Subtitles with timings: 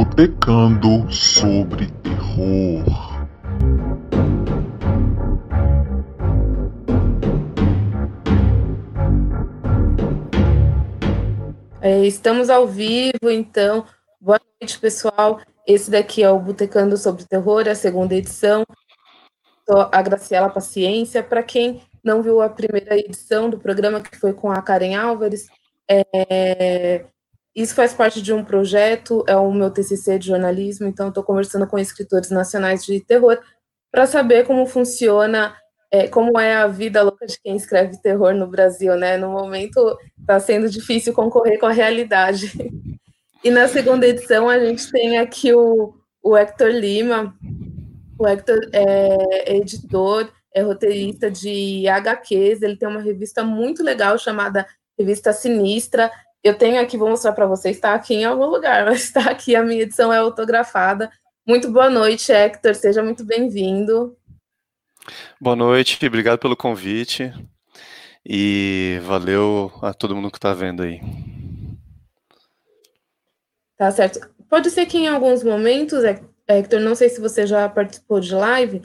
[0.00, 2.86] Botecando sobre terror.
[11.82, 13.84] É, estamos ao vivo, então.
[14.18, 15.38] Boa noite, pessoal.
[15.66, 18.64] Esse daqui é o Botecando sobre Terror, a segunda edição.
[19.68, 21.22] Sou a Graciela Paciência.
[21.22, 25.46] Para quem não viu a primeira edição do programa, que foi com a Karen Álvares,
[25.86, 27.04] é,
[27.54, 31.66] isso faz parte de um projeto, é o meu TCC de jornalismo, então estou conversando
[31.66, 33.38] com escritores nacionais de terror
[33.90, 35.56] para saber como funciona,
[35.90, 39.16] é, como é a vida louca de quem escreve terror no Brasil, né?
[39.16, 42.52] No momento está sendo difícil concorrer com a realidade.
[43.42, 47.34] E na segunda edição a gente tem aqui o, o Hector Lima.
[48.16, 54.66] O Hector é editor, é roteirista de HQs, ele tem uma revista muito legal chamada
[54.98, 56.10] Revista Sinistra,
[56.42, 59.54] eu tenho aqui, vou mostrar para vocês, está aqui em algum lugar, mas está aqui,
[59.54, 61.10] a minha edição é autografada.
[61.46, 64.16] Muito boa noite, Hector, seja muito bem-vindo.
[65.40, 67.32] Boa noite, obrigado pelo convite
[68.24, 71.00] e valeu a todo mundo que está vendo aí.
[73.76, 74.20] Tá certo.
[74.48, 76.04] Pode ser que em alguns momentos,
[76.46, 78.82] Hector, não sei se você já participou de live,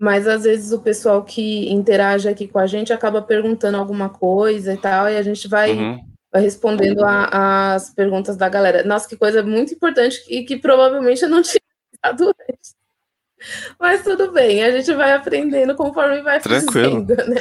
[0.00, 4.72] mas às vezes o pessoal que interage aqui com a gente acaba perguntando alguma coisa
[4.72, 8.82] e tal, e a gente vai uhum vai respondendo as perguntas da galera.
[8.84, 11.60] Nossa, que coisa muito importante e que provavelmente eu não tinha
[11.92, 12.76] pensado antes.
[13.78, 17.06] Mas tudo bem, a gente vai aprendendo conforme vai Tranquilo.
[17.06, 17.40] fazendo, né?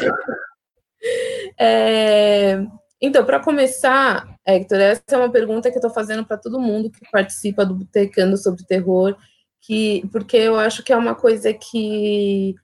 [1.60, 2.64] É,
[3.02, 6.90] então, para começar, Hector, essa é uma pergunta que eu estou fazendo para todo mundo
[6.90, 9.16] que participa do Botecando sobre Terror,
[9.62, 12.56] que, porque eu acho que é uma coisa que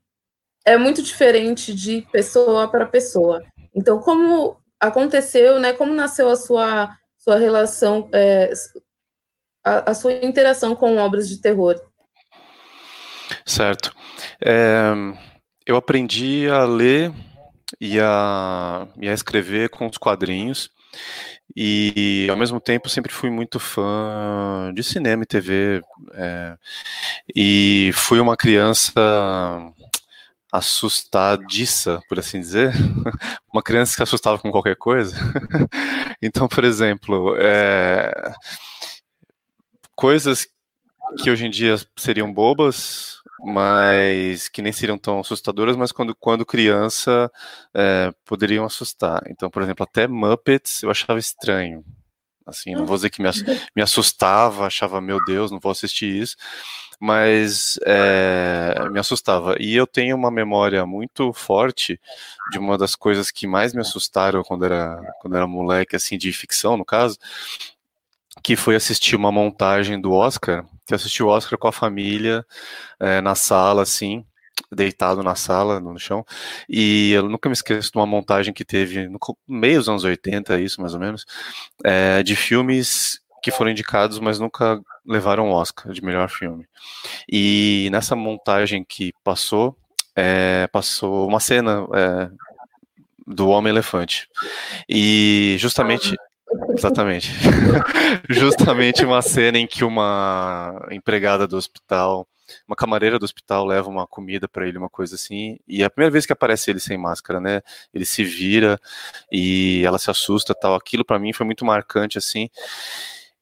[0.65, 3.43] é muito diferente de pessoa para pessoa.
[3.75, 4.57] Então, como
[4.87, 5.73] aconteceu, né?
[5.73, 8.51] Como nasceu a sua, sua relação, é,
[9.63, 11.81] a, a, sua interação com obras de terror?
[13.45, 13.93] Certo.
[14.43, 14.91] É,
[15.65, 17.13] eu aprendi a ler
[17.79, 20.69] e a, e a escrever com os quadrinhos.
[21.55, 25.81] E ao mesmo tempo sempre fui muito fã de cinema e TV.
[26.13, 26.57] É,
[27.35, 28.93] e fui uma criança
[30.53, 32.71] assustadiça, por assim dizer,
[33.51, 35.15] uma criança que se assustava com qualquer coisa.
[36.21, 38.33] então, por exemplo, é...
[39.95, 40.47] coisas
[41.17, 46.45] que hoje em dia seriam bobas, mas que nem seriam tão assustadoras, mas quando, quando
[46.45, 47.31] criança
[47.73, 49.23] é, poderiam assustar.
[49.27, 51.83] Então, por exemplo, até Muppets eu achava estranho.
[52.45, 53.29] Assim, não vou dizer que me,
[53.75, 56.35] me assustava, achava, meu Deus, não vou assistir isso,
[56.99, 59.55] mas é, me assustava.
[59.59, 61.99] E eu tenho uma memória muito forte
[62.51, 66.31] de uma das coisas que mais me assustaram quando era, quando era moleque, assim, de
[66.33, 67.17] ficção, no caso,
[68.43, 72.45] que foi assistir uma montagem do Oscar, que assisti o Oscar com a família
[72.99, 74.25] é, na sala, assim,
[74.71, 76.25] deitado na sala, no chão,
[76.67, 80.59] e eu nunca me esqueço de uma montagem que teve no meio dos anos 80,
[80.59, 81.25] isso mais ou menos,
[81.83, 86.65] é, de filmes que foram indicados, mas nunca levaram Oscar de melhor filme.
[87.29, 89.77] E nessa montagem que passou,
[90.15, 92.29] é, passou uma cena é,
[93.27, 94.29] do Homem-Elefante.
[94.87, 96.15] E justamente.
[96.77, 97.31] Exatamente.
[98.29, 102.27] justamente uma cena em que uma empregada do hospital,
[102.67, 105.89] uma camareira do hospital leva uma comida para ele, uma coisa assim, e é a
[105.89, 107.61] primeira vez que aparece ele sem máscara, né?
[107.93, 108.79] Ele se vira
[109.31, 110.75] e ela se assusta, tal.
[110.75, 112.49] Aquilo para mim foi muito marcante assim.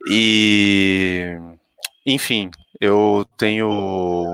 [0.07, 1.38] E,
[2.05, 2.49] enfim,
[2.79, 3.69] eu tenho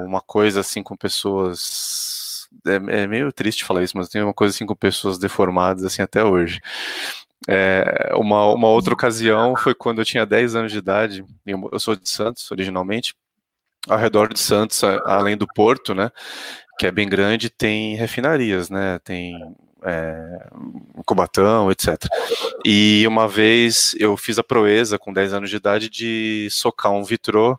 [0.06, 2.48] uma coisa assim com pessoas.
[2.66, 6.02] É, é, meio triste falar isso, mas tenho uma coisa assim com pessoas deformadas assim
[6.02, 6.62] até hoje.
[7.48, 11.96] É, uma, uma outra ocasião foi quando eu tinha 10 anos de idade, eu sou
[11.96, 13.14] de Santos originalmente,
[13.88, 16.12] ao redor de Santos, além do porto, né,
[16.80, 19.40] que é bem grande, tem refinarias, né, tem
[19.84, 20.50] é,
[21.06, 21.98] Cubatão, etc.
[22.66, 27.04] E uma vez eu fiz a proeza, com 10 anos de idade, de socar um
[27.04, 27.58] vitrô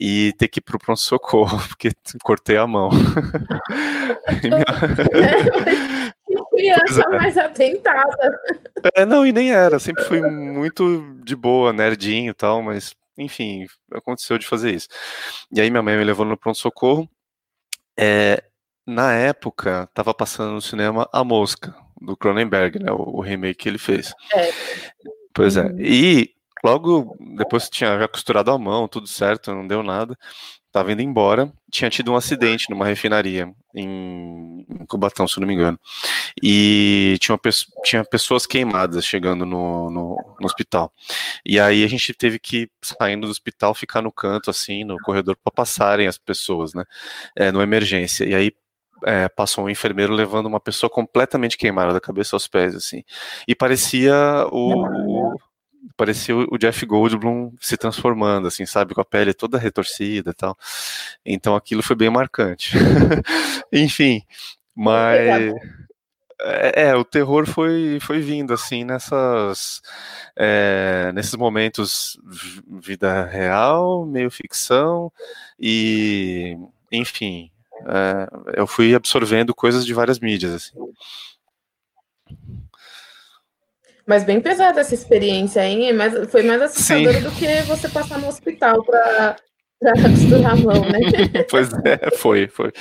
[0.00, 1.90] e ter que ir pro pronto-socorro, porque
[2.22, 2.90] cortei a mão.
[6.58, 7.16] criança é.
[7.16, 8.40] mais atentada.
[8.94, 13.66] É, não, e nem era, sempre fui muito de boa, nerdinho e tal, mas enfim,
[13.92, 14.88] aconteceu de fazer isso.
[15.52, 17.08] E aí minha mãe me levou no pronto-socorro.
[17.98, 18.42] É,
[18.86, 22.90] na época, estava passando no cinema A Mosca, do Cronenberg, né?
[22.92, 24.14] O, o remake que ele fez.
[24.32, 24.50] É.
[25.34, 25.66] Pois é.
[25.66, 25.80] Uhum.
[25.80, 26.34] E
[26.64, 30.16] logo depois tinha já costurado a mão, tudo certo, não deu nada.
[30.78, 35.54] Tava indo embora, tinha tido um acidente numa refinaria em, em Cubatão, se não me
[35.54, 35.78] engano.
[36.42, 37.38] E tinha,
[37.84, 40.92] tinha pessoas queimadas chegando no, no, no, hospital.
[41.44, 45.36] E aí a gente teve que, saindo do hospital, ficar no canto, assim, no corredor,
[45.42, 46.84] para passarem as pessoas, né?
[47.34, 48.24] É, no emergência.
[48.24, 48.52] E aí
[49.04, 53.02] é, passou um enfermeiro levando uma pessoa completamente queimada da cabeça aos pés, assim.
[53.48, 54.14] E parecia
[54.52, 55.36] o, o
[55.98, 60.56] parecia o Jeff Goldblum se transformando, assim, sabe, com a pele toda retorcida e tal.
[61.26, 62.72] Então aquilo foi bem marcante.
[63.72, 64.22] Enfim,
[64.74, 65.52] mas
[66.40, 69.82] é, é, o terror foi, foi vindo assim nessas
[70.36, 72.16] é, nesses momentos
[72.80, 75.12] vida real, meio ficção
[75.58, 76.56] e
[76.92, 77.50] enfim,
[77.86, 80.78] é, eu fui absorvendo coisas de várias mídias assim.
[84.08, 85.92] Mas bem pesada essa experiência, hein?
[85.92, 89.36] Mas foi mais assustadora do que você passar no hospital para
[90.02, 91.44] costurar a mão, né?
[91.50, 92.72] pois é, foi, foi.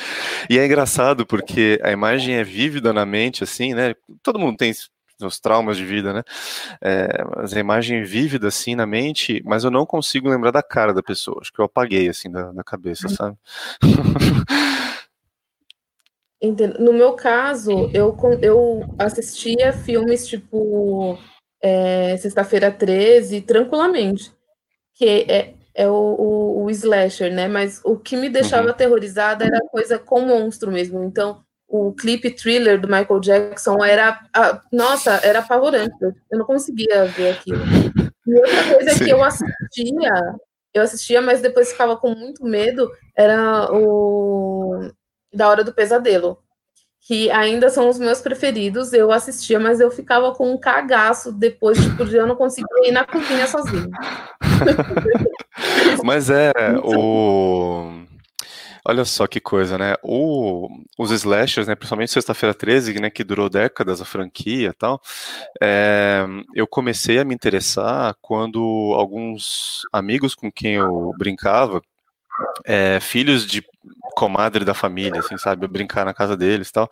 [0.49, 3.93] E é engraçado porque a imagem é vívida na mente, assim, né?
[4.23, 4.71] Todo mundo tem
[5.21, 6.23] os traumas de vida, né?
[6.81, 10.63] É, mas a imagem é vívida assim na mente, mas eu não consigo lembrar da
[10.63, 11.39] cara da pessoa.
[11.41, 13.35] Acho que eu apaguei assim da, da cabeça, sabe?
[16.79, 21.17] No meu caso, eu, eu assistia filmes tipo
[21.61, 24.31] é, Sexta-feira 13 tranquilamente,
[24.93, 27.47] que é, é o, o, o, slasher, né?
[27.47, 28.69] Mas o que me deixava uhum.
[28.69, 31.03] aterrorizada era coisa com monstro mesmo.
[31.03, 34.19] Então, o clipe thriller do Michael Jackson era.
[34.33, 35.95] A, nossa, era apavorante.
[36.31, 37.63] Eu não conseguia ver aquilo.
[38.27, 39.05] E outra coisa Sim.
[39.05, 40.35] que eu assistia,
[40.73, 44.91] eu assistia, mas depois ficava com muito medo, era o
[45.33, 46.37] da Hora do Pesadelo,
[47.01, 48.91] que ainda são os meus preferidos.
[48.91, 52.91] Eu assistia, mas eu ficava com um cagaço depois, tipo, de eu não conseguia ir
[52.91, 53.89] na cozinha sozinho.
[56.03, 56.51] mas é,
[56.83, 58.05] o.
[58.89, 59.95] Olha só que coisa, né?
[60.01, 65.01] O, os slashers, né, principalmente Sexta-feira 13, né, que durou décadas a franquia e tal,
[65.61, 66.25] é,
[66.55, 68.59] eu comecei a me interessar quando
[68.95, 71.81] alguns amigos com quem eu brincava,
[72.65, 73.63] é, filhos de
[74.15, 75.67] comadre da família, assim, sabe?
[75.67, 76.89] Brincar na casa deles e tal.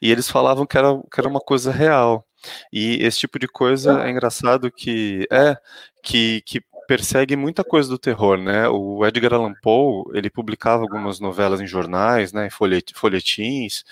[0.00, 2.24] E eles falavam que era, que era uma coisa real.
[2.72, 5.56] E esse tipo de coisa é engraçado que é
[6.02, 8.68] que, que persegue muita coisa do terror, né?
[8.68, 12.48] O Edgar Allan Poe, ele publicava algumas novelas em jornais, né,
[12.94, 13.84] folhetins,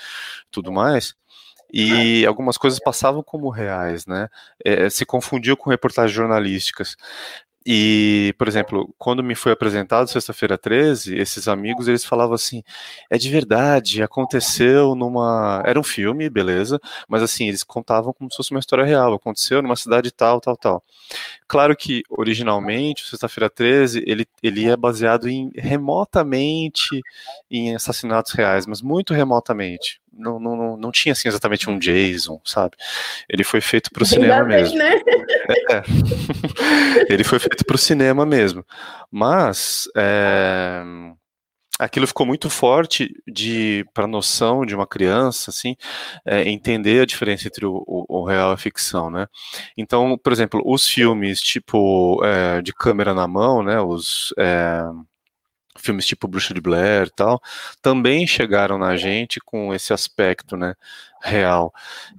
[0.50, 1.14] tudo mais.
[1.72, 4.28] E algumas coisas passavam como reais, né?
[4.64, 6.96] É, se confundiam com reportagens jornalísticas.
[7.68, 12.62] E, por exemplo, quando me foi apresentado sexta-feira 13, esses amigos, eles falavam assim:
[13.10, 16.78] "É de verdade, aconteceu numa, era um filme, beleza,
[17.08, 20.56] mas assim, eles contavam como se fosse uma história real, aconteceu numa cidade tal, tal,
[20.56, 20.84] tal".
[21.48, 27.00] Claro que originalmente, sexta-feira 13, ele ele é baseado em remotamente
[27.50, 32.76] em assassinatos reais, mas muito remotamente não, não, não tinha assim exatamente um Jason, sabe?
[33.28, 34.78] Ele foi feito para o cinema mesmo.
[34.78, 35.00] Né?
[35.70, 35.82] É.
[37.12, 38.64] Ele foi feito para o cinema mesmo.
[39.10, 40.82] Mas é,
[41.78, 45.76] aquilo ficou muito forte de para a noção de uma criança, assim,
[46.24, 49.26] é, entender a diferença entre o, o, o, real e a ficção, né?
[49.76, 53.80] Então, por exemplo, os filmes tipo é, de câmera na mão, né?
[53.80, 54.82] Os é,
[55.78, 57.40] filmes tipo Bruxa de Blair e tal,
[57.82, 60.74] também chegaram na gente com esse aspecto, né,
[61.22, 61.72] real.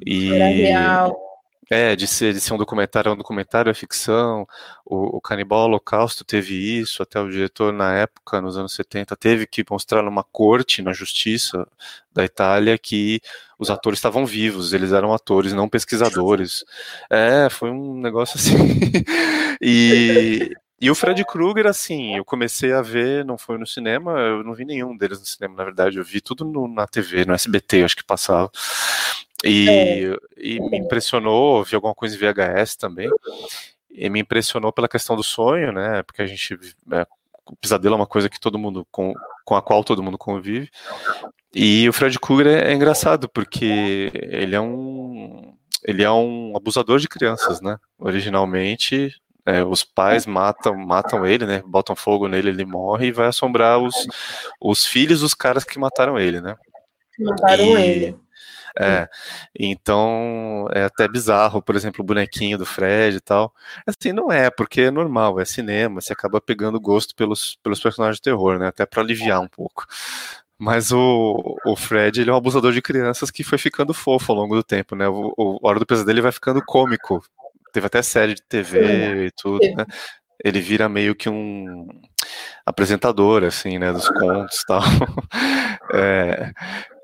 [0.06, 1.27] E real.
[1.70, 4.48] É, de ser, de ser um documentário, é um documentário é ficção.
[4.86, 9.46] O, o Canibal Holocausto teve isso, até o diretor, na época, nos anos 70, teve
[9.46, 11.68] que mostrar numa corte, na justiça
[12.14, 13.22] da Itália, que
[13.60, 16.64] os atores estavam vivos, eles eram atores, não pesquisadores.
[17.10, 18.56] É, foi um negócio assim.
[19.62, 24.44] e, e o Fred Krueger, assim, eu comecei a ver, não foi no cinema, eu
[24.44, 27.34] não vi nenhum deles no cinema, na verdade, eu vi tudo no, na TV, no
[27.34, 28.52] SBT, acho que passava.
[29.44, 30.18] E, é.
[30.38, 33.10] e me impressionou, vi alguma coisa em VHS também,
[33.90, 36.60] e me impressionou pela questão do sonho, né, porque a gente,
[36.92, 37.08] é,
[37.48, 40.70] o pesadelo é uma coisa que todo mundo, com, com a qual todo mundo convive,
[41.54, 47.00] e o Fred Krueger é, é engraçado, porque ele é um ele é um abusador
[47.00, 47.78] de crianças, né?
[47.98, 49.16] Originalmente,
[49.48, 51.64] é, os pais matam, matam ele, né?
[51.66, 53.96] Botam fogo nele, ele morre e vai assombrar os,
[54.60, 56.58] os filhos dos caras que mataram ele, né?
[57.18, 58.20] Mataram e, ele.
[58.80, 59.08] É,
[59.58, 63.54] então é até bizarro, por exemplo, o bonequinho do Fred e tal.
[63.88, 68.18] Assim, não é, porque é normal, é cinema, você acaba pegando gosto pelos, pelos personagens
[68.18, 68.68] de terror, né?
[68.68, 69.86] Até para aliviar um pouco.
[70.60, 74.38] Mas o, o Fred, ele é um abusador de crianças que foi ficando fofo ao
[74.40, 75.08] longo do tempo, né?
[75.08, 77.24] O, o Hora do Pesadelo ele vai ficando cômico
[77.78, 79.86] teve até série de TV e tudo, né?
[80.44, 81.88] Ele vira meio que um.
[82.66, 84.82] apresentadora, assim, né, dos contos e tal.
[85.94, 86.52] É,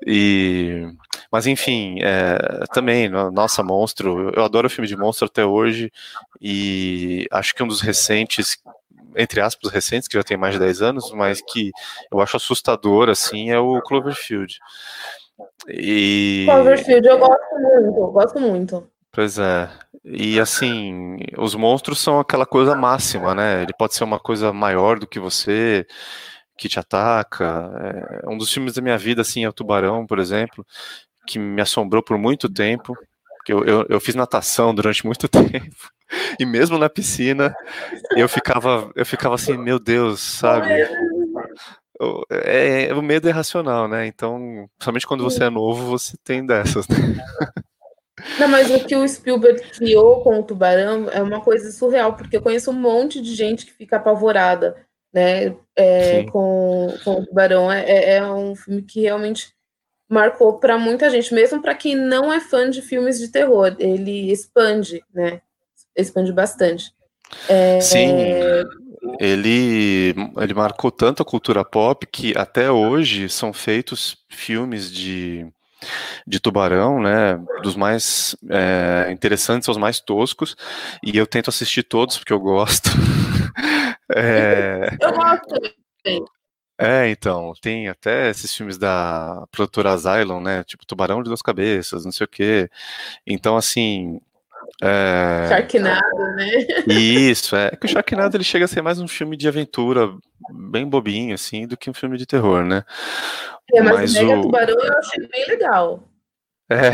[0.06, 0.86] e,
[1.32, 5.90] mas enfim, é, também, nossa, monstro, eu adoro filme de monstro até hoje,
[6.38, 8.58] e acho que um dos recentes,
[9.16, 11.70] entre aspas, recentes, que já tem mais de 10 anos, mas que
[12.12, 14.58] eu acho assustador, assim, é o Cloverfield.
[15.66, 16.44] E...
[16.46, 18.93] Cloverfield eu gosto muito, eu gosto muito.
[19.14, 19.70] Pois é.
[20.04, 23.62] E assim, os monstros são aquela coisa máxima, né?
[23.62, 25.86] Ele pode ser uma coisa maior do que você,
[26.58, 27.70] que te ataca.
[28.24, 30.66] É, um dos filmes da minha vida, assim, é o Tubarão, por exemplo,
[31.26, 32.96] que me assombrou por muito tempo.
[33.48, 35.76] Eu, eu, eu fiz natação durante muito tempo.
[36.38, 37.54] E mesmo na piscina,
[38.16, 40.70] eu ficava, eu ficava assim, meu Deus, sabe?
[42.30, 44.06] É, é, o medo é racional, né?
[44.06, 46.96] Então, somente quando você é novo, você tem dessas, né?
[48.38, 52.36] Não, mas o que o Spielberg criou com o Tubarão é uma coisa surreal, porque
[52.36, 54.76] eu conheço um monte de gente que fica apavorada,
[55.12, 57.70] né, é, com, com o Tubarão.
[57.70, 59.52] É, é, é um filme que realmente
[60.08, 63.74] marcou para muita gente, mesmo para quem não é fã de filmes de terror.
[63.78, 65.40] Ele expande, né,
[65.96, 66.92] expande bastante.
[67.48, 67.80] É...
[67.80, 68.12] Sim,
[69.18, 75.46] ele, ele marcou tanto a cultura pop que até hoje são feitos filmes de
[76.26, 77.36] de tubarão, né?
[77.62, 80.56] Dos mais é, interessantes aos mais toscos.
[81.02, 82.90] E eu tento assistir todos porque eu gosto.
[84.14, 84.96] é...
[85.00, 85.54] Eu gosto.
[86.76, 90.64] É, então, tem até esses filmes da produtora Asylum, né?
[90.64, 92.68] Tipo Tubarão de Duas Cabeças, não sei o quê.
[93.26, 94.20] Então, assim.
[94.82, 95.46] É...
[95.48, 96.50] Sharknado, né?
[96.88, 97.70] Isso, é.
[97.70, 100.12] que o Sharknado ele chega a ser mais um filme de aventura,
[100.70, 102.84] bem bobinho, assim, do que um filme de terror, né?
[103.72, 104.42] É, mas, mas o Mega o...
[104.42, 106.08] Tubarão eu achei bem legal.
[106.70, 106.90] É,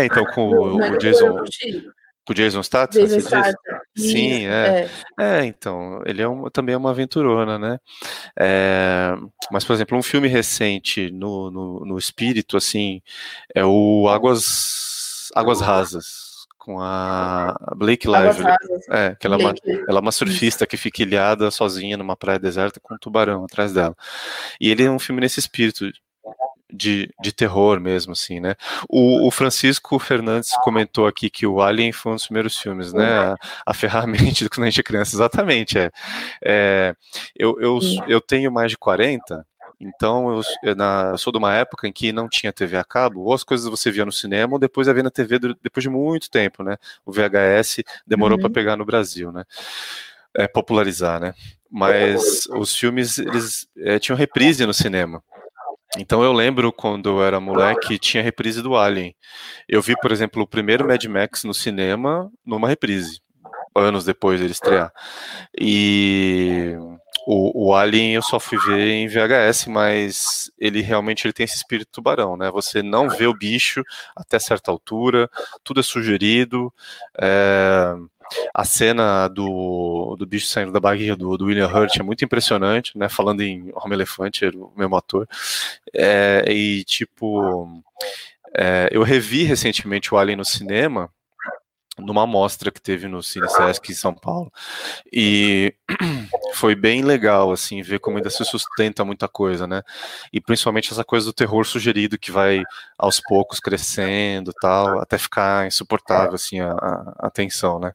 [0.00, 1.44] é então com o, o Jason.
[2.24, 3.02] Com o Jason Statham?
[3.02, 3.80] Jason Statham.
[3.96, 4.88] Sim, é.
[5.18, 5.40] é.
[5.40, 5.44] é.
[5.44, 7.78] então, ele é um, também é uma aventurona, né?
[8.38, 9.14] É,
[9.50, 13.02] mas, por exemplo, um filme recente no, no, no espírito, assim,
[13.54, 16.19] é o Águas, Águas Rasas
[16.60, 18.54] com a Blake Lively.
[18.90, 19.54] É, que ela, É uma,
[19.88, 23.72] ela é uma surfista que fica ilhada sozinha numa praia deserta com um tubarão atrás
[23.72, 23.96] dela.
[24.60, 25.90] E ele é um filme nesse espírito
[26.72, 28.54] de, de terror mesmo, assim, né?
[28.88, 33.06] O, o, Francisco Fernandes comentou aqui que o Alien foi um dos primeiros filmes, né?
[33.06, 33.36] A,
[33.66, 35.90] a ferramenta quando a gente é criança, exatamente, é.
[36.44, 36.94] é
[37.34, 39.44] eu, eu, eu tenho mais de 40,
[39.80, 42.84] então, eu, eu, na, eu, sou de uma época em que não tinha TV a
[42.84, 45.82] cabo, ou as coisas você via no cinema, ou depois ia ver na TV depois
[45.82, 46.76] de muito tempo, né?
[47.04, 48.42] O VHS demorou uhum.
[48.42, 49.44] para pegar no Brasil, né?
[50.36, 51.32] É, popularizar, né?
[51.70, 55.22] Mas os filmes, eles é, tinham reprise no cinema.
[55.98, 59.14] Então eu lembro quando eu era moleque, tinha reprise do Alien.
[59.68, 63.20] Eu vi, por exemplo, o primeiro Mad Max no cinema numa reprise,
[63.74, 64.92] anos depois dele estrear.
[65.58, 66.76] E
[67.26, 71.56] o, o Alien eu só fui ver em VHS, mas ele realmente ele tem esse
[71.56, 72.50] espírito tubarão, né?
[72.50, 73.82] Você não vê o bicho
[74.16, 75.30] até certa altura,
[75.62, 76.72] tudo é sugerido.
[77.20, 77.94] É,
[78.54, 82.96] a cena do, do bicho saindo da barriga do, do William Hurt é muito impressionante,
[82.96, 83.08] né?
[83.08, 85.28] Falando em Homem-Elefante, o mesmo ator.
[85.94, 87.82] É, e, tipo,
[88.56, 91.10] é, eu revi recentemente o Alien no cinema
[92.00, 94.52] numa mostra que teve no Cine Sesc em São Paulo.
[95.12, 95.74] E
[96.54, 99.82] foi bem legal, assim, ver como ainda se sustenta muita coisa, né?
[100.32, 102.62] E principalmente essa coisa do terror sugerido que vai
[102.98, 106.72] aos poucos crescendo tal, até ficar insuportável, assim, a,
[107.18, 107.92] a tensão, né?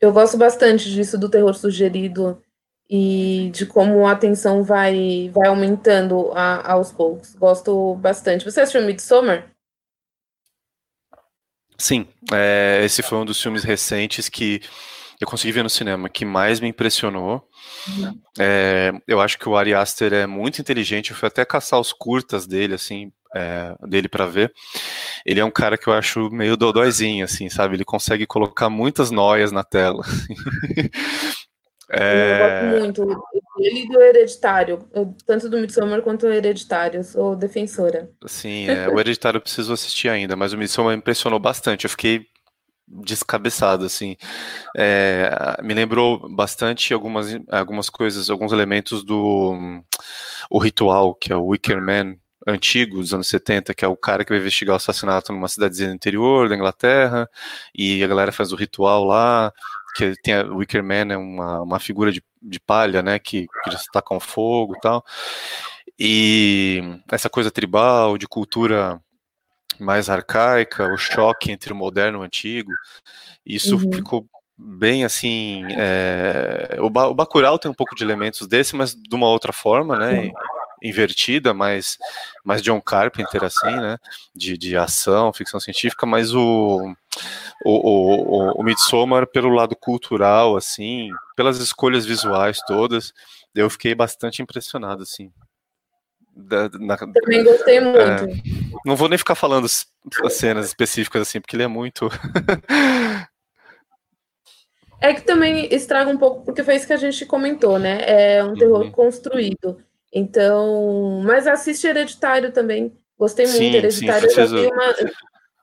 [0.00, 2.40] Eu gosto bastante disso do terror sugerido
[2.88, 7.34] e de como a tensão vai, vai aumentando a, aos poucos.
[7.34, 8.44] Gosto bastante.
[8.44, 9.50] Você assistiu Midsommar?
[11.80, 14.60] Sim, é, esse foi um dos filmes recentes que
[15.20, 17.42] eu consegui ver no cinema que mais me impressionou.
[17.88, 18.20] Uhum.
[18.38, 21.10] É, eu acho que o Ari Aster é muito inteligente.
[21.10, 24.52] Eu fui até caçar os curtas dele, assim, é, dele para ver.
[25.26, 27.74] Ele é um cara que eu acho meio dodóizinho, assim, sabe?
[27.76, 30.04] Ele consegue colocar muitas noias na tela.
[31.90, 32.64] É...
[32.64, 33.24] Eu gosto muito.
[33.58, 34.78] Ele do Hereditário,
[35.26, 38.08] tanto do Midsommar quanto do Hereditário, sou defensora.
[38.26, 41.84] Sim, é, o Hereditário eu preciso assistir ainda, mas o Midsommar impressionou bastante.
[41.84, 42.26] Eu fiquei
[42.86, 44.16] descabeçado, assim.
[44.76, 49.82] É, me lembrou bastante algumas, algumas coisas, alguns elementos do
[50.50, 52.16] o ritual, que é o Wicker Man,
[52.46, 55.90] antigo dos anos 70, que é o cara que vai investigar o assassinato numa cidadezinha
[55.90, 57.28] do interior da Inglaterra,
[57.74, 59.52] e a galera faz o ritual lá,
[59.94, 63.70] que tem a Wicker Man é uma, uma figura de, de palha, né, que, que
[63.70, 65.04] está com fogo e tal.
[65.98, 69.00] E essa coisa tribal, de cultura
[69.80, 72.72] mais arcaica, o choque entre o moderno e o antigo,
[73.44, 73.92] isso uhum.
[73.92, 74.26] ficou
[74.56, 75.64] bem assim.
[75.76, 79.52] É, o, ba o Bacurau tem um pouco de elementos desse, mas de uma outra
[79.52, 80.30] forma, né?
[80.82, 81.98] Invertida, mais,
[82.44, 83.98] mais John Carpenter, assim, né?
[84.34, 86.94] De, de ação, ficção científica, mas o,
[87.64, 93.12] o, o, o Midsommar, pelo lado cultural, assim, pelas escolhas visuais todas,
[93.54, 95.32] eu fiquei bastante impressionado, assim.
[96.34, 97.98] Da, na, Também gostei muito.
[97.98, 98.26] É,
[98.84, 102.08] não vou nem ficar falando as cenas específicas, assim, porque ele é muito.
[105.00, 108.00] É que também estraga um pouco, porque foi isso que a gente comentou, né?
[108.36, 108.90] É um terror uhum.
[108.90, 109.80] construído.
[110.12, 112.96] Então, mas assiste Hereditário também.
[113.18, 113.58] Gostei muito.
[113.58, 114.94] Sim, Hereditário sim, eu já vi, uma,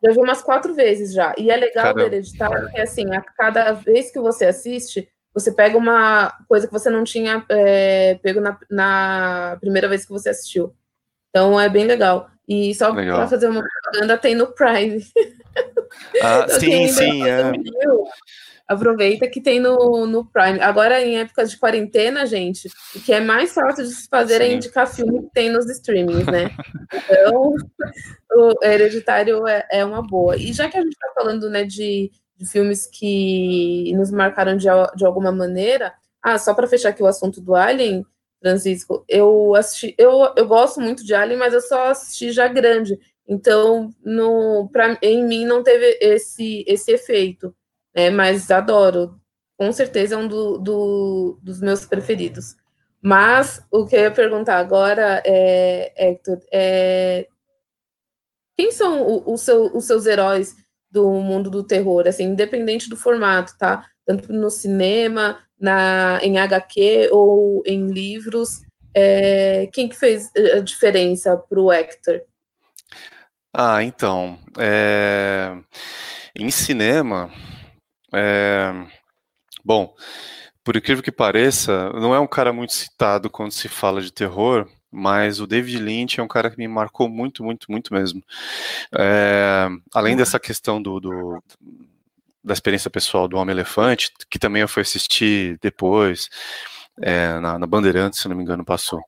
[0.04, 1.34] já vi umas quatro vezes já.
[1.38, 2.02] E é legal Caramba.
[2.02, 6.74] do Hereditário que, assim, a cada vez que você assiste, você pega uma coisa que
[6.74, 10.74] você não tinha é, pego na, na, primeira vez que você assistiu.
[11.30, 12.30] Então é bem legal.
[12.48, 15.04] E só para fazer uma propaganda, tem no Prime.
[16.22, 17.26] Ah, então, sim, sim.
[17.26, 17.52] É.
[17.52, 18.04] Viu,
[18.68, 20.60] aproveita que tem no, no Prime.
[20.60, 24.46] Agora, em época de quarentena, gente, o que é mais fácil de se fazer é
[24.46, 24.52] Sim.
[24.52, 26.50] é indicar filme que tem nos streamings, né?
[26.94, 27.54] Então,
[28.34, 30.36] o Hereditário é, é uma boa.
[30.36, 34.68] E já que a gente está falando né, de, de filmes que nos marcaram de,
[34.96, 38.04] de alguma maneira, ah, só para fechar aqui o assunto do Alien,
[38.42, 43.00] Francisco, eu assisti, eu, eu gosto muito de Alien, mas eu só assisti já grande.
[43.28, 47.56] Então, no, pra, em mim não teve esse, esse efeito
[47.96, 48.10] né?
[48.10, 49.20] Mas adoro.
[49.58, 52.56] Com certeza é um do, do, dos meus preferidos.
[53.02, 57.28] Mas o que eu ia perguntar agora é, Hector, é,
[58.58, 60.56] quem são o, o seu, os seus heróis
[60.90, 63.86] do mundo do terror, assim, independente do formato, tá?
[64.06, 68.62] Tanto no cinema, na, em HQ ou em livros.
[68.94, 72.22] É, quem que fez a diferença para o Hector?
[73.54, 75.56] Ah, então, é,
[76.36, 77.32] em cinema,
[78.16, 78.74] é,
[79.64, 79.94] bom,
[80.64, 84.68] por incrível que pareça, não é um cara muito citado quando se fala de terror,
[84.92, 88.24] mas o David Lynch é um cara que me marcou muito, muito, muito mesmo.
[88.98, 91.44] É, além dessa questão do, do,
[92.44, 96.30] da experiência pessoal do Homem-Elefante, que também eu fui assistir depois,
[97.02, 99.02] é, na, na Bandeirantes, se não me engano, passou.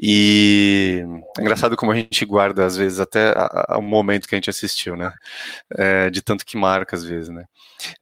[0.00, 1.04] E
[1.38, 3.32] é engraçado como a gente guarda, às vezes, até
[3.76, 5.12] o momento que a gente assistiu, né?
[5.76, 7.44] É, de tanto que marca, às vezes, né?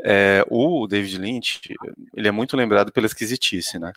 [0.02, 1.60] É, o David Lynch,
[2.14, 3.92] ele é muito lembrado pela esquisitice, né?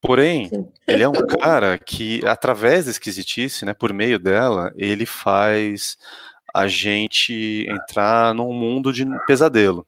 [0.00, 0.50] Porém,
[0.86, 5.96] ele é um cara que, através da esquisitice, né, por meio dela, ele faz
[6.52, 9.86] a gente entrar num mundo de pesadelo.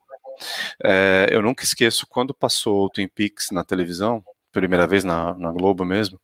[0.83, 4.23] É, eu nunca esqueço quando passou o Twin Peaks na televisão,
[4.61, 6.19] primeira vez na, na Globo mesmo,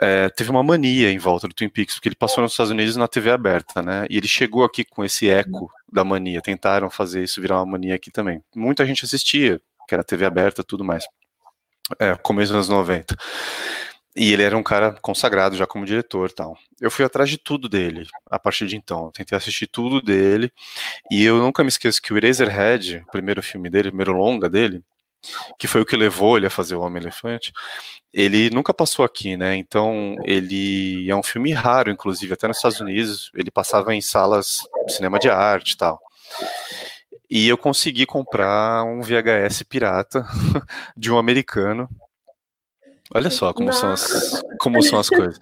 [0.00, 2.96] é, teve uma mania em volta do Twin Peaks, porque ele passou nos Estados Unidos
[2.96, 4.06] na TV aberta, né?
[4.08, 6.40] E ele chegou aqui com esse eco da mania.
[6.40, 8.42] Tentaram fazer isso virar uma mania aqui também.
[8.54, 11.04] Muita gente assistia, que era TV aberta tudo mais.
[11.98, 13.16] É, começo dos anos 90.
[14.14, 16.56] E ele era um cara consagrado já como diretor tal.
[16.80, 19.06] Eu fui atrás de tudo dele a partir de então.
[19.06, 20.52] Eu tentei assistir tudo dele.
[21.10, 24.50] E eu nunca me esqueço que o Eraserhead, o primeiro filme dele, o primeiro longa
[24.50, 24.82] dele,
[25.58, 27.52] que foi o que levou ele a fazer o Homem-Elefante,
[28.12, 29.56] ele nunca passou aqui, né?
[29.56, 34.58] Então, ele é um filme raro, inclusive, até nos Estados Unidos, ele passava em salas
[34.86, 36.00] de cinema de arte e tal.
[37.30, 40.26] E eu consegui comprar um VHS pirata
[40.94, 41.88] de um americano.
[43.14, 45.38] Olha só como são as, como são as coisas.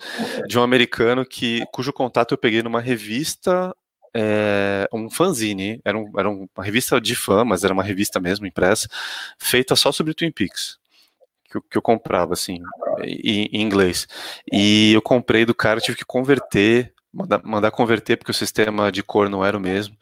[0.46, 3.74] De um americano que cujo contato eu peguei numa revista
[4.14, 8.46] é, um fanzine, era, um, era uma revista de fã, mas era uma revista mesmo,
[8.46, 8.88] impressa,
[9.38, 10.78] feita só sobre Twin Peaks.
[11.50, 12.60] Que eu, que eu comprava, assim,
[13.02, 14.06] em, em, inglês.
[14.52, 19.02] E eu comprei do cara, tive que converter, mandar, mandar converter, porque o sistema de
[19.02, 19.96] cor não era o mesmo.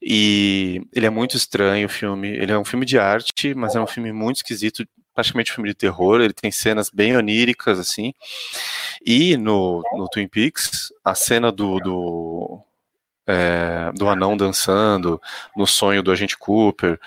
[0.00, 2.28] E ele é muito estranho, o filme.
[2.28, 5.68] Ele é um filme de arte, mas é um filme muito esquisito, praticamente um filme
[5.68, 6.20] de terror.
[6.20, 8.14] Ele tem cenas bem oníricas, assim.
[9.04, 12.65] E no, no Twin Peaks, a cena do, do
[13.26, 15.20] é, do anão dançando,
[15.56, 16.98] no sonho do agente Cooper,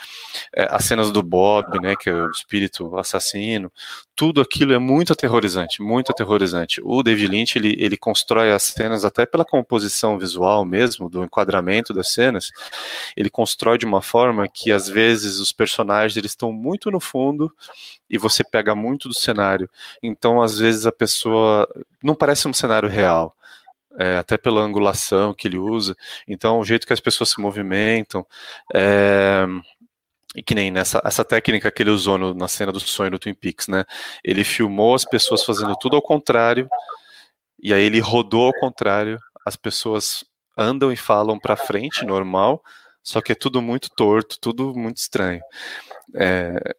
[0.54, 3.72] é, as cenas do Bob, né, que é o espírito assassino,
[4.16, 6.82] tudo aquilo é muito aterrorizante, muito aterrorizante.
[6.84, 11.94] O David Lynch, ele, ele constrói as cenas até pela composição visual mesmo, do enquadramento
[11.94, 12.52] das cenas,
[13.16, 17.50] ele constrói de uma forma que às vezes os personagens eles estão muito no fundo
[18.10, 19.70] e você pega muito do cenário.
[20.04, 21.66] Então, às vezes a pessoa
[22.04, 23.36] não parece um cenário real
[24.00, 25.96] é, até pela angulação que ele usa.
[26.26, 28.26] Então, o jeito que as pessoas se movimentam.
[28.74, 29.46] É,
[30.36, 33.20] e que nem nessa essa técnica que ele usou no, na cena do sonho do
[33.20, 33.84] Twin Peaks, né?
[34.24, 36.70] Ele filmou as pessoas fazendo tudo ao contrário,
[37.62, 40.24] e aí ele rodou ao contrário, as pessoas
[40.58, 42.64] andam e falam para frente, normal,
[43.02, 45.42] só que é tudo muito torto, tudo muito estranho.
[46.16, 46.76] É,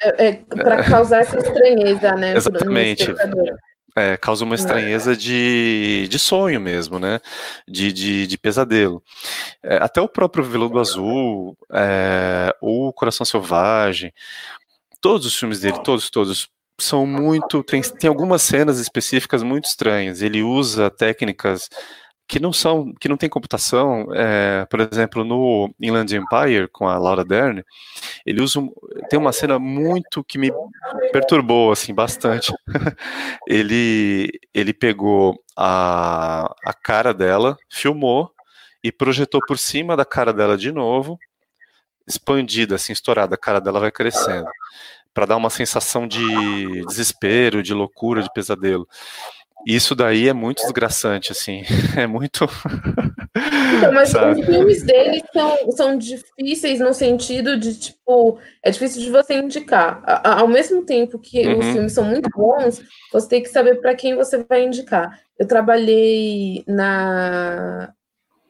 [0.00, 2.34] é, é para causar essa estranheza, né?
[2.36, 3.14] Exatamente.
[3.98, 7.20] É, causa uma estranheza de, de sonho mesmo, né?
[7.66, 9.02] De, de, de pesadelo.
[9.62, 14.12] É, até o próprio Veludo Azul, é, o Coração Selvagem,
[15.00, 16.48] todos os filmes dele, todos, todos,
[16.80, 17.62] são muito.
[17.64, 20.22] Tem, tem algumas cenas específicas muito estranhas.
[20.22, 21.68] Ele usa técnicas
[22.28, 26.98] que não são, que não tem computação, é, por exemplo, no Inland Empire com a
[26.98, 27.64] Laura Dern,
[28.26, 28.70] ele usa um,
[29.08, 30.52] tem uma cena muito que me
[31.10, 32.52] perturbou assim bastante.
[33.48, 38.30] ele ele pegou a, a cara dela, filmou
[38.84, 41.18] e projetou por cima da cara dela de novo,
[42.06, 44.48] expandida assim, estourada, a cara dela vai crescendo,
[45.14, 48.86] para dar uma sensação de desespero, de loucura, de pesadelo.
[49.68, 51.62] Isso daí é muito desgraçante, assim.
[51.94, 52.48] É muito.
[53.76, 54.40] Então, mas Sabe?
[54.40, 60.02] os filmes dele são, são difíceis no sentido de, tipo, é difícil de você indicar.
[60.04, 61.58] A, ao mesmo tempo que uhum.
[61.58, 62.80] os filmes são muito bons,
[63.12, 65.20] você tem que saber para quem você vai indicar.
[65.38, 67.92] Eu trabalhei na,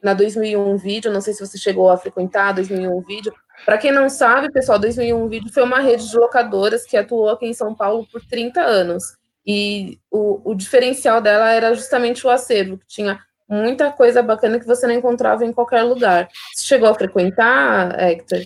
[0.01, 3.33] na 2001 Vídeo, não sei se você chegou a frequentar 2001 Vídeo.
[3.65, 7.45] Para quem não sabe, pessoal, 2001 Vídeo foi uma rede de locadoras que atuou aqui
[7.45, 9.18] em São Paulo por 30 anos.
[9.45, 14.67] E o, o diferencial dela era justamente o acervo, que tinha muita coisa bacana que
[14.67, 16.29] você não encontrava em qualquer lugar.
[16.53, 18.43] Você chegou a frequentar, Hector?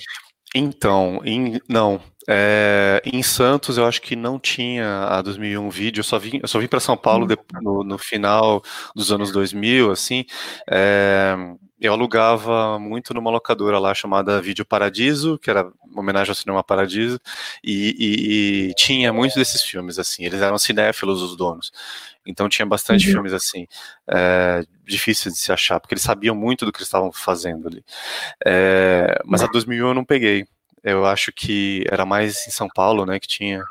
[0.55, 1.99] Então, em, não.
[2.29, 5.99] É, em Santos, eu acho que não tinha a 2001 vídeo.
[5.99, 8.63] Eu só vim, eu só vim para São Paulo de, no, no, final
[8.95, 10.25] dos anos 2000, assim.
[10.69, 11.35] É,
[11.83, 17.19] eu alugava muito numa locadora lá chamada Vídeo Paradiso, que era homenagem ao Cinema Paradiso,
[17.61, 21.73] e, e, e tinha muitos desses filmes, assim, eles eram cinéfilos, os donos,
[22.25, 23.15] então tinha bastante uhum.
[23.15, 23.67] filmes, assim,
[24.07, 27.83] é, difíceis de se achar, porque eles sabiam muito do que eles estavam fazendo ali.
[28.45, 30.45] É, mas a 2001 eu não peguei,
[30.81, 33.61] eu acho que era mais em São Paulo, né, que tinha.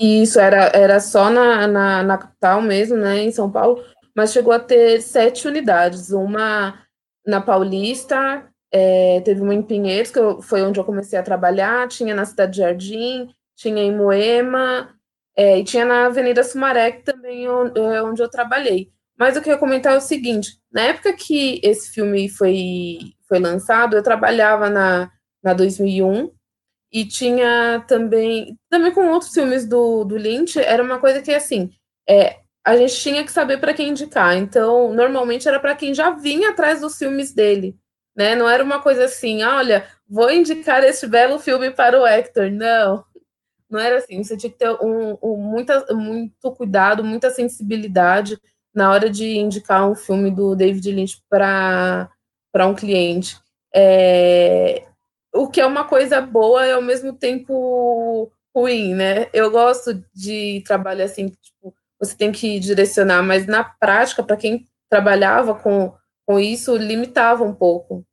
[0.00, 4.54] Isso, era, era só na, na, na capital mesmo, né, em São Paulo, mas chegou
[4.54, 6.87] a ter sete unidades, uma
[7.28, 11.86] na Paulista, é, teve uma em Pinheiros, que eu, foi onde eu comecei a trabalhar,
[11.88, 14.94] tinha na Cidade de Jardim, tinha em Moema,
[15.36, 18.90] é, e tinha na Avenida Sumaré, que também é onde eu trabalhei.
[19.18, 22.98] Mas o que eu ia comentar é o seguinte: na época que esse filme foi,
[23.28, 25.10] foi lançado, eu trabalhava na,
[25.42, 26.30] na 2001
[26.90, 31.70] e tinha também, também com outros filmes do, do Lynch, era uma coisa que, assim,
[32.08, 32.38] é,
[32.68, 34.36] a gente tinha que saber para quem indicar.
[34.36, 37.74] Então, normalmente era para quem já vinha atrás dos filmes dele,
[38.14, 38.34] né?
[38.34, 42.50] Não era uma coisa assim, olha, vou indicar este belo filme para o Hector.
[42.50, 43.02] Não,
[43.70, 44.22] não era assim.
[44.22, 48.38] Você tinha que ter um, um muita, muito cuidado, muita sensibilidade
[48.74, 52.10] na hora de indicar um filme do David Lynch para
[52.66, 53.38] um cliente.
[53.74, 54.84] É,
[55.32, 59.28] o que é uma coisa boa e ao mesmo tempo ruim, né?
[59.32, 64.66] Eu gosto de trabalho assim, tipo, você tem que direcionar, mas na prática, para quem
[64.88, 65.94] trabalhava com,
[66.26, 68.04] com isso, limitava um pouco.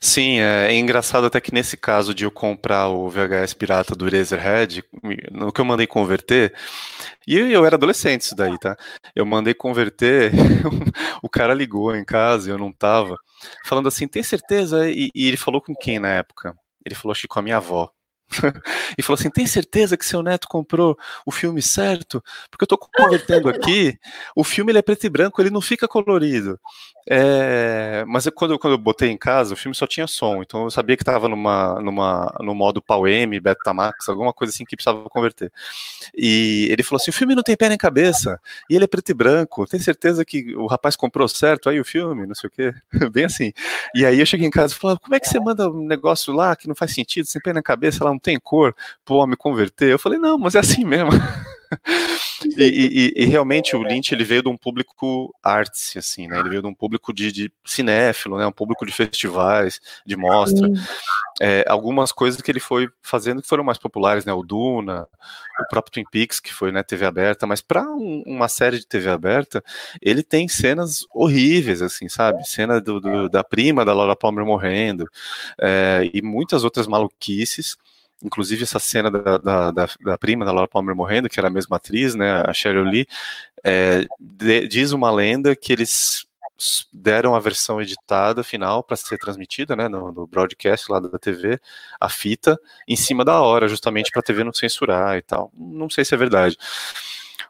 [0.00, 4.06] Sim, é, é, engraçado até que nesse caso de eu comprar o VHS pirata do
[4.06, 4.82] Eraserhead,
[5.30, 6.54] no que eu mandei converter,
[7.26, 8.76] e eu era adolescente isso daí, tá?
[9.14, 10.32] Eu mandei converter,
[11.22, 13.16] o cara ligou em casa, eu não tava,
[13.64, 14.90] falando assim, tem certeza?
[14.90, 16.56] E, e ele falou com quem na época?
[16.84, 17.90] Ele falou, acho que com a minha avó.
[18.96, 22.22] e falou assim: tem certeza que seu neto comprou o filme certo?
[22.50, 23.98] Porque eu estou convertendo aqui,
[24.36, 26.58] o filme ele é preto e branco, ele não fica colorido.
[27.10, 30.64] É, mas eu, quando, quando eu botei em casa, o filme só tinha som, então
[30.64, 35.08] eu sabia que estava numa, numa, no modo PAL-M, Betamax, alguma coisa assim que precisava
[35.08, 35.50] converter.
[36.14, 38.38] E ele falou assim: o filme não tem pé nem cabeça,
[38.68, 41.84] e ele é preto e branco, tem certeza que o rapaz comprou certo aí o
[41.84, 42.26] filme?
[42.26, 42.74] Não sei o quê.
[43.10, 43.52] Bem assim.
[43.94, 46.34] E aí eu cheguei em casa e falei: como é que você manda um negócio
[46.34, 49.36] lá que não faz sentido, sem pé nem cabeça, lá não tem cor, pro homem
[49.36, 49.90] converter?
[49.92, 51.10] Eu falei: não, mas é assim mesmo.
[52.56, 56.38] E, e, e, realmente o Lynch ele veio de um público arts, assim, né?
[56.38, 58.46] Ele veio de um público de, de cinéfilo, né?
[58.46, 60.68] Um público de festivais, de mostra.
[61.40, 64.32] É, algumas coisas que ele foi fazendo que foram mais populares, né?
[64.32, 65.06] O Duna,
[65.60, 68.86] o próprio Twin Peaks, que foi né, TV aberta, mas para um, uma série de
[68.86, 69.62] TV aberta,
[70.00, 72.48] ele tem cenas horríveis, assim, sabe?
[72.48, 75.08] Cena do, do, da prima da Laura Palmer morrendo,
[75.60, 77.76] é, e muitas outras maluquices
[78.22, 81.50] inclusive essa cena da, da, da, da, prima da Laura Palmer morrendo, que era a
[81.50, 83.06] mesma atriz, né, a Cheryl Lee,
[83.64, 86.26] é, de, diz uma lenda que eles
[86.92, 91.60] deram a versão editada final para ser transmitida, né, no, no, broadcast lá da TV,
[92.00, 95.52] a fita em cima da hora, justamente para a TV não censurar e tal.
[95.56, 96.56] Não sei se é verdade.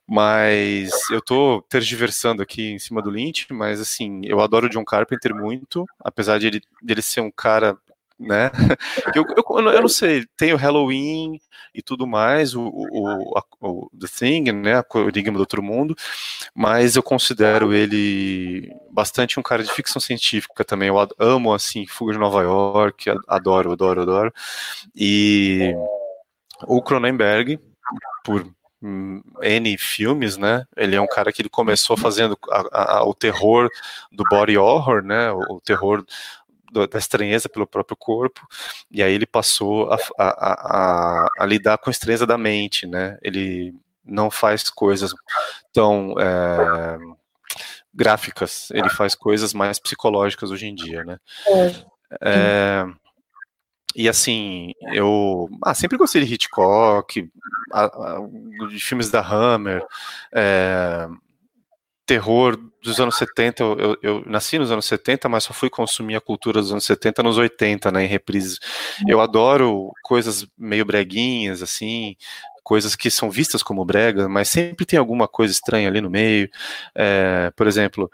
[0.07, 4.85] Mas eu tô tergiversando aqui em cima do Lynch, mas assim, eu adoro o John
[4.85, 7.76] Carpenter muito, apesar de ele, de ele ser um cara
[8.18, 8.50] né?
[9.14, 11.40] Eu, eu, eu, não sei, tem o Halloween
[11.74, 14.83] e tudo mais, o, o, o The Thing, né?
[14.94, 15.94] O Enigma do Outro Mundo,
[16.54, 20.88] mas eu considero ele bastante um cara de ficção científica também.
[20.88, 24.33] Eu amo, assim, Fuga de Nova York, adoro, adoro, adoro.
[24.94, 25.74] E
[26.66, 27.59] o Cronenberg,
[28.24, 28.46] por
[28.81, 30.64] N filmes, né?
[30.76, 33.68] Ele é um cara que ele começou fazendo a, a, o terror
[34.12, 35.33] do body horror, né?
[35.33, 36.04] O, o terror
[36.72, 38.46] da estranheza pelo próprio corpo,
[38.90, 43.18] e aí ele passou a, a, a, lidar com a estranheza da mente, né?
[43.22, 45.12] Ele não faz coisas
[45.72, 46.98] tão é,
[47.92, 51.18] gráficas, ele faz coisas mais psicológicas hoje em dia, né?
[52.22, 52.85] É,
[53.94, 57.28] e assim, eu ah, sempre gostei de Hitchcock,
[57.72, 58.18] a, a,
[58.68, 59.85] de filmes da Hammer,
[60.33, 61.09] é,
[62.09, 63.62] terror dos anos 70.
[63.62, 66.85] Eu, eu, eu, nasci nos anos 70, mas só fui consumir a cultura dos anos
[66.85, 68.59] 70 nos 80, né, em reprises.
[69.07, 72.16] Eu adoro coisas meio breguinhas, assim,
[72.64, 76.49] coisas que são vistas como brega, mas sempre tem alguma coisa estranha ali no meio.
[76.94, 78.11] É, por exemplo,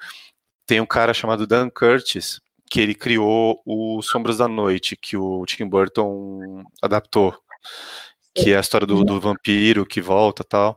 [0.66, 5.44] tem um cara chamado Dan Curtis, que ele criou o Sombras da Noite, que o
[5.46, 7.32] Tim Burton adaptou,
[8.34, 10.76] que é a história do, do vampiro que volta tal.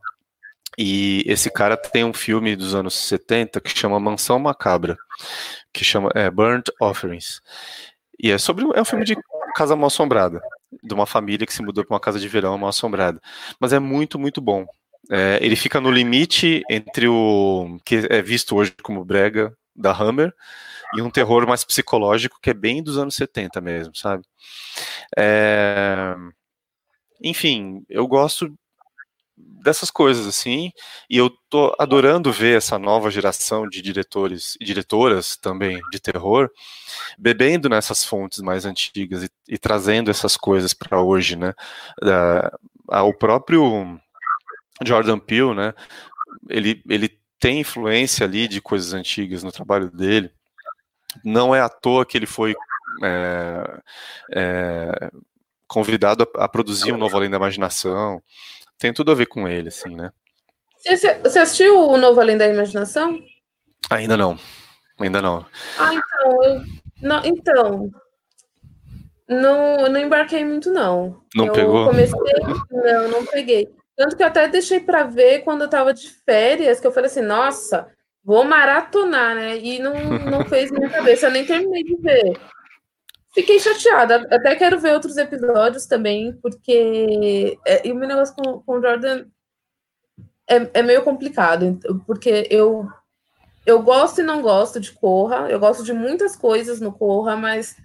[0.78, 4.96] E esse cara tem um filme dos anos 70 que chama Mansão Macabra,
[5.74, 7.42] que chama é, Burnt Offerings.
[8.20, 9.16] E é sobre é um filme de
[9.56, 10.40] casa mal assombrada,
[10.84, 13.20] de uma família que se mudou para uma casa de verão mal assombrada.
[13.60, 14.68] Mas é muito, muito bom.
[15.10, 20.34] É, ele fica no limite entre o que é visto hoje como brega da Hammer
[20.96, 24.24] e um terror mais psicológico que é bem dos anos 70 mesmo, sabe?
[25.18, 26.16] É...
[27.22, 28.54] Enfim, eu gosto
[29.38, 30.72] dessas coisas assim,
[31.10, 36.50] e eu tô adorando ver essa nova geração de diretores e diretoras também de terror
[37.18, 41.54] bebendo nessas fontes mais antigas e, e trazendo essas coisas para hoje, né?
[43.06, 44.00] O próprio
[44.84, 45.74] Jordan Peele, né?
[46.50, 50.32] Ele, ele tem influência ali de coisas antigas no trabalho dele.
[51.24, 52.56] Não é à toa que ele foi
[53.04, 53.82] é,
[54.34, 55.12] é,
[55.68, 58.22] convidado a, a, produzir um novo Além da Imaginação.
[58.80, 60.12] Tem tudo a ver com ele, assim, né?
[60.86, 63.20] Você assistiu o novo Além da Imaginação?
[63.90, 64.38] Ainda não.
[65.00, 65.46] Ainda não.
[65.78, 66.44] Ah, então.
[66.44, 66.64] Eu,
[67.02, 67.92] não, então.
[69.28, 71.22] Não, não embarquei muito, não.
[71.36, 71.86] Não eu pegou?
[71.86, 72.18] Comecei,
[72.72, 73.68] não, não peguei.
[73.96, 77.10] Tanto que eu até deixei para ver quando eu tava de férias, que eu falei
[77.10, 77.88] assim, nossa,
[78.24, 79.58] vou maratonar, né?
[79.58, 82.40] E não, não fez minha cabeça, eu nem terminei de ver.
[83.38, 88.64] Fiquei chateada, até quero ver outros episódios também, porque é, e o meu negócio com,
[88.64, 89.26] com o Jordan
[90.50, 92.88] é, é meio complicado, porque eu,
[93.64, 97.78] eu gosto e não gosto de Corra, eu gosto de muitas coisas no Corra, mas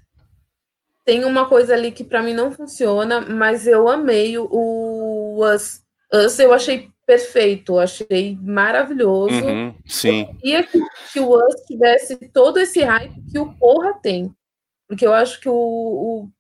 [1.05, 6.39] tem uma coisa ali que para mim não funciona, mas eu amei o, Us Us
[6.39, 9.35] eu achei perfeito, achei maravilhoso.
[9.35, 10.23] Uhum, sim.
[10.23, 10.81] Eu queria que,
[11.13, 14.35] que, o Us tivesse todo esse hype que o Porra tem.
[14.89, 15.55] Porque eu acho que o.
[15.55, 16.31] o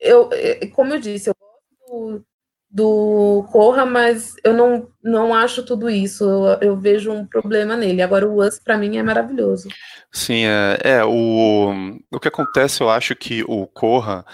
[0.00, 2.24] eu, é, como eu disse, eu gosto do,
[2.70, 6.24] do Corra, mas eu não, não acho tudo isso.
[6.24, 8.02] Eu, eu vejo um problema nele.
[8.02, 9.68] Agora, o Us, para mim, é maravilhoso.
[10.10, 11.72] Sim, é, é, o,
[12.10, 14.24] o que acontece, eu acho que o Corra,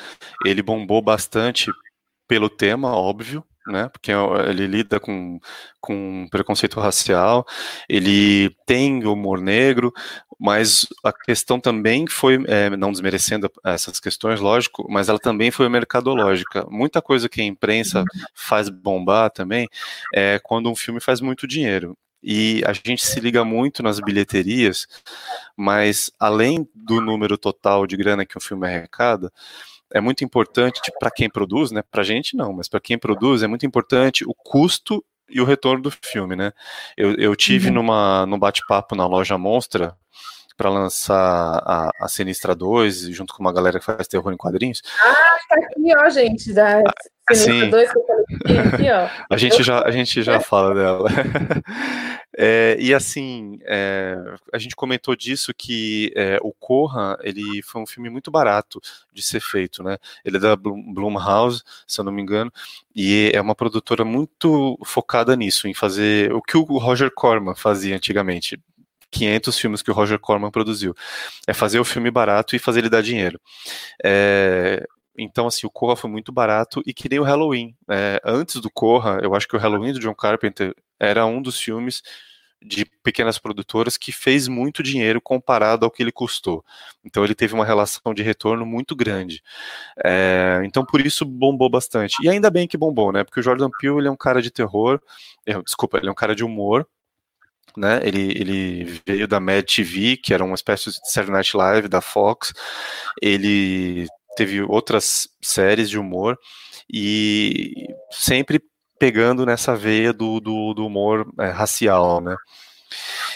[0.45, 1.71] ele bombou bastante
[2.27, 3.89] pelo tema, óbvio, né?
[3.89, 4.11] Porque
[4.49, 5.39] ele lida com,
[5.81, 7.47] com preconceito racial,
[7.89, 9.93] ele tem humor negro,
[10.39, 15.69] mas a questão também foi, é, não desmerecendo essas questões, lógico, mas ela também foi
[15.69, 16.65] mercadológica.
[16.71, 19.69] Muita coisa que a imprensa faz bombar também
[20.15, 21.97] é quando um filme faz muito dinheiro.
[22.23, 24.87] E a gente se liga muito nas bilheterias,
[25.57, 29.33] mas além do número total de grana que um filme arrecada,
[29.93, 31.83] é muito importante para quem produz, né?
[31.91, 35.45] Para a gente não, mas para quem produz é muito importante o custo e o
[35.45, 36.53] retorno do filme, né?
[36.97, 37.75] Eu, eu tive uhum.
[37.75, 39.97] numa num bate-papo na loja Monstra
[40.59, 44.83] para lançar a, a Sinistra 2, junto com uma galera que faz terror em quadrinhos.
[45.01, 49.09] Ah, tá aqui, ó, gente, da ah, Sinistra 2 que eu falei aqui, ó.
[49.31, 51.09] a gente já, a gente já fala dela.
[52.41, 54.17] É, e assim, é,
[54.53, 58.81] a gente comentou disso que é, o Corra, ele foi um filme muito barato
[59.13, 59.99] de ser feito, né?
[60.25, 62.53] Ele é da Blumhouse, se eu não me engano,
[62.95, 67.97] e é uma produtora muito focada nisso, em fazer o que o Roger Corman fazia
[67.97, 68.57] antigamente.
[69.11, 70.95] 500 filmes que o Roger Corman produziu.
[71.47, 73.41] É fazer o filme barato e fazer ele dar dinheiro.
[74.05, 74.87] É,
[75.19, 77.75] então, assim, o Corra foi muito barato e que nem o Halloween.
[77.91, 81.59] É, antes do Corra, eu acho que o Halloween do John Carpenter era um dos
[81.61, 82.03] filmes
[82.61, 86.65] de pequenas produtoras que fez muito dinheiro comparado ao que ele custou.
[87.05, 89.43] Então ele teve uma relação de retorno muito grande.
[90.05, 92.17] É, então por isso bombou bastante.
[92.23, 93.25] E ainda bem que bombou, né?
[93.25, 95.01] Porque o Jordan Peele ele é um cara de terror,
[95.47, 96.87] é, desculpa, ele é um cara de humor.
[97.79, 101.87] Né, ele, ele veio da Mad TV, que era uma espécie de Saturday Night Live
[101.87, 102.53] da Fox.
[103.23, 106.37] Ele teve outras séries de humor
[106.93, 107.73] e
[108.11, 108.61] sempre
[108.99, 112.35] pegando nessa veia do, do, do humor é, racial, né?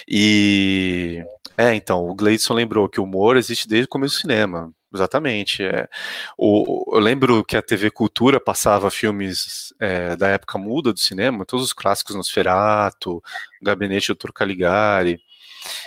[0.08, 1.22] E
[1.56, 4.72] é, então, o Gleidson lembrou que o humor existe desde o começo do cinema.
[4.92, 5.62] Exatamente.
[5.62, 5.88] É.
[6.36, 11.46] O, eu lembro que a TV Cultura passava filmes é, da época muda do cinema,
[11.46, 13.22] todos os clássicos Nosferatu,
[13.62, 14.32] Gabinete do Dr.
[14.32, 15.20] Caligari.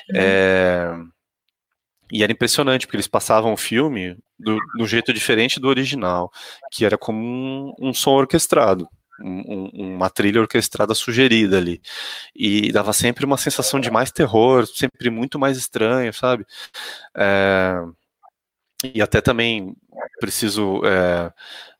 [0.10, 0.16] Uhum.
[0.16, 0.96] É,
[2.12, 6.32] e era impressionante, porque eles passavam o filme do, do jeito diferente do original,
[6.72, 8.88] que era como um, um som orquestrado
[9.20, 11.82] um, uma trilha orquestrada sugerida ali.
[12.36, 16.46] E dava sempre uma sensação de mais terror, sempre muito mais estranho, sabe?
[17.16, 17.76] É,
[18.94, 19.76] e até também
[20.20, 21.32] preciso é,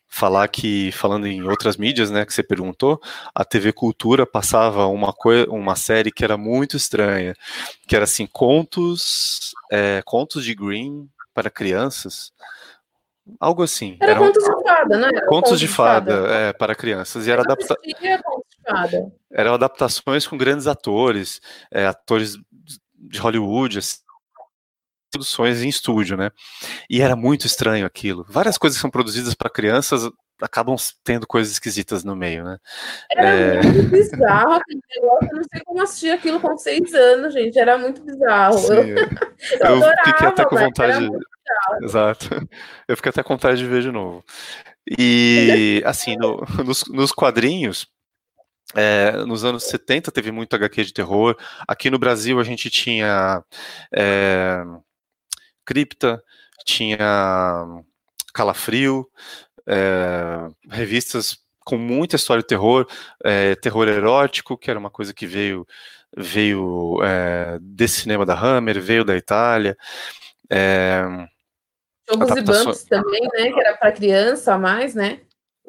[0.08, 3.02] falar que, falando em outras mídias, né, que você perguntou,
[3.34, 5.14] a TV Cultura passava uma,
[5.50, 7.36] uma série que era muito estranha,
[7.88, 12.32] que era assim, contos, é, contos de Green para crianças,
[13.40, 13.98] Algo assim.
[14.00, 15.10] Era, era contos de fada, né?
[15.14, 16.34] Era contos de fada, fada.
[16.34, 17.26] É, para crianças.
[17.26, 17.76] E era, adapta...
[19.32, 21.42] eram adaptações com grandes atores,
[21.72, 22.38] é, atores
[22.94, 23.98] de Hollywood, assim,
[25.16, 26.32] produções em estúdio, né?
[26.90, 28.26] E era muito estranho aquilo.
[28.30, 30.10] Várias coisas que são produzidas para crianças
[30.42, 32.58] acabam tendo coisas esquisitas no meio, né?
[33.16, 33.62] Era é...
[33.62, 34.60] muito bizarro
[34.98, 38.58] eu não sei como assistir aquilo com seis anos, gente, era muito bizarro.
[38.58, 38.98] Sim, eu, eu,
[39.82, 41.10] eu fiquei até com vontade.
[41.82, 42.28] Exato.
[42.88, 44.24] Eu fiquei até com vontade de ver de novo.
[44.98, 47.88] E, assim, no, nos, nos, quadrinhos,
[48.76, 51.36] é, nos anos 70 teve muito HQ de terror.
[51.68, 53.44] Aqui no Brasil a gente tinha
[53.94, 54.64] é,
[55.66, 56.22] Cripta,
[56.66, 57.66] tinha
[58.34, 59.10] Calafrio,
[59.68, 62.88] é, revistas com muita história de terror,
[63.24, 65.66] é, terror erótico, que era uma coisa que veio
[66.16, 69.76] veio é, desse cinema da Hammer, veio da Itália.
[70.50, 71.04] É,
[72.08, 73.52] Jogos e Bumps também, né?
[73.52, 75.22] Que era para criança a mais, né?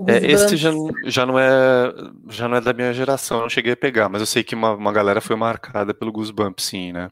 [0.06, 0.70] É, esse já,
[1.06, 1.90] já, não é
[2.28, 4.72] já não é da minha geração, não cheguei a pegar, mas eu sei que uma,
[4.74, 7.09] uma galera foi marcada pelo Goosebumps, sim, né?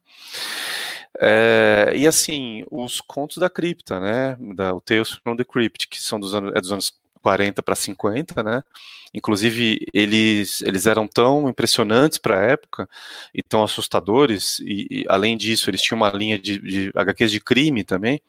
[1.20, 4.37] É, e assim, os contos da cripta, né?
[4.55, 7.74] Da, o Tales from the Crypt, que são dos anos, é dos anos 40 para
[7.74, 8.62] 50, né?
[9.14, 12.88] Inclusive, eles, eles eram tão impressionantes para a época
[13.33, 17.40] e tão assustadores, e, e, além disso, eles tinham uma linha de, de HQs de
[17.40, 18.20] crime também,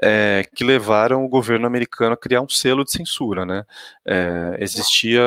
[0.00, 3.64] é, que levaram o governo americano a criar um selo de censura, né?
[4.04, 5.22] É, existia,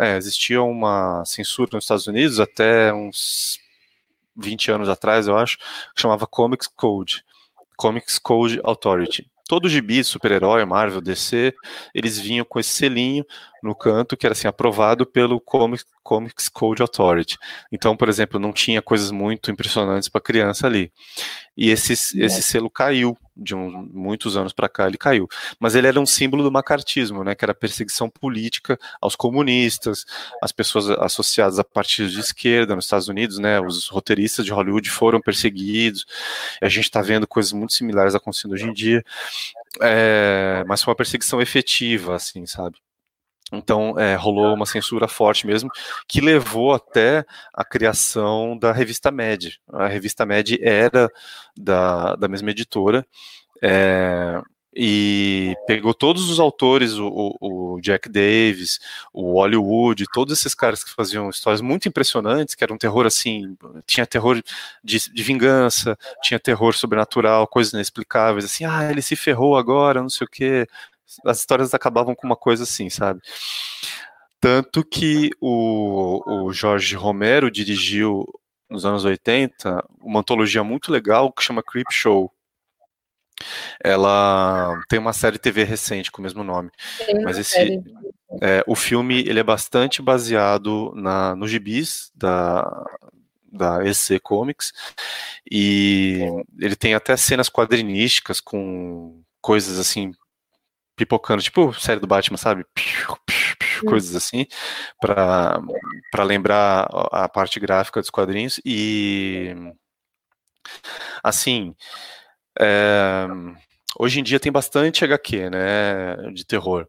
[0.00, 3.58] é, existia uma censura nos Estados Unidos até uns
[4.36, 7.24] 20 anos atrás, eu acho, que chamava Comics Code,
[7.76, 9.28] Comics Code Authority.
[9.48, 11.54] Todo gibi, super-herói, Marvel, DC,
[11.94, 13.24] eles vinham com esse selinho
[13.66, 17.36] no canto que era assim aprovado pelo Comics, Comics Code Authority.
[17.70, 20.92] Então, por exemplo, não tinha coisas muito impressionantes para criança ali.
[21.56, 25.26] E esse, esse selo caiu de um, muitos anos para cá, ele caiu.
[25.58, 30.04] Mas ele era um símbolo do macartismo, né, que era perseguição política aos comunistas,
[30.42, 34.88] às pessoas associadas a partidos de esquerda nos Estados Unidos, né, os roteiristas de Hollywood
[34.90, 36.06] foram perseguidos.
[36.62, 39.04] a gente está vendo coisas muito similares acontecendo hoje em dia.
[39.82, 42.78] É, mas foi uma perseguição efetiva, assim, sabe?
[43.56, 45.70] Então, é, rolou uma censura forte mesmo,
[46.08, 49.58] que levou até a criação da revista Med.
[49.72, 51.10] A revista Med era
[51.56, 53.06] da, da mesma editora,
[53.62, 54.40] é,
[54.78, 58.78] e pegou todos os autores, o, o, Jack Davis,
[59.10, 63.56] o Hollywood, todos esses caras que faziam histórias muito impressionantes, que era um terror assim,
[63.86, 64.42] tinha terror
[64.84, 70.10] de, de, vingança, tinha terror sobrenatural, coisas inexplicáveis, assim, ah, ele se ferrou agora, não
[70.10, 70.66] sei o que,
[71.24, 73.20] as histórias acabavam com uma coisa assim, sabe?
[74.40, 78.24] Tanto que o, o Jorge Romero dirigiu
[78.68, 82.32] nos anos 80 uma antologia muito legal que chama Creep Show.
[83.82, 86.70] Ela tem uma série TV recente com o mesmo nome,
[87.22, 87.82] mas esse
[88.40, 92.64] é, o filme ele é bastante baseado na no gibis da
[93.52, 94.72] da EC Comics
[95.50, 96.20] e
[96.58, 100.12] ele tem até cenas quadrinísticas com coisas assim
[100.96, 102.64] pipocando, tipo série do Batman, sabe?
[103.86, 104.46] Coisas assim,
[105.00, 108.58] para lembrar a parte gráfica dos quadrinhos.
[108.64, 109.54] E,
[111.22, 111.74] assim,
[112.58, 113.26] é,
[113.98, 116.88] hoje em dia tem bastante HQ, né, de terror.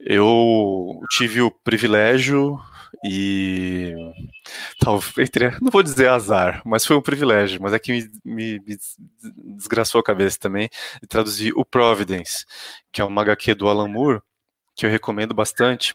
[0.00, 2.58] Eu tive o privilégio
[3.04, 3.94] e
[4.78, 5.30] talvez
[5.60, 8.76] não vou dizer azar, mas foi um privilégio, mas é que me, me, me
[9.56, 10.68] desgraçou a cabeça também
[11.00, 12.44] de traduzir o Providence,
[12.92, 14.20] que é uma HQ do Alan Moore,
[14.74, 15.94] que eu recomendo bastante.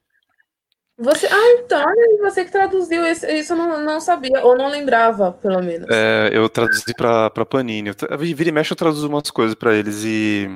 [0.97, 1.83] Você, ah, então,
[2.19, 5.87] você que traduziu isso, isso eu não, não sabia, ou não lembrava, pelo menos.
[5.89, 7.89] É, eu traduzi para Panini.
[7.89, 10.47] Eu, vira e mexe, eu traduzo umas coisas para eles e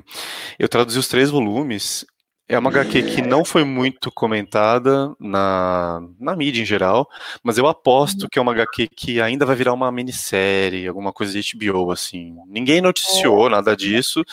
[0.60, 2.06] eu traduzi os três volumes
[2.48, 7.10] é uma HQ que não foi muito comentada na, na mídia em geral,
[7.44, 11.34] mas eu aposto que é uma HQ que ainda vai virar uma minissérie, alguma coisa
[11.34, 12.38] de HBO, assim.
[12.48, 14.24] Ninguém noticiou nada disso,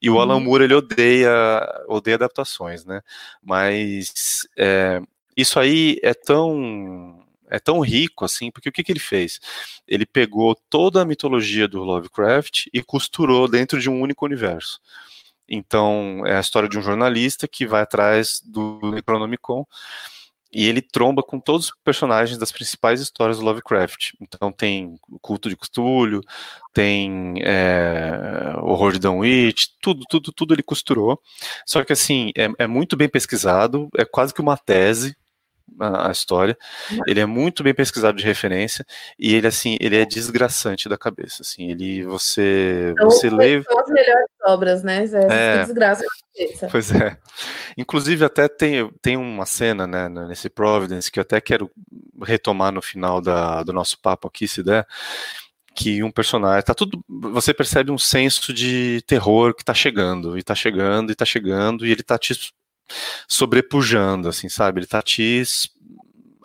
[0.00, 0.40] e o Alan uhum.
[0.40, 1.30] Moore, ele odeia,
[1.88, 3.00] odeia adaptações, né?
[3.42, 5.00] Mas é,
[5.36, 9.40] isso aí é tão é tão rico assim, porque o que, que ele fez?
[9.86, 14.80] Ele pegou toda a mitologia do Lovecraft e costurou dentro de um único universo.
[15.48, 19.66] Então, é a história de um jornalista que vai atrás do Necronomicon
[20.52, 24.12] e ele tromba com todos os personagens das principais histórias do Lovecraft.
[24.20, 26.22] Então tem o culto de Cthulhu,
[26.72, 31.20] tem é, horror de Dunwich, tudo, tudo, tudo ele costurou.
[31.66, 35.16] Só que assim, é, é muito bem pesquisado, é quase que uma tese,
[35.78, 36.56] a, a, história.
[37.06, 38.84] Ele é muito bem pesquisado de referência
[39.18, 43.78] e ele assim, ele é desgraçante da cabeça, assim, ele você então, você lê são
[43.78, 45.04] as melhores obras, né?
[45.30, 46.04] É, é desgraça
[46.70, 47.16] Pois é.
[47.76, 51.70] Inclusive até tem, tem uma cena, né, nesse Providence que eu até quero
[52.22, 54.86] retomar no final da, do nosso papo aqui, se der,
[55.74, 60.42] que um personagem tá tudo você percebe um senso de terror que tá chegando e
[60.42, 62.34] tá chegando e tá chegando e ele tá te
[63.28, 64.80] sobrepujando, assim, sabe?
[64.80, 65.42] Ele tá te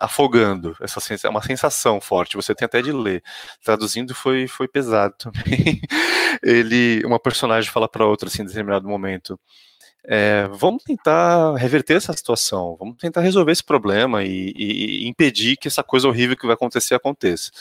[0.02, 0.76] afogando.
[0.80, 2.36] Essa é uma sensação forte.
[2.36, 3.22] Você tem até de ler.
[3.62, 5.80] Traduzindo foi, foi pesado também.
[6.42, 9.38] Ele, uma personagem fala para outra assim, em determinado momento.
[10.04, 15.56] É, vamos tentar reverter essa situação, vamos tentar resolver esse problema e, e, e, impedir
[15.56, 17.52] que essa coisa horrível que vai acontecer aconteça.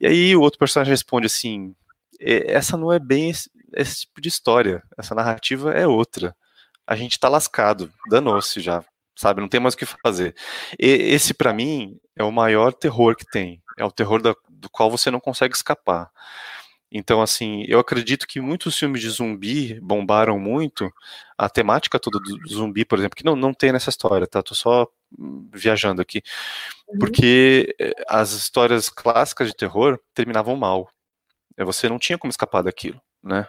[0.00, 1.72] E aí o outro personagem responde assim:
[2.20, 6.34] essa não é bem esse, esse tipo de história, essa narrativa é outra
[6.90, 8.84] a gente tá lascado, danou-se já,
[9.16, 9.40] sabe?
[9.40, 10.34] Não tem mais o que fazer.
[10.76, 13.62] E esse, para mim, é o maior terror que tem.
[13.78, 16.10] É o terror da, do qual você não consegue escapar.
[16.90, 20.90] Então, assim, eu acredito que muitos filmes de zumbi bombaram muito.
[21.38, 24.42] A temática toda do zumbi, por exemplo, que não, não tem nessa história, tá?
[24.42, 24.88] Tô só
[25.54, 26.24] viajando aqui.
[26.88, 26.98] Uhum.
[26.98, 30.90] Porque eh, as histórias clássicas de terror terminavam mal.
[31.56, 33.46] Você não tinha como escapar daquilo, né?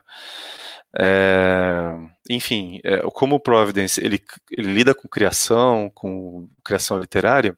[0.99, 1.93] É,
[2.29, 4.21] enfim, é, como o Providence ele,
[4.51, 7.57] ele lida com criação, com criação literária,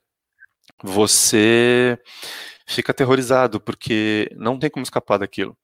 [0.84, 1.98] você
[2.68, 5.58] fica aterrorizado porque não tem como escapar daquilo.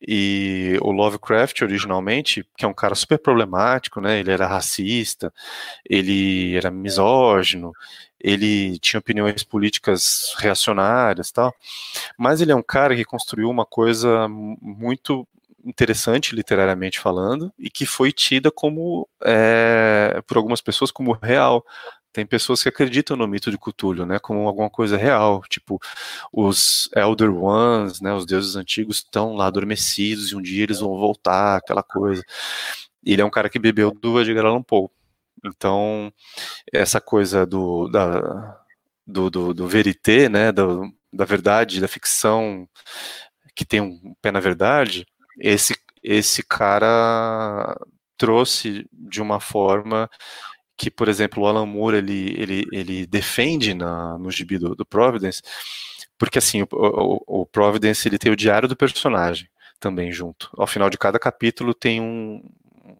[0.00, 4.18] E o Lovecraft, originalmente, que é um cara super problemático, né?
[4.20, 5.32] Ele era racista,
[5.84, 7.72] ele era misógino,
[8.20, 11.54] ele tinha opiniões políticas reacionárias tal,
[12.16, 15.26] mas ele é um cara que construiu uma coisa muito
[15.64, 21.64] interessante literariamente falando e que foi tida como é, por algumas pessoas como real
[22.12, 25.78] tem pessoas que acreditam no mito de Cthulhu, né, como alguma coisa real, tipo
[26.32, 30.96] os Elder Ones, né, os deuses antigos estão lá adormecidos e um dia eles vão
[30.98, 32.22] voltar, aquela coisa.
[33.04, 34.88] Ele é um cara que bebeu do Edgar Allan Poe,
[35.44, 36.12] então
[36.72, 38.58] essa coisa do da,
[39.06, 42.68] do, do, do verité, né, do, da verdade, da ficção
[43.54, 45.06] que tem um pé na verdade,
[45.38, 47.76] esse, esse cara
[48.16, 50.10] trouxe de uma forma
[50.76, 54.86] que, por exemplo, o Alan Moore ele, ele, ele defende na, no gibi do, do
[54.86, 55.42] Providence,
[56.16, 59.48] porque assim, o, o, o, Providence ele tem o diário do personagem
[59.80, 60.50] também junto.
[60.56, 62.42] Ao final de cada capítulo tem um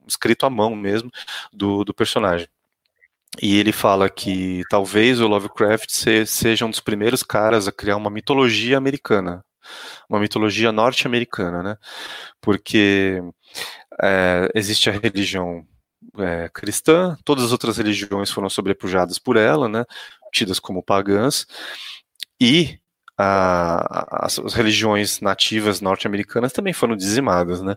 [0.07, 1.11] escrito à mão mesmo
[1.53, 2.49] do, do personagem.
[3.41, 5.91] E ele fala que talvez o Lovecraft
[6.27, 9.45] seja um dos primeiros caras a criar uma mitologia americana
[10.09, 11.77] uma mitologia norte-americana, né?
[12.41, 13.23] Porque
[14.03, 15.67] é, existe a religião
[16.19, 19.85] é, cristã, todas as outras religiões foram sobrepujadas por ela, né?
[20.33, 21.47] Tidas como pagãs,
[22.41, 22.79] e
[23.17, 27.77] a, as, as, religiões nativas norte-americanas também foram dizimadas, né?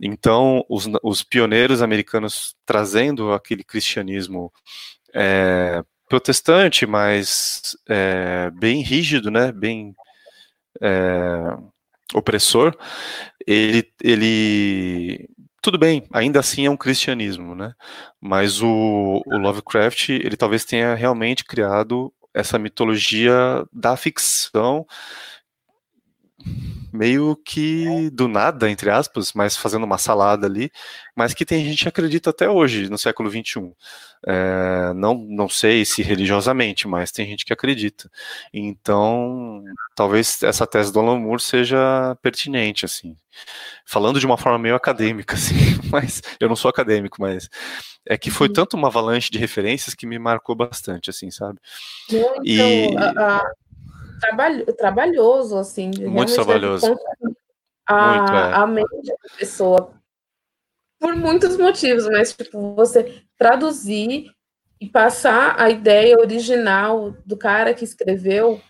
[0.00, 4.52] Então, os, os, pioneiros americanos trazendo aquele cristianismo
[5.12, 9.50] é, protestante, mas é, bem rígido, né?
[9.50, 9.94] Bem
[10.80, 11.56] é,
[12.14, 12.76] opressor,
[13.46, 15.28] ele, ele
[15.62, 17.74] tudo bem, ainda assim é um cristianismo, né?
[18.20, 24.86] Mas o, o, Lovecraft, ele talvez tenha realmente criado essa mitologia da ficção
[26.92, 30.70] meio que do nada, entre aspas, mas fazendo uma salada ali,
[31.16, 33.72] mas que tem gente que acredita até hoje, no século XXI.
[34.26, 38.10] É, não, não sei se religiosamente, mas tem gente que acredita.
[38.52, 39.62] Então,
[39.94, 43.16] talvez essa tese do Alan Moore seja pertinente, assim.
[43.86, 45.54] Falando de uma forma meio acadêmica, assim,
[45.90, 47.48] mas eu não sou acadêmico, mas
[48.06, 48.54] é que foi uhum.
[48.54, 51.58] tanto uma avalanche de referências que me marcou bastante, assim, sabe?
[52.08, 52.96] Então, e...
[52.96, 53.52] a, a,
[54.20, 55.90] trabalho, trabalhoso, assim.
[56.06, 56.98] Muito trabalhoso.
[57.86, 58.54] A, Muito, é.
[58.54, 60.00] a mente da pessoa
[61.00, 64.30] por muitos motivos, mas tipo, você traduzir
[64.80, 68.60] e passar a ideia original do cara que escreveu.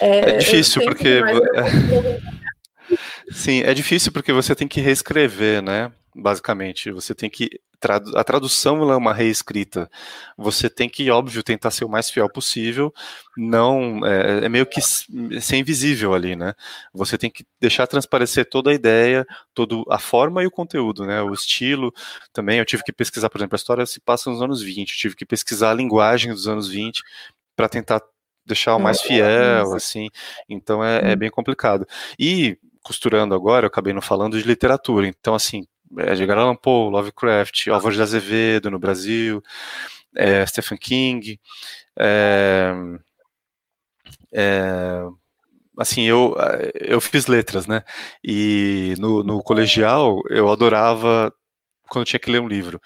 [0.00, 1.20] É, é difícil porque.
[3.32, 5.90] Sim, é difícil porque você tem que reescrever, né?
[6.14, 7.60] Basicamente, você tem que
[8.14, 9.90] a tradução é uma reescrita.
[10.36, 12.92] Você tem que, óbvio, tentar ser o mais fiel possível.
[13.36, 16.54] Não é, é, meio que ser invisível ali, né?
[16.92, 21.20] Você tem que deixar transparecer toda a ideia, toda a forma e o conteúdo, né?
[21.22, 21.92] O estilo
[22.32, 22.58] também.
[22.58, 24.90] Eu tive que pesquisar, por exemplo, a história se passa nos anos 20.
[24.90, 27.02] Eu tive que pesquisar a linguagem dos anos 20
[27.56, 28.02] para tentar
[28.46, 30.08] deixar o mais fiel, assim.
[30.48, 31.86] Então é, é bem complicado.
[32.18, 35.06] E costurando agora, eu acabei não falando de literatura.
[35.06, 35.66] Então, assim,
[35.98, 39.42] Edgar Allan Poe, Lovecraft, Álvaro de Azevedo no Brasil,
[40.14, 41.40] é, Stephen King.
[41.98, 42.72] É,
[44.32, 45.02] é,
[45.78, 46.36] assim, eu,
[46.74, 47.82] eu fiz letras, né?
[48.22, 51.32] E no, no colegial eu adorava
[51.88, 52.80] quando tinha que ler um livro.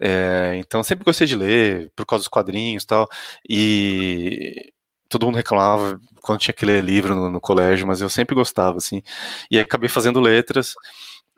[0.00, 3.08] É, então sempre gostei de ler por causa dos quadrinhos e tal.
[3.48, 4.72] E
[5.08, 8.78] todo mundo reclamava quando tinha que ler livro no, no colégio, mas eu sempre gostava,
[8.78, 9.02] assim.
[9.50, 10.74] E acabei fazendo letras.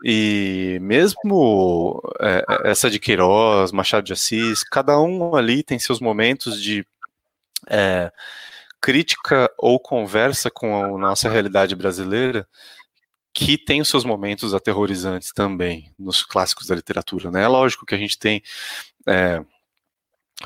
[0.05, 6.63] E mesmo é, essa de Queiroz, Machado de Assis, cada um ali tem seus momentos
[6.63, 6.87] de
[7.69, 8.13] é,
[8.81, 12.47] crítica ou conversa com a nossa realidade brasileira
[13.39, 17.31] que tem os seus momentos aterrorizantes também nos clássicos da literatura.
[17.31, 17.43] Né?
[17.43, 18.43] É lógico que a gente tem
[19.07, 19.45] é,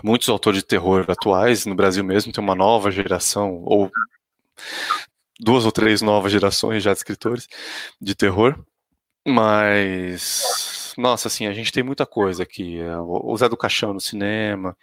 [0.03, 3.92] muitos autores de terror atuais, no Brasil mesmo tem uma nova geração, ou
[5.38, 7.46] duas ou três novas gerações já de escritores
[8.01, 8.59] de terror,
[9.26, 12.80] mas, nossa, assim, a gente tem muita coisa aqui.
[12.80, 14.76] É, o Zé do Caixão no cinema,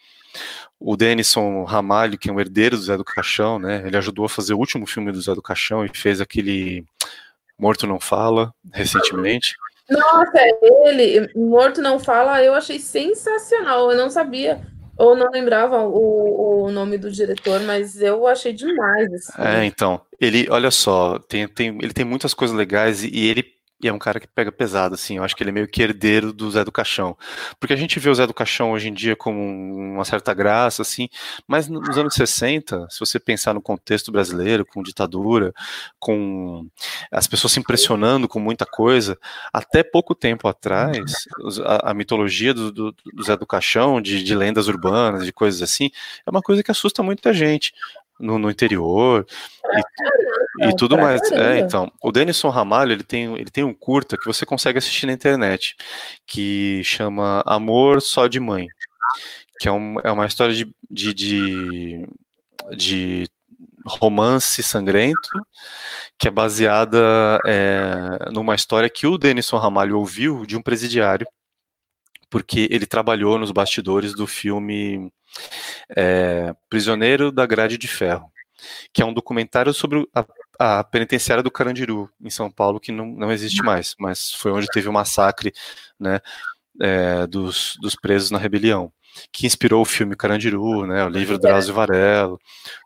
[0.80, 3.84] o Denison Ramalho, que é um herdeiro do Zé do Caixão, né?
[3.86, 6.86] Ele ajudou a fazer o último filme do Zé do Caixão e fez aquele
[7.58, 9.56] Morto Não Fala, recentemente.
[9.90, 13.92] Nossa, ele, Morto Não Fala, eu achei sensacional.
[13.92, 14.62] Eu não sabia,
[14.98, 19.12] ou não lembrava o, o nome do diretor, mas eu achei demais.
[19.14, 19.42] Assim.
[19.42, 23.88] É, então, ele, olha só, tem, tem, ele tem muitas coisas legais e ele e
[23.88, 25.18] é um cara que pega pesado, assim.
[25.18, 27.16] Eu acho que ele é meio que herdeiro do Zé do Caixão.
[27.60, 30.82] Porque a gente vê o Zé do Caixão hoje em dia como uma certa graça,
[30.82, 31.08] assim.
[31.48, 35.54] Mas nos anos 60, se você pensar no contexto brasileiro, com ditadura,
[36.00, 36.68] com
[37.12, 39.16] as pessoas se impressionando com muita coisa,
[39.54, 41.28] até pouco tempo atrás,
[41.64, 45.62] a, a mitologia do, do, do, Zé do Caixão, de, de lendas urbanas, de coisas
[45.62, 45.92] assim,
[46.26, 47.74] é uma coisa que assusta muita gente
[48.20, 49.26] no, no interior
[50.62, 51.22] e, e tudo mais.
[51.32, 55.06] É, então, o Denison Ramalho ele tem, ele tem um curta que você consegue assistir
[55.06, 55.76] na internet
[56.26, 58.68] que chama Amor Só de Mãe,
[59.60, 62.08] que é, um, é uma história de, de, de,
[62.76, 63.28] de
[63.86, 65.30] romance sangrento,
[66.18, 71.28] que é baseada é, numa história que o Denison Ramalho ouviu de um presidiário,
[72.30, 75.12] porque ele trabalhou nos bastidores do filme
[75.96, 78.32] é, Prisioneiro da Grade de Ferro,
[78.94, 80.26] que é um documentário sobre a,
[80.60, 84.68] a, penitenciária do Carandiru, em São Paulo, que não, não existe mais, mas foi onde
[84.68, 85.54] teve o massacre
[86.00, 86.20] né,
[86.82, 88.92] é, dos, dos presos na rebelião
[89.32, 92.40] que inspirou o filme Carandiru, né, o livro Drauzio Varelo,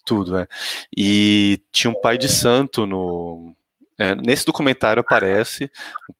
[0.05, 0.47] tudo, né,
[0.95, 3.53] e tinha um pai de santo no,
[4.01, 5.69] é, nesse documentário aparece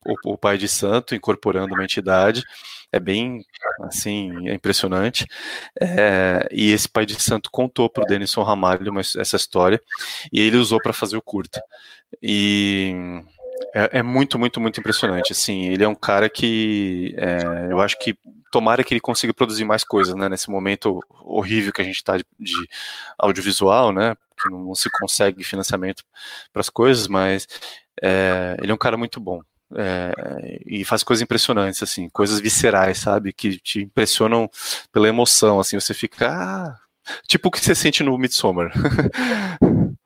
[0.06, 2.44] o, o, pai de santo incorporando uma entidade,
[2.92, 3.46] é bem,
[3.82, 5.26] assim, é impressionante.
[5.80, 9.82] É, e esse pai de santo contou para o Denison Ramalho essa história,
[10.32, 11.64] e ele usou para fazer o curta.
[12.22, 12.94] E
[13.74, 15.32] é, é, muito, muito, muito impressionante.
[15.32, 18.18] Assim, ele é um cara que é, eu acho que
[18.52, 20.28] tomara que ele consiga produzir mais coisas, né?
[20.28, 22.70] Nesse momento horrível que a gente está de, de,
[23.18, 24.16] audiovisual, né?
[24.42, 26.04] Que não, se consegue financiamento
[26.52, 27.48] para as coisas, mas
[28.02, 29.42] é, ele é um cara muito bom.
[29.76, 33.32] É, e faz coisas impressionantes, assim, coisas viscerais, sabe?
[33.34, 34.50] Que te impressionam
[34.92, 36.28] pela emoção, assim, você fica.
[36.30, 36.76] Ah,
[37.28, 38.72] tipo o que você sente no Midsommar.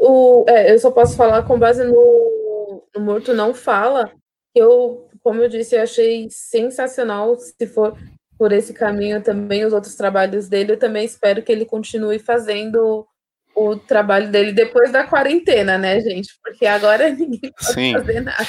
[0.00, 4.12] o, é, eu só posso falar com base no, no Morto Não Fala,
[4.54, 7.36] eu, como eu disse, eu achei sensacional.
[7.36, 7.96] Se for
[8.38, 13.06] por esse caminho também, os outros trabalhos dele, eu também espero que ele continue fazendo
[13.54, 16.30] o trabalho dele depois da quarentena, né, gente?
[16.42, 17.92] Porque agora ninguém pode Sim.
[17.92, 18.46] fazer nada.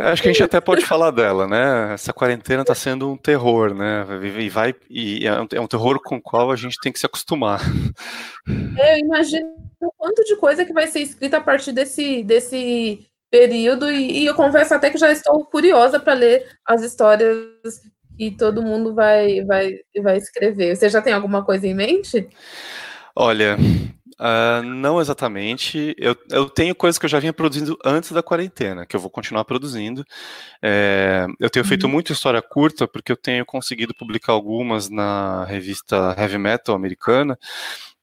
[0.00, 1.92] Acho que a gente até pode falar dela, né?
[1.92, 4.06] Essa quarentena está sendo um terror, né?
[4.38, 7.06] E vai e é, é um terror com o qual a gente tem que se
[7.06, 7.60] acostumar.
[8.46, 9.48] Eu imagino
[9.80, 14.26] o quanto de coisa que vai ser escrita a partir desse, desse período e, e
[14.26, 17.80] eu confesso até que já estou curiosa para ler as histórias
[18.16, 20.76] que todo mundo vai, vai, vai escrever.
[20.76, 22.28] Você já tem alguma coisa em mente?
[23.14, 23.56] Olha,
[24.18, 25.94] Uh, não exatamente.
[25.96, 29.10] Eu, eu tenho coisas que eu já vinha produzindo antes da quarentena, que eu vou
[29.10, 30.04] continuar produzindo.
[30.60, 31.92] É, eu tenho feito uhum.
[31.92, 37.38] muita história curta, porque eu tenho conseguido publicar algumas na revista Heavy Metal americana,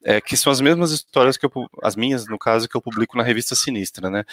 [0.03, 1.51] é, que são as mesmas histórias que eu,
[1.83, 4.23] as minhas, no caso, que eu publico na revista Sinistra, né?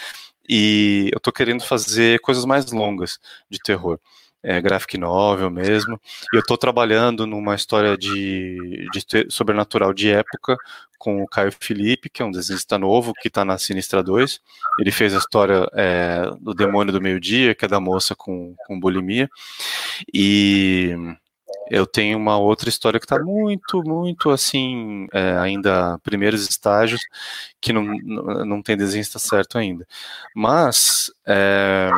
[0.48, 3.18] E eu tô querendo fazer coisas mais longas
[3.50, 3.98] de terror
[4.42, 6.00] é, graphic novel mesmo.
[6.32, 10.56] E eu estou trabalhando numa história de, de, sobrenatural de época
[10.98, 14.40] com o Caio Felipe, que é um desenhista novo, que está na Sinistra 2.
[14.78, 18.78] Ele fez a história é, do Demônio do Meio-Dia, que é da moça com, com
[18.78, 19.28] bulimia.
[20.14, 20.96] E
[21.70, 27.00] eu tenho uma outra história que está muito, muito assim, é, ainda primeiros estágios,
[27.60, 27.82] que não,
[28.44, 29.86] não tem desenhista certo ainda.
[30.34, 31.90] Mas é,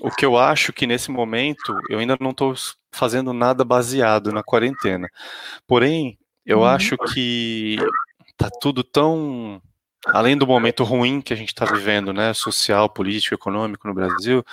[0.00, 2.54] o que eu acho que nesse momento eu ainda não estou
[2.92, 5.08] fazendo nada baseado na quarentena.
[5.66, 6.64] Porém, eu uhum.
[6.64, 7.76] acho que
[8.36, 9.60] tá tudo tão
[10.06, 14.44] além do momento ruim que a gente está vivendo, né, social, político, econômico no Brasil,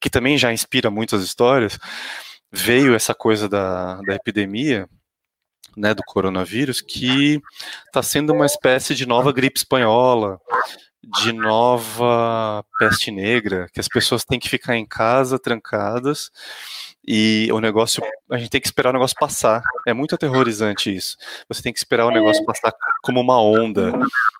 [0.00, 1.78] que também já inspira muitas histórias,
[2.50, 4.88] veio essa coisa da, da epidemia,
[5.76, 7.40] né, do coronavírus, que
[7.86, 10.40] está sendo uma espécie de nova gripe espanhola,
[11.22, 16.30] de nova peste negra, que as pessoas têm que ficar em casa trancadas
[17.06, 19.62] e o negócio, a gente tem que esperar o negócio passar.
[19.86, 21.16] É muito aterrorizante isso.
[21.48, 22.46] Você tem que esperar o negócio é.
[22.46, 23.92] passar como uma onda,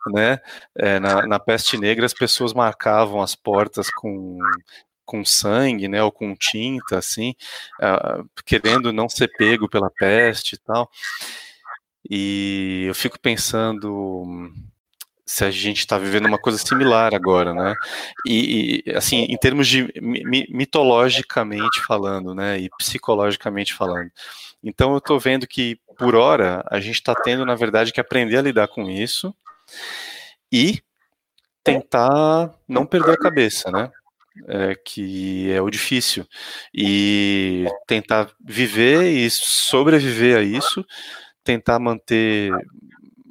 [0.09, 0.39] né?
[0.77, 4.39] É, na, na peste negra as pessoas marcavam as portas com
[5.07, 7.35] com sangue, né, ou com tinta, assim,
[7.79, 10.91] uh, querendo não ser pego pela peste e tal.
[12.09, 14.51] E eu fico pensando
[15.27, 17.75] se a gente está vivendo uma coisa similar agora, né?
[18.27, 19.89] E, e assim, em termos de
[20.51, 22.59] mitologicamente falando, né?
[22.59, 24.11] E psicologicamente falando.
[24.63, 28.37] Então eu estou vendo que por hora a gente está tendo, na verdade, que aprender
[28.37, 29.35] a lidar com isso
[30.53, 30.83] e
[31.63, 33.91] tentar não perder a cabeça, né?
[34.49, 36.27] É, que é o difícil
[36.75, 40.85] e tentar viver e sobreviver a isso,
[41.45, 42.51] tentar manter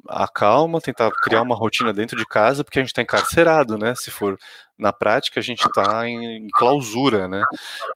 [0.08, 3.94] a calma, tentar criar uma rotina dentro de casa, porque a gente está encarcerado, né?
[3.94, 4.38] Se for
[4.78, 7.44] na prática, a gente está em clausura, né?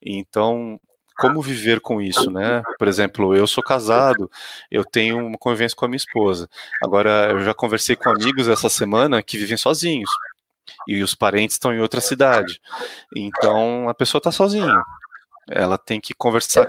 [0.03, 0.81] Então,
[1.19, 2.63] como viver com isso, né?
[2.79, 4.31] Por exemplo, eu sou casado,
[4.71, 6.49] eu tenho uma convivência com a minha esposa.
[6.83, 10.11] Agora, eu já conversei com amigos essa semana que vivem sozinhos
[10.87, 12.61] e os parentes estão em outra cidade.
[13.15, 14.81] Então, a pessoa está sozinha.
[15.51, 16.67] Ela tem que conversar.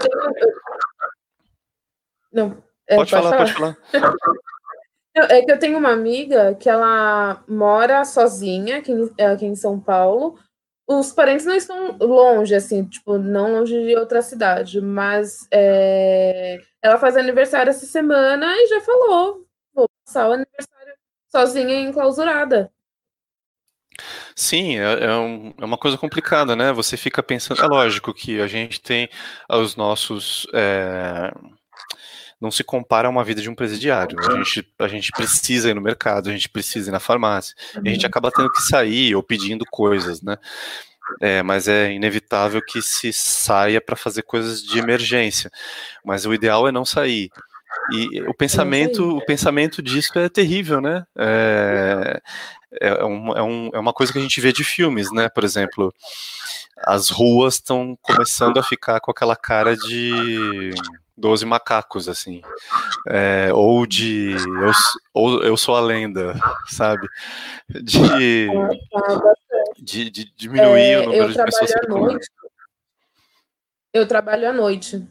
[2.32, 3.76] Não, é, pode, pode, falar, falar, pode falar.
[5.14, 9.56] É que eu tenho uma amiga que ela mora sozinha aqui em, é, aqui em
[9.56, 10.38] São Paulo.
[10.86, 16.98] Os parentes não estão longe, assim, tipo, não longe de outra cidade, mas é, ela
[16.98, 19.44] faz aniversário essa semana e já falou:
[19.74, 20.94] vou passar o aniversário
[21.28, 22.72] sozinha e enclausurada.
[24.34, 26.72] Sim, é, é, um, é, uma coisa complicada, né?
[26.72, 27.62] Você fica pensando.
[27.62, 29.08] É lógico que a gente tem
[29.48, 30.46] os nossos.
[30.54, 31.32] É
[32.40, 34.18] não se compara a uma vida de um presidiário.
[34.18, 37.88] A gente, a gente precisa ir no mercado, a gente precisa ir na farmácia, a
[37.88, 40.36] gente acaba tendo que sair ou pedindo coisas, né?
[41.20, 45.50] É, mas é inevitável que se saia para fazer coisas de emergência.
[46.04, 47.30] Mas o ideal é não sair.
[47.92, 51.04] E o pensamento, o pensamento disso é terrível, né?
[51.18, 52.20] É,
[52.80, 55.28] é, é, um, é, um, é uma coisa que a gente vê de filmes, né?
[55.28, 55.92] Por exemplo,
[56.78, 60.70] as ruas estão começando a ficar com aquela cara de
[61.20, 62.42] 12 macacos, assim.
[63.06, 64.72] É, ou de eu,
[65.12, 66.34] ou eu sou a lenda,
[66.68, 67.06] sabe?
[67.68, 68.48] De,
[69.78, 72.28] de, de diminuir é, o número de pessoas que noite,
[73.92, 75.06] Eu trabalho à noite.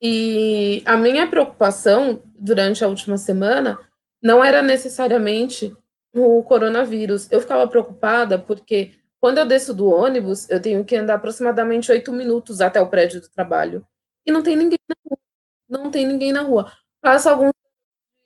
[0.00, 3.78] E a minha preocupação durante a última semana
[4.22, 5.74] não era necessariamente
[6.14, 7.30] o coronavírus.
[7.30, 12.12] Eu ficava preocupada porque quando eu desço do ônibus, eu tenho que andar aproximadamente oito
[12.12, 13.86] minutos até o prédio do trabalho
[14.26, 15.18] e não tem ninguém na rua.
[15.68, 16.72] Não tem ninguém na rua.
[17.00, 17.52] Passa alguns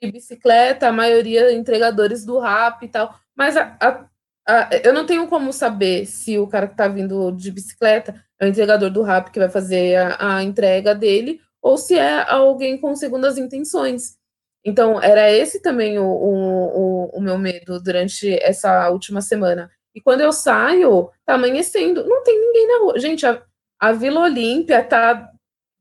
[0.02, 4.06] de bicicleta, a maioria entregadores do rap e tal, mas a, a,
[4.46, 8.46] a, eu não tenho como saber se o cara que está vindo de bicicleta é
[8.46, 12.94] o entregador do rap que vai fazer a, entrega dele ou se é alguém com
[12.94, 14.16] segundas intenções.
[14.64, 19.70] Então, era esse também o, o, o, meu medo durante essa última semana.
[19.94, 22.98] E quando eu saio, tá amanhecendo, não tem ninguém na rua.
[22.98, 23.42] Gente, a,
[23.80, 25.30] a Vila Olímpia tá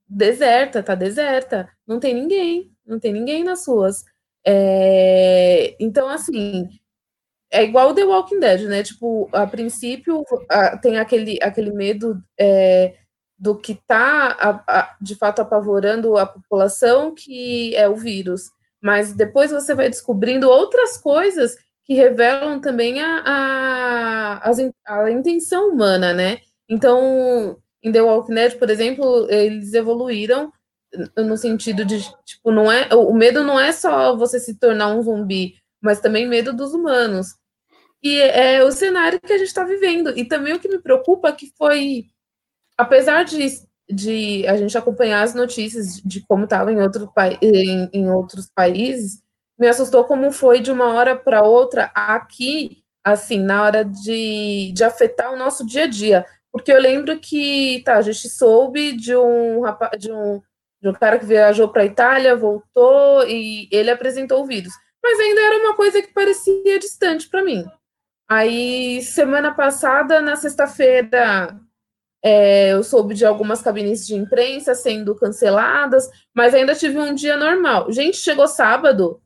[0.07, 1.69] deserta, tá deserta.
[1.85, 4.03] Não tem ninguém, não tem ninguém nas ruas.
[4.45, 6.69] É, então, assim,
[7.51, 8.83] é igual The Walking Dead, né?
[8.83, 12.95] Tipo, a princípio a, tem aquele, aquele medo é,
[13.37, 18.49] do que tá a, a, de fato apavorando a população, que é o vírus.
[18.81, 21.55] Mas depois você vai descobrindo outras coisas
[21.85, 24.51] que revelam também a, a,
[24.85, 26.39] a intenção humana, né?
[26.69, 27.57] Então,
[27.87, 30.51] em The Walking Dead, por exemplo, eles evoluíram
[31.17, 35.01] no sentido de, tipo, não é, o medo não é só você se tornar um
[35.01, 37.35] zumbi, mas também medo dos humanos.
[38.01, 40.17] E é o cenário que a gente está vivendo.
[40.17, 42.05] E também o que me preocupa é que foi,
[42.77, 43.45] apesar de,
[43.89, 47.11] de a gente acompanhar as notícias de como estava em, outro,
[47.41, 49.21] em, em outros países,
[49.59, 54.83] me assustou como foi de uma hora para outra aqui, assim, na hora de, de
[54.83, 56.25] afetar o nosso dia a dia.
[56.57, 60.41] Porque eu lembro que, tá, a gente soube de um rapaz, de um,
[60.81, 64.73] de um cara que viajou para a Itália, voltou e ele apresentou o vírus.
[65.03, 67.63] Mas ainda era uma coisa que parecia distante para mim.
[68.27, 71.57] Aí, semana passada, na sexta-feira,
[72.23, 77.37] é, eu soube de algumas cabines de imprensa sendo canceladas, mas ainda tive um dia
[77.37, 77.91] normal.
[77.91, 79.21] Gente, chegou sábado,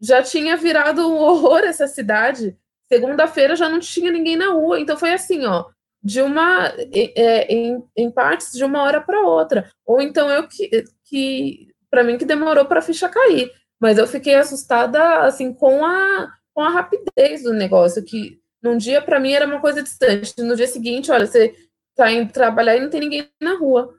[0.00, 2.56] já tinha virado um horror essa cidade.
[2.88, 4.78] Segunda-feira já não tinha ninguém na rua.
[4.78, 5.64] Então foi assim, ó,
[6.04, 9.70] de uma é, em, em partes de uma hora para outra.
[9.86, 13.50] Ou então eu que, que para mim que demorou para a ficha cair.
[13.80, 19.02] Mas eu fiquei assustada assim com a com a rapidez do negócio que num dia
[19.02, 20.34] para mim era uma coisa distante.
[20.38, 21.54] No dia seguinte, olha, você
[21.96, 23.94] tá indo trabalhar e não tem ninguém na rua.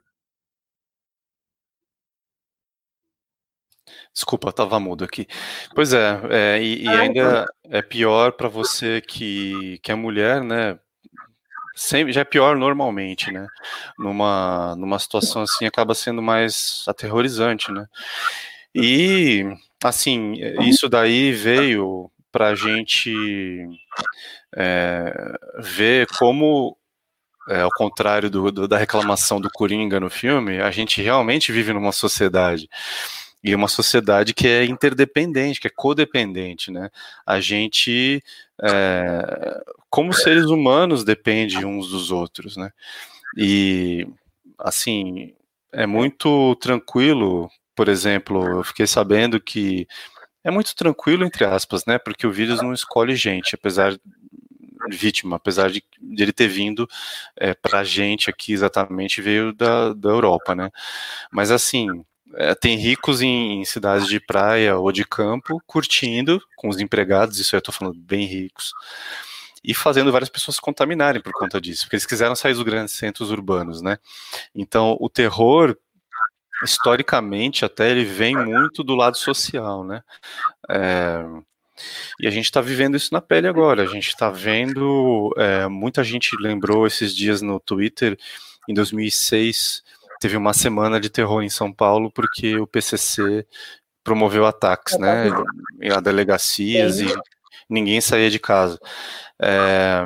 [4.13, 5.27] Desculpa, estava mudo aqui.
[5.75, 10.79] Pois é, é e, e, ainda é pior para você que, que é mulher, né?
[11.75, 13.47] Sempre, já é pior normalmente, né?
[13.99, 17.85] Numa, numa situação assim acaba sendo mais aterrorizante, né?
[18.73, 19.43] E,
[19.83, 23.13] assim, isso daí veio para a gente
[24.55, 26.77] é, ver como
[27.49, 31.71] é, ao contrário do, do, da reclamação do Coringa no filme, a gente realmente vive
[31.73, 32.67] numa sociedade
[33.45, 36.89] e uma sociedade que é interdependente, que é codependente, né?
[37.23, 38.23] A gente,
[38.63, 42.71] é, como seres humanos, depende uns dos outros, né?
[43.37, 44.07] E,
[44.57, 45.35] assim,
[45.71, 49.87] é muito tranquilo, por exemplo, eu fiquei sabendo que
[50.43, 51.99] é muito tranquilo, entre aspas, né?
[51.99, 53.95] Porque o vírus não escolhe gente, apesar
[54.89, 56.87] vítima, apesar de, de ele ter vindo
[57.35, 60.71] é, para a gente aqui exatamente, veio da, da Europa, né?
[61.31, 62.03] Mas assim,
[62.35, 67.39] é, tem ricos em, em, cidades de praia ou de campo curtindo com os empregados,
[67.39, 68.73] isso eu estou falando bem ricos,
[69.63, 73.31] e fazendo várias pessoas contaminarem por conta disso, porque eles quiseram sair dos grandes centros
[73.31, 73.97] urbanos, né?
[74.53, 75.75] Então, o terror,
[76.63, 80.03] historicamente, até ele vem muito do lado social, né?
[80.69, 81.23] É,
[82.19, 83.83] e a gente está vivendo isso na pele agora.
[83.83, 85.33] A gente está vendo.
[85.37, 88.17] É, muita gente lembrou esses dias no Twitter,
[88.69, 89.83] em 2006,
[90.19, 93.45] teve uma semana de terror em São Paulo porque o PCC
[94.03, 95.29] promoveu ataques, né,
[95.95, 97.07] a delegacias e
[97.69, 98.79] ninguém saía de casa.
[99.41, 100.05] É,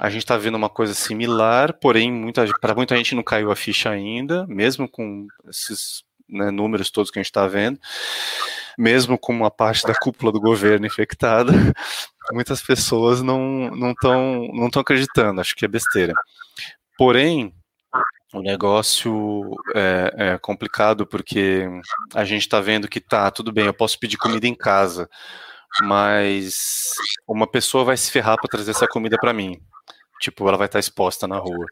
[0.00, 3.90] a gente está vendo uma coisa similar, porém para muita gente não caiu a ficha
[3.90, 7.80] ainda, mesmo com esses né, números todos que a gente está vendo,
[8.78, 11.52] mesmo com uma parte da cúpula do governo infectada,
[12.30, 16.12] muitas pessoas não não estão não estão acreditando, acho que é besteira.
[16.96, 17.54] Porém,
[18.32, 21.66] o negócio é, é, complicado porque
[22.14, 25.08] a gente está vendo que tá tudo bem, eu posso pedir comida em casa,
[25.82, 26.92] mas
[27.26, 29.60] uma pessoa vai se ferrar para trazer essa comida para mim.
[30.20, 31.64] Tipo, ela vai estar tá exposta na rua,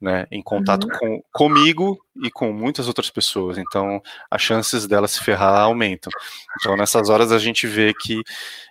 [0.00, 0.98] né, em contato uhum.
[0.98, 3.58] com comigo e com muitas outras pessoas.
[3.58, 6.10] Então, as chances dela se ferrar aumentam.
[6.58, 8.20] Então, nessas horas a gente vê que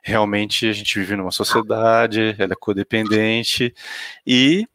[0.03, 3.73] realmente a gente vive numa sociedade, ela é codependente
[4.27, 4.67] e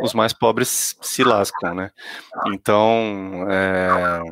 [0.00, 1.90] os mais pobres se lascam, né?
[2.46, 4.22] Então, é,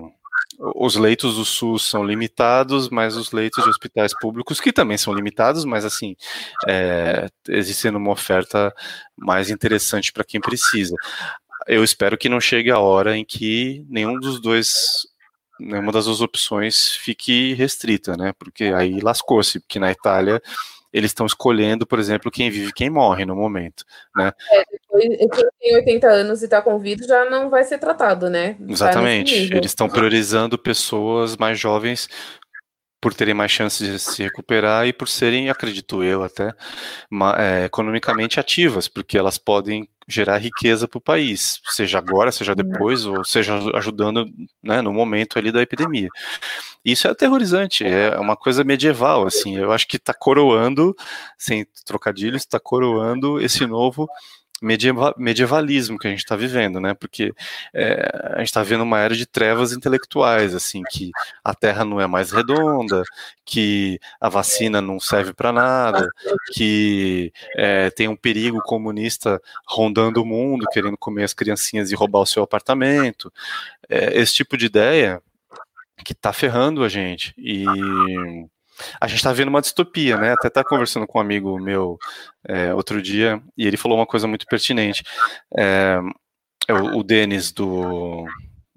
[0.75, 5.13] os leitos do SUS são limitados, mas os leitos de hospitais públicos, que também são
[5.13, 6.17] limitados, mas assim,
[6.69, 8.75] é, existe uma oferta
[9.17, 10.95] mais interessante para quem precisa.
[11.67, 14.73] Eu espero que não chegue a hora em que nenhum dos dois
[15.59, 18.33] nenhuma das duas opções fique restrita, né?
[18.39, 20.41] Porque aí lascou-se, porque na Itália
[20.93, 23.85] eles estão escolhendo, por exemplo, quem vive e quem morre no momento,
[24.17, 24.33] né?
[24.51, 24.65] É,
[24.99, 25.29] quem
[25.61, 28.57] tem 80 anos e está com vírus já não vai ser tratado, né?
[28.69, 29.35] Exatamente.
[29.35, 32.09] Eles estão priorizando pessoas mais jovens
[33.01, 36.53] por terem mais chances de se recuperar e por serem, acredito eu até,
[37.11, 42.55] uma, é, economicamente ativas, porque elas podem gerar riqueza para o país, seja agora, seja
[42.55, 44.27] depois, ou seja ajudando
[44.63, 46.09] né, no momento ali da epidemia.
[46.85, 50.97] Isso é aterrorizante, é uma coisa medieval, assim, eu acho que está coroando,
[51.37, 54.09] sem trocadilhos, está coroando esse novo
[54.61, 56.95] medieva, medievalismo que a gente está vivendo, né?
[56.95, 57.33] Porque
[57.73, 61.11] é, a gente está vendo uma era de trevas intelectuais, assim, que
[61.43, 63.03] a Terra não é mais redonda,
[63.45, 66.09] que a vacina não serve para nada,
[66.53, 72.21] que é, tem um perigo comunista rondando o mundo, querendo comer as criancinhas e roubar
[72.21, 73.33] o seu apartamento.
[73.89, 75.23] É, esse tipo de ideia
[76.05, 77.65] que está ferrando a gente e
[79.01, 80.33] a gente está vendo uma distopia, né?
[80.33, 81.99] Até tá conversando com um amigo meu
[82.47, 85.03] é, outro dia e ele falou uma coisa muito pertinente.
[85.57, 85.99] É,
[86.69, 88.27] é o, o Denis do,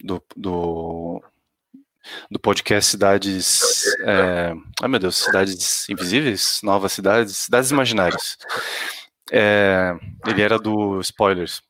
[0.03, 1.23] do, do,
[2.29, 3.61] do, podcast Cidades.
[4.01, 6.59] É, ai meu Deus, Cidades Invisíveis?
[6.63, 7.37] Novas Cidades?
[7.37, 8.37] Cidades Imaginárias.
[9.31, 9.95] É,
[10.27, 11.61] ele era do Spoilers.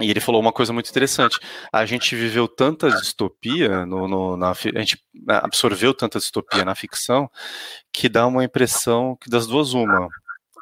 [0.00, 1.38] E ele falou uma coisa muito interessante.
[1.72, 4.98] A gente viveu tanta distopia, no, no, na, a gente
[5.28, 7.30] absorveu tanta distopia na ficção,
[7.92, 10.08] que dá uma impressão que das duas uma.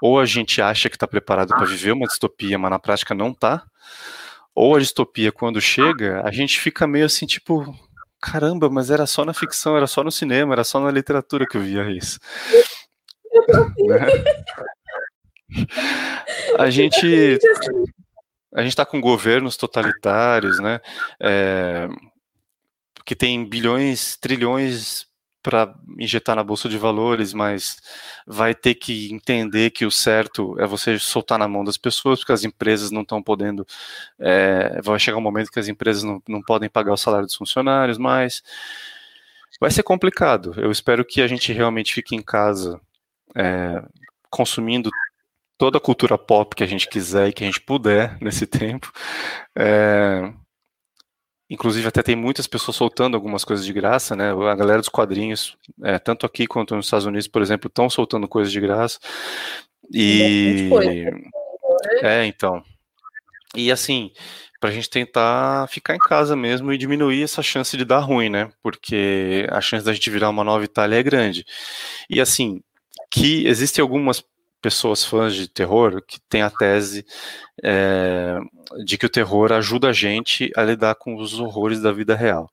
[0.02, 3.30] Ou a gente acha que está preparado para viver uma distopia, mas na prática não
[3.30, 3.64] está.
[4.54, 7.74] Ou a distopia, quando chega, a gente fica meio assim, tipo,
[8.20, 11.56] caramba, mas era só na ficção, era só no cinema, era só na literatura que
[11.56, 12.18] eu via isso.
[13.78, 14.06] né?
[16.58, 17.38] A gente
[18.54, 20.80] a gente está com governos totalitários, né,
[21.20, 21.88] é,
[23.04, 25.06] que tem bilhões, trilhões
[25.42, 27.76] para injetar na bolsa de valores, mas
[28.26, 32.32] vai ter que entender que o certo é você soltar na mão das pessoas, porque
[32.32, 33.66] as empresas não estão podendo.
[34.18, 37.34] É, vai chegar um momento que as empresas não, não podem pagar o salário dos
[37.34, 38.42] funcionários mais.
[39.60, 40.54] Vai ser complicado.
[40.56, 42.80] Eu espero que a gente realmente fique em casa
[43.36, 43.82] é,
[44.30, 44.90] consumindo
[45.56, 48.90] toda a cultura pop que a gente quiser e que a gente puder nesse tempo.
[49.56, 50.32] É,
[51.48, 54.32] inclusive até tem muitas pessoas soltando algumas coisas de graça, né?
[54.32, 58.28] A galera dos quadrinhos, é, tanto aqui quanto nos Estados Unidos, por exemplo, estão soltando
[58.28, 58.98] coisas de graça.
[59.92, 60.70] E
[62.02, 62.62] é, então.
[63.54, 64.10] E assim,
[64.60, 68.28] para a gente tentar ficar em casa mesmo e diminuir essa chance de dar ruim,
[68.28, 68.50] né?
[68.62, 71.44] Porque a chance da gente virar uma nova Itália é grande.
[72.08, 72.62] E assim,
[73.10, 74.24] que existem algumas
[74.64, 77.04] pessoas fãs de terror que tem a tese
[77.62, 78.38] é,
[78.82, 82.50] de que o terror ajuda a gente a lidar com os horrores da vida real.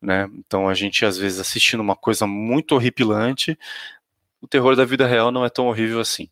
[0.00, 0.30] Né?
[0.38, 3.58] Então a gente às vezes assistindo uma coisa muito horripilante,
[4.40, 6.30] o terror da vida real não é tão horrível assim.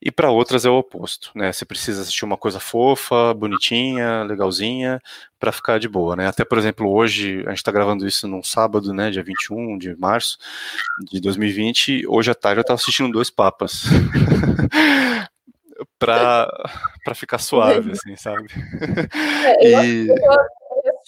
[0.00, 1.52] E para outras é o oposto, né?
[1.52, 5.00] Você precisa assistir uma coisa fofa, bonitinha, legalzinha,
[5.40, 6.28] para ficar de boa, né?
[6.28, 9.96] Até, por exemplo, hoje, a gente está gravando isso num sábado, né, dia 21 de
[9.96, 10.38] março
[11.10, 13.84] de 2020, hoje à tarde eu estava assistindo Dois Papas.
[15.98, 18.46] para ficar suave, assim, sabe?
[19.60, 20.08] É, eu e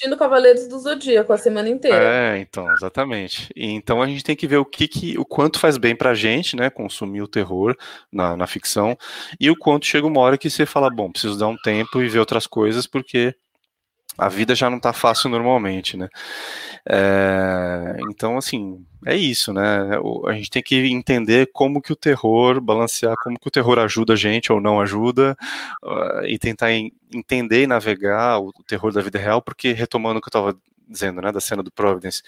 [0.01, 2.03] assistindo Cavaleiros do Zodíaco a semana inteira.
[2.03, 3.53] É, então, exatamente.
[3.55, 6.15] E, então a gente tem que ver o que, que o quanto faz bem pra
[6.15, 7.77] gente, né, consumir o terror
[8.11, 8.97] na, na ficção,
[9.39, 12.09] e o quanto chega uma hora que você fala, bom, preciso dar um tempo e
[12.09, 13.35] ver outras coisas, porque
[14.21, 16.09] a vida já não está fácil normalmente, né?
[16.87, 19.63] É, então, assim, é isso, né?
[20.27, 24.13] A gente tem que entender como que o terror, balancear como que o terror ajuda
[24.13, 25.35] a gente ou não ajuda,
[25.83, 26.71] uh, e tentar
[27.13, 30.57] entender e navegar o terror da vida real, porque, retomando o que eu estava
[30.87, 32.23] dizendo, né, da cena do Providence,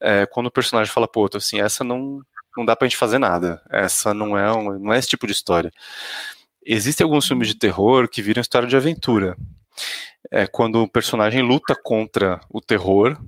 [0.00, 2.20] é, quando o personagem fala, pô, assim, essa não,
[2.56, 5.32] não dá pra gente fazer nada, essa não é, um, não é esse tipo de
[5.32, 5.70] história.
[6.66, 9.36] Existem alguns filmes de terror que viram história de aventura,
[10.30, 13.18] é quando o personagem luta contra o terror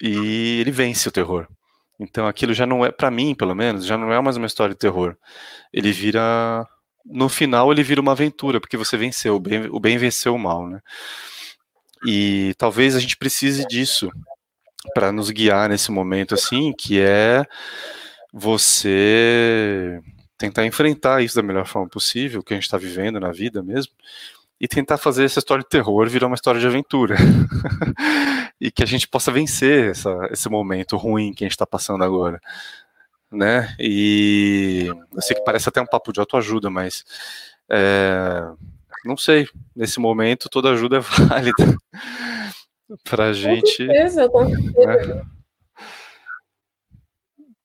[0.00, 1.46] e ele vence o terror.
[1.98, 4.74] Então aquilo já não é, para mim, pelo menos, já não é mais uma história
[4.74, 5.16] de terror.
[5.72, 6.66] Ele vira,
[7.04, 10.38] no final, ele vira uma aventura, porque você venceu, o bem, o bem venceu o
[10.38, 10.80] mal, né?
[12.06, 14.10] E talvez a gente precise disso
[14.94, 17.44] para nos guiar nesse momento, assim, que é
[18.32, 20.00] você
[20.38, 23.92] tentar enfrentar isso da melhor forma possível, que a gente está vivendo na vida mesmo,
[24.60, 27.16] e tentar fazer essa história de terror virar uma história de aventura.
[28.60, 32.04] e que a gente possa vencer essa, esse momento ruim que a gente está passando
[32.04, 32.38] agora.
[33.32, 33.74] Né?
[33.78, 37.04] E eu sei que parece até um papo de autoajuda, mas
[37.70, 38.42] é,
[39.04, 41.78] não sei, nesse momento toda ajuda é válida
[43.08, 43.86] pra gente.
[43.86, 45.14] Com certeza, com certeza.
[45.14, 45.22] Né?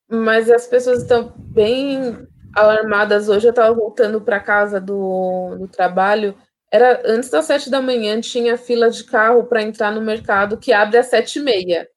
[0.08, 3.46] Mas as pessoas estão bem alarmadas hoje.
[3.46, 6.34] Eu estava voltando para casa do, do trabalho
[6.72, 10.72] era antes das sete da manhã, tinha fila de carro para entrar no mercado que
[10.72, 11.88] abre às sete e meia.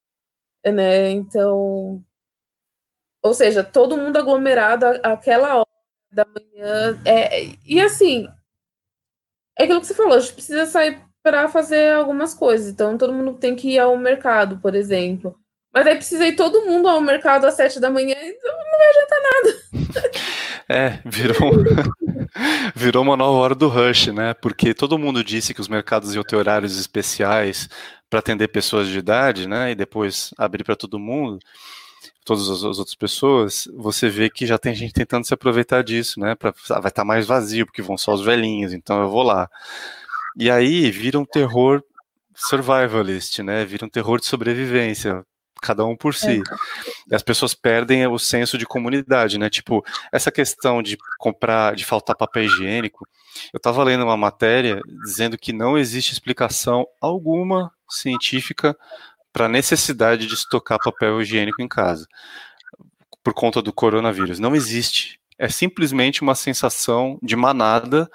[0.65, 1.09] Né?
[1.11, 2.03] Então,
[3.22, 5.67] ou seja, todo mundo aglomerado àquela hora
[6.11, 7.01] da manhã.
[7.05, 8.28] É, e assim,
[9.57, 12.67] é aquilo que você falou, a gente precisa sair para fazer algumas coisas.
[12.70, 15.38] Então, todo mundo tem que ir ao mercado, por exemplo.
[15.74, 18.89] Mas aí precisa ir todo mundo ao mercado às sete da manhã, então não vai
[18.89, 20.09] adiantar nada.
[20.72, 21.63] É, virou,
[22.76, 24.34] virou uma nova hora do rush, né?
[24.34, 27.70] Porque todo mundo disse que os mercados iam ter horários especiais
[28.10, 29.72] para atender pessoas de idade, né?
[29.72, 31.40] E depois abrir para todo mundo,
[32.26, 33.68] todas as, outras pessoas.
[33.76, 36.36] Você vê que já tem gente tentando se aproveitar disso, né?
[36.36, 39.24] Pra, ah, vai estar tá mais vazio porque vão só os velhinhos, então eu vou
[39.24, 39.50] lá.
[40.38, 41.84] E aí vira um terror
[42.36, 43.66] survivalist, né?
[43.66, 45.26] Vira um terror de sobrevivência
[45.62, 46.41] cada um por si.
[46.41, 46.55] É.
[47.12, 49.49] E as pessoas perdem o senso de comunidade, né?
[49.49, 53.07] Tipo, essa questão de comprar, de faltar papel higiênico.
[53.53, 58.76] Eu estava lendo uma matéria dizendo que não existe explicação alguma científica
[59.32, 62.07] para a necessidade de estocar papel higiênico em casa
[63.24, 64.39] por conta do coronavírus.
[64.39, 65.20] Não existe.
[65.38, 68.10] É simplesmente uma sensação de manada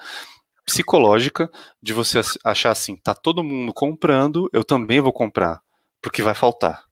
[0.65, 1.51] psicológica
[1.83, 5.61] de você achar assim, tá todo mundo comprando, eu também vou comprar,
[6.03, 6.85] porque vai faltar.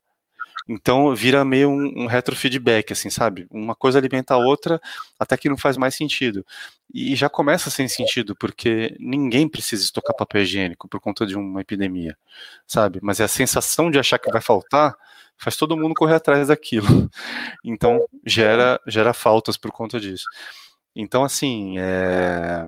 [0.69, 3.47] Então vira meio um, um retrofeedback, assim, sabe?
[3.51, 4.81] Uma coisa alimenta a outra
[5.19, 6.45] até que não faz mais sentido.
[6.93, 11.61] E já começa sem sentido, porque ninguém precisa estocar papel higiênico por conta de uma
[11.61, 12.17] epidemia,
[12.67, 13.01] sabe?
[13.03, 14.95] Mas é a sensação de achar que vai faltar
[15.37, 16.87] faz todo mundo correr atrás daquilo.
[17.65, 20.25] Então gera, gera faltas por conta disso.
[20.95, 22.67] Então, assim, é...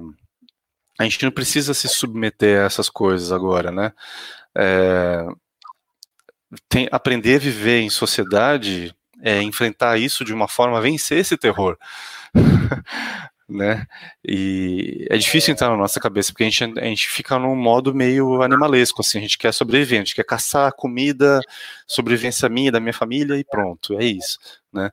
[0.99, 3.93] a gente não precisa se submeter a essas coisas agora, né?
[4.57, 5.27] É,
[6.69, 11.79] tem, aprender a viver em sociedade é enfrentar isso de uma forma, vencer esse terror.
[13.49, 13.87] né?
[14.25, 17.95] E é difícil entrar na nossa cabeça, porque a gente, a gente fica num modo
[17.95, 21.41] meio animalesco, assim, a gente quer sobreviver, a gente quer caçar comida,
[21.87, 24.39] sobrevivência minha, da minha família e pronto, é isso,
[24.73, 24.91] né?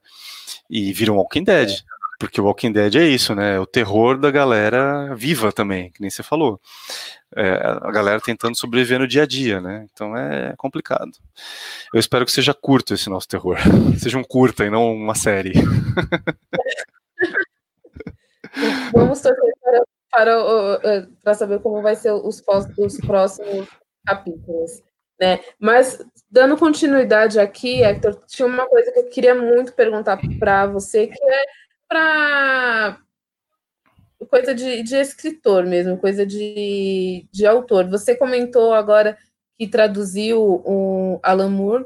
[0.69, 1.81] E vira um Walking Dead,
[2.21, 3.55] porque o Walking Dead é isso, né?
[3.55, 6.61] É o terror da galera viva também, que nem você falou
[7.35, 9.87] é, a galera tentando sobreviver no dia a dia, né?
[9.91, 11.09] Então é complicado.
[11.91, 13.57] Eu espero que seja curto esse nosso terror.
[13.97, 15.53] seja um curta e não uma série.
[18.93, 22.43] Vamos torcer para, para, para, saber como vai ser os,
[22.77, 23.67] os próximos
[24.05, 24.83] capítulos.
[25.19, 25.39] Né?
[25.59, 25.99] Mas,
[26.29, 31.23] dando continuidade aqui, Hector, tinha uma coisa que eu queria muito perguntar para você, que
[31.23, 31.45] é
[31.91, 33.01] para
[34.29, 37.89] coisa de, de escritor mesmo, coisa de, de autor.
[37.89, 39.17] Você comentou agora
[39.59, 41.85] que traduziu o Alan Moore,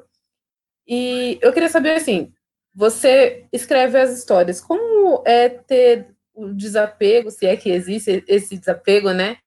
[0.87, 2.31] e eu queria saber, assim,
[2.71, 9.11] você escreve as histórias, como é ter o desapego, se é que existe esse desapego,
[9.11, 9.37] né?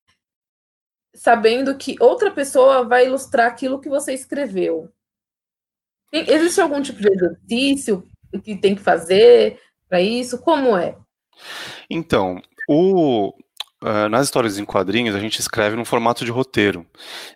[1.15, 4.93] Sabendo que outra pessoa vai ilustrar aquilo que você escreveu.
[6.11, 8.03] Tem, existe algum tipo de exercício
[8.43, 10.39] que tem que fazer para isso?
[10.39, 10.97] Como é?
[11.89, 13.33] Então, o,
[13.83, 16.87] uh, nas histórias em quadrinhos, a gente escreve no formato de roteiro.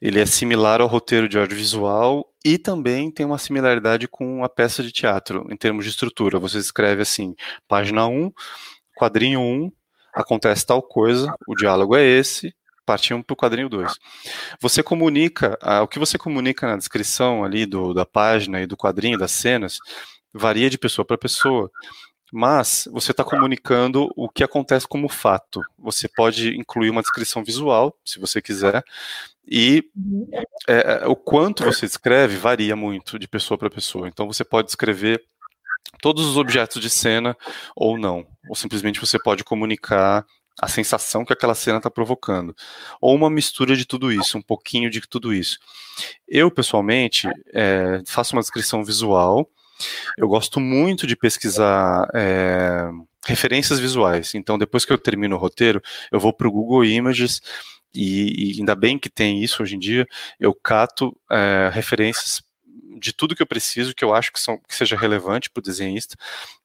[0.01, 4.83] Ele é similar ao roteiro de audiovisual e também tem uma similaridade com a peça
[4.83, 6.39] de teatro, em termos de estrutura.
[6.39, 7.35] Você escreve assim,
[7.69, 8.31] página 1,
[8.99, 9.73] quadrinho 1,
[10.15, 13.93] acontece tal coisa, o diálogo é esse, parte 1 para o quadrinho 2.
[14.61, 18.77] Você comunica, uh, o que você comunica na descrição ali do, da página e do
[18.77, 19.79] quadrinho, das cenas,
[20.35, 21.71] varia de pessoa para pessoa
[22.33, 25.61] mas você está comunicando o que acontece como fato.
[25.79, 28.83] Você pode incluir uma descrição visual, se você quiser,
[29.47, 29.85] e
[30.67, 34.09] é, é o quanto você escreve varia muito de pessoa para pessoa.
[34.09, 35.23] Então você pode escrever
[36.01, 37.37] todos os objetos de cena
[37.77, 40.25] ou não, ou simplesmente você pode comunicar
[40.61, 42.55] a sensação que aquela cena está provocando,
[43.01, 45.59] ou uma mistura de tudo isso, um pouquinho de tudo isso.
[46.27, 49.49] Eu pessoalmente é, faço uma descrição visual
[50.17, 52.89] eu gosto muito de pesquisar é,
[53.25, 54.35] referências visuais.
[54.35, 57.41] Então, depois que eu termino o roteiro, eu vou para o Google Images
[57.95, 60.07] e, e, ainda bem que tem isso hoje em dia.
[60.41, 62.43] Eu cato é, referências
[62.99, 65.65] de tudo que eu preciso, que eu acho que, são, que seja relevante para o
[65.65, 66.17] desenhista,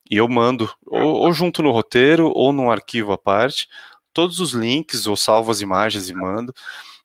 [0.10, 3.68] e eu mando ou, ou junto no roteiro ou num arquivo à parte
[4.14, 6.52] todos os links ou salvo as imagens e mando.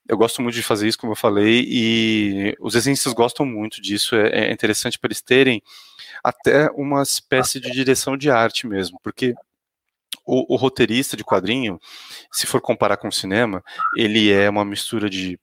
[0.09, 4.17] Eu gosto muito de fazer isso, como eu falei, e os desenhistas gostam muito disso.
[4.17, 5.63] É, é interessante para eles terem
[6.23, 9.35] até uma espécie de direção de arte mesmo, porque
[10.25, 11.81] o, o, roteirista de quadrinho,
[12.31, 13.63] se for comparar com o cinema,
[13.97, 15.39] ele é uma mistura de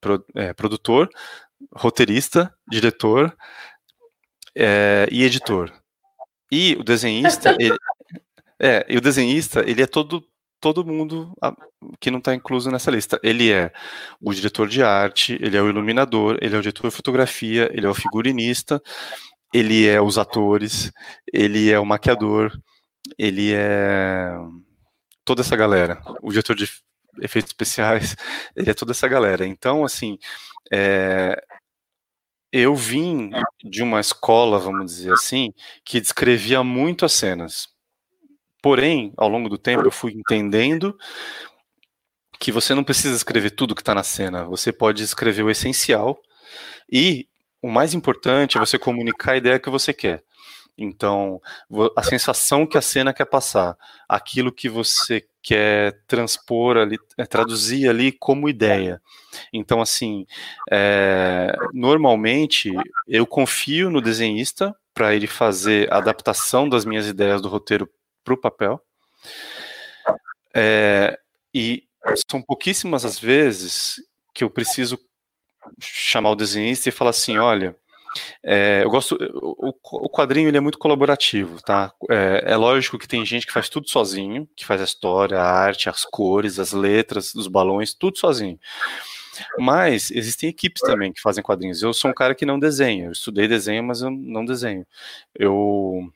[0.00, 1.08] pro, é, produtor,
[1.74, 3.36] roteirista, diretor
[4.54, 5.72] é, e editor.
[6.50, 7.76] E o desenhista, ele,
[8.60, 10.24] é, e o desenhista, ele é todo
[10.60, 11.36] todo mundo
[12.00, 13.20] que não está incluso nessa lista.
[13.22, 13.70] Ele é
[14.18, 17.84] o diretor de arte, ele é o iluminador, ele é o diretor de fotografia, ele
[17.84, 18.82] é o figurinista,
[19.54, 20.90] ele é os atores,
[21.32, 22.50] ele é o maquiador,
[23.16, 24.32] ele é
[25.24, 26.02] toda essa galera.
[26.20, 26.68] O diretor de
[27.22, 28.16] efeitos especiais,
[28.56, 29.46] ele é toda essa galera.
[29.46, 30.18] Então, assim,
[30.72, 31.40] é,
[32.52, 33.30] eu vim
[33.64, 35.52] de uma escola, vamos dizer assim,
[35.84, 37.68] que descrevia muito as cenas.
[38.60, 40.98] Porém, ao longo do tempo, eu fui entendendo
[42.40, 44.44] que você não precisa escrever tudo que está na cena.
[44.46, 46.20] Você pode escrever o essencial
[46.90, 47.28] e
[47.64, 50.22] o mais importante é você comunicar a ideia que você quer.
[50.76, 51.40] Então,
[51.96, 53.74] a sensação que a cena quer passar,
[54.06, 59.00] aquilo que você quer transpor ali, é, traduzir ali como ideia.
[59.50, 60.26] Então, assim,
[60.70, 62.70] é, normalmente
[63.08, 67.88] eu confio no desenhista para ele fazer a adaptação das minhas ideias do roteiro
[68.22, 68.78] para o papel.
[70.54, 71.18] É,
[71.54, 71.84] e
[72.30, 73.94] são pouquíssimas as vezes
[74.34, 74.98] que eu preciso
[75.80, 77.76] chamar o desenhista e falar assim, olha,
[78.42, 79.16] é, eu gosto.
[79.34, 81.92] O, o, quadrinho ele é muito colaborativo, tá?
[82.10, 85.50] É, é, lógico que tem gente que faz tudo sozinho, que faz a história, a
[85.50, 88.58] arte, as cores, as letras, os balões, tudo sozinho.
[89.58, 91.82] Mas existem equipes também que fazem quadrinhos.
[91.82, 93.06] Eu sou um cara que não desenha.
[93.06, 94.86] Eu estudei desenho, mas eu não desenho.
[95.34, 96.08] Eu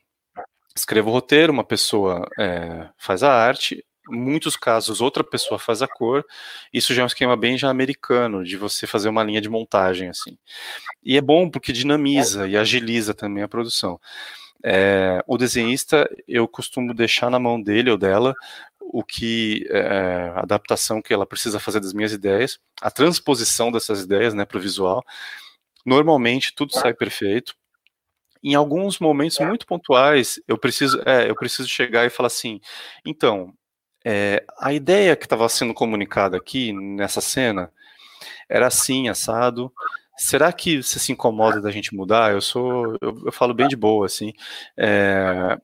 [0.76, 5.88] escrevo o roteiro, uma pessoa é, faz a arte, muitos casos outra pessoa faz a
[5.88, 6.24] cor.
[6.72, 10.08] Isso já é um esquema bem já americano de você fazer uma linha de montagem
[10.08, 10.36] assim.
[11.02, 14.00] E é bom porque dinamiza e agiliza também a produção.
[14.62, 18.34] É, o desenhista eu costumo deixar na mão dele ou dela
[18.80, 24.02] o que é, a adaptação que ela precisa fazer das minhas ideias, a transposição dessas
[24.02, 25.04] ideias, né, para o visual.
[25.84, 27.54] Normalmente tudo sai perfeito.
[28.42, 32.60] Em alguns momentos muito pontuais, eu preciso, é, eu preciso chegar e falar assim,
[33.04, 33.52] então,
[34.04, 37.70] é, a ideia que estava sendo comunicada aqui nessa cena
[38.48, 39.72] era assim, assado.
[40.16, 42.32] Será que você se incomoda da gente mudar?
[42.32, 44.32] Eu sou, eu, eu falo bem de boa, assim.
[44.76, 45.58] É,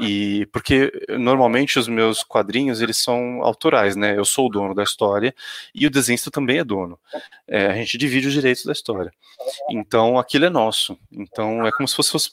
[0.00, 4.16] e porque normalmente os meus quadrinhos eles são autorais, né?
[4.16, 5.34] Eu sou o dono da história
[5.74, 6.98] e o desenhista também é dono.
[7.46, 9.12] É, a gente divide os direitos da história.
[9.70, 10.98] Então aquilo é nosso.
[11.12, 12.30] Então é como se fosse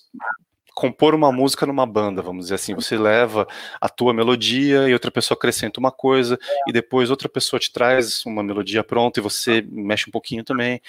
[0.78, 2.76] compor uma música numa banda, vamos dizer assim.
[2.76, 3.48] Você leva
[3.82, 8.24] a tua melodia e outra pessoa acrescenta uma coisa, e depois outra pessoa te traz
[8.28, 10.80] uma melodia pronta e você mexe um pouquinho também.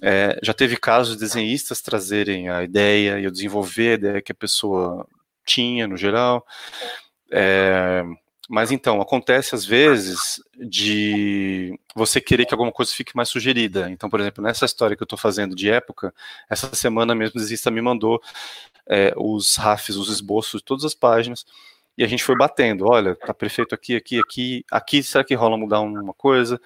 [0.00, 4.32] É, já teve casos de desenhistas trazerem a ideia e eu desenvolver a ideia que
[4.32, 5.06] a pessoa
[5.44, 6.46] tinha no geral.
[7.30, 8.02] É,
[8.48, 13.90] mas então, acontece às vezes de você querer que alguma coisa fique mais sugerida.
[13.90, 16.14] Então, por exemplo, nessa história que eu estou fazendo de época,
[16.48, 18.20] essa semana mesmo o desenhista me mandou
[18.86, 21.46] é, os RAFs, os esboços de todas as páginas,
[21.96, 25.56] e a gente foi batendo, olha, tá perfeito aqui, aqui, aqui, aqui, será que rola
[25.56, 26.60] mudar uma coisa?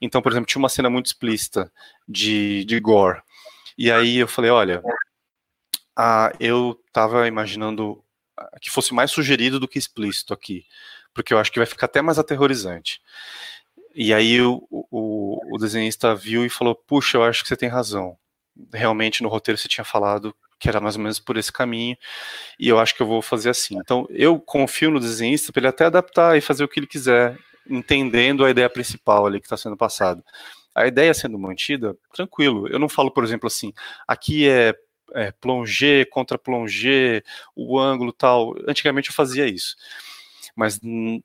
[0.00, 1.72] Então, por exemplo, tinha uma cena muito explícita
[2.08, 3.22] de, de gore,
[3.78, 4.82] e aí eu falei, olha,
[5.96, 8.02] ah, eu tava imaginando
[8.60, 10.66] que fosse mais sugerido do que explícito aqui,
[11.14, 13.00] porque eu acho que vai ficar até mais aterrorizante.
[13.94, 17.68] E aí o, o, o desenhista viu e falou, puxa, eu acho que você tem
[17.68, 18.16] razão.
[18.72, 20.34] Realmente no roteiro você tinha falado
[20.64, 21.94] que era mais ou menos por esse caminho,
[22.58, 23.76] e eu acho que eu vou fazer assim.
[23.76, 27.36] Então, eu confio no desenhista para ele até adaptar e fazer o que ele quiser,
[27.68, 30.24] entendendo a ideia principal ali que está sendo passada.
[30.74, 32.66] A ideia sendo mantida, tranquilo.
[32.68, 33.74] Eu não falo, por exemplo, assim,
[34.08, 34.74] aqui é,
[35.12, 37.22] é plongé contra plongé,
[37.54, 38.54] o ângulo tal.
[38.66, 39.76] Antigamente eu fazia isso,
[40.54, 40.80] mas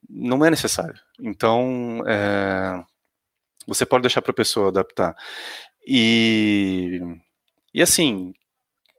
[0.10, 1.00] não é necessário.
[1.20, 2.84] Então, é,
[3.68, 5.16] você pode deixar para a pessoa adaptar.
[5.86, 7.00] E,
[7.74, 8.34] e assim,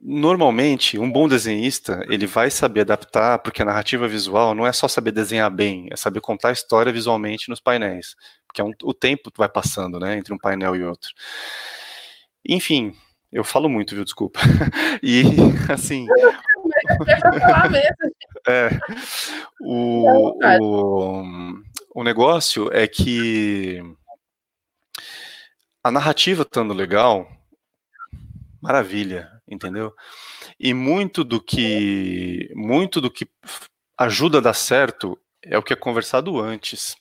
[0.03, 4.87] Normalmente, um bom desenhista, ele vai saber adaptar, porque a narrativa visual não é só
[4.87, 8.15] saber desenhar bem, é saber contar a história visualmente nos painéis,
[8.47, 11.11] porque é um, o tempo vai passando, né, entre um painel e outro.
[12.43, 12.95] Enfim,
[13.31, 14.39] eu falo muito, viu, desculpa.
[15.03, 15.21] E,
[15.71, 16.07] assim...
[17.75, 18.10] é,
[19.59, 21.23] o, o,
[21.95, 23.81] o negócio é que
[25.83, 27.27] a narrativa estando legal,
[28.61, 29.93] maravilha, entendeu?
[30.59, 33.27] E muito do que muito do que
[33.97, 36.95] ajuda a dar certo é o que é conversado antes.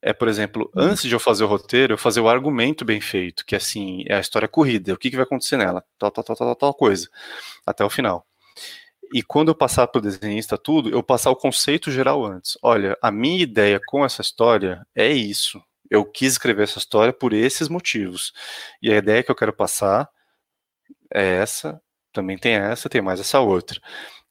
[0.00, 0.84] É, por exemplo, uhum.
[0.84, 4.16] antes de eu fazer o roteiro, eu fazer o argumento bem feito, que assim, é
[4.16, 7.08] a história corrida, o que, que vai acontecer nela, tal, tal, tal, tal, tal coisa,
[7.66, 8.24] até o final.
[9.12, 12.56] E quando eu passar para o desenhista tudo, eu passar o conceito geral antes.
[12.62, 15.62] Olha, a minha ideia com essa história é isso.
[15.90, 18.32] Eu quis escrever essa história por esses motivos.
[18.80, 20.08] E a ideia que eu quero passar
[21.14, 21.80] é essa,
[22.12, 23.80] também tem essa, tem mais essa outra.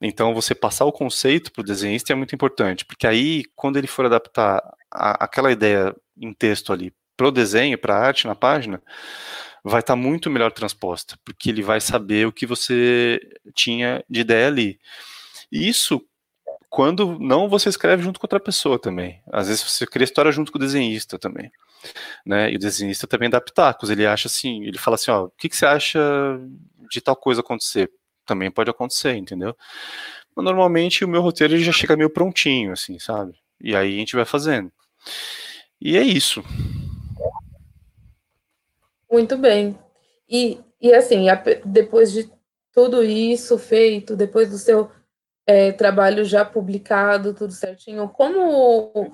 [0.02, 3.88] Então, você passar o conceito para o desenhista é muito importante, porque aí, quando ele
[3.88, 8.36] for adaptar a, aquela ideia em texto ali para o desenho, para a arte na
[8.36, 8.82] página,
[9.64, 13.20] vai estar tá muito melhor transposta, porque ele vai saber o que você
[13.54, 14.80] tinha de ideia ali.
[15.52, 16.02] E isso
[16.72, 19.22] quando não você escreve junto com outra pessoa também.
[19.30, 21.52] Às vezes você cria história junto com o desenhista também.
[22.26, 22.50] Né?
[22.50, 23.90] E o desenhista também dá pitacos.
[23.90, 26.00] Ele acha assim, ele fala assim, ó, o que, que você acha
[26.90, 27.92] de tal coisa acontecer?
[28.26, 29.54] Também pode acontecer, entendeu?
[30.34, 33.34] Mas, normalmente o meu roteiro já chega meio prontinho, assim, sabe?
[33.60, 34.72] E aí a gente vai fazendo.
[35.82, 36.42] E é isso.
[39.12, 39.78] Muito bem.
[40.30, 41.26] E, e assim,
[41.66, 42.32] depois de
[42.72, 44.90] tudo isso feito, depois do seu
[45.46, 49.12] é, trabalho já publicado, tudo certinho, como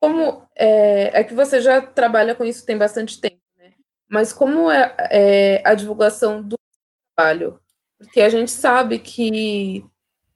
[0.00, 3.72] como é, é, que você já trabalha com isso tem bastante tempo, né?
[4.08, 6.56] Mas como é, é, a divulgação do
[7.16, 7.60] trabalho?
[7.98, 9.84] Porque a gente sabe que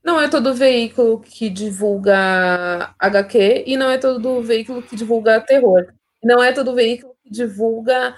[0.04, 5.94] não é todo veículo que divulga HQ e não é todo veículo que divulga terror.
[6.22, 8.14] Não é todo veículo que divulga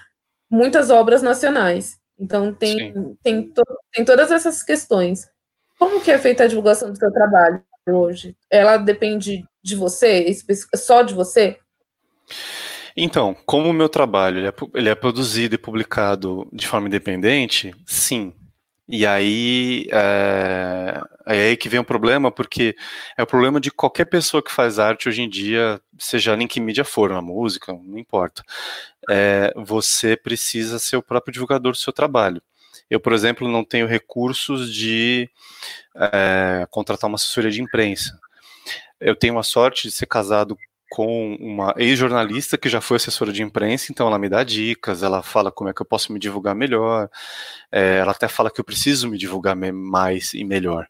[0.51, 1.99] muitas obras nacionais.
[2.19, 3.63] Então tem, tem, to,
[3.93, 5.29] tem todas essas questões.
[5.79, 8.35] Como que é feita a divulgação do seu trabalho hoje?
[8.51, 10.27] Ela depende de você,
[10.75, 11.59] só de você?
[12.97, 17.75] Então, como o meu trabalho ele é, ele é produzido e publicado de forma independente,
[17.85, 18.33] sim,
[18.89, 22.77] e aí é, é aí que vem o problema, porque
[23.17, 26.61] é o problema de qualquer pessoa que faz arte hoje em dia, seja em que
[26.61, 28.43] mídia for, na música, não importa.
[29.11, 32.41] É, você precisa ser o próprio divulgador do seu trabalho.
[32.89, 35.29] Eu, por exemplo, não tenho recursos de
[35.97, 38.19] é, contratar uma assessoria de imprensa.
[39.01, 40.57] Eu tenho a sorte de ser casado
[40.91, 45.23] com uma ex-jornalista que já foi assessora de imprensa, então ela me dá dicas, ela
[45.23, 47.09] fala como é que eu posso me divulgar melhor,
[47.73, 50.87] é, ela até fala que eu preciso me divulgar mais e melhor.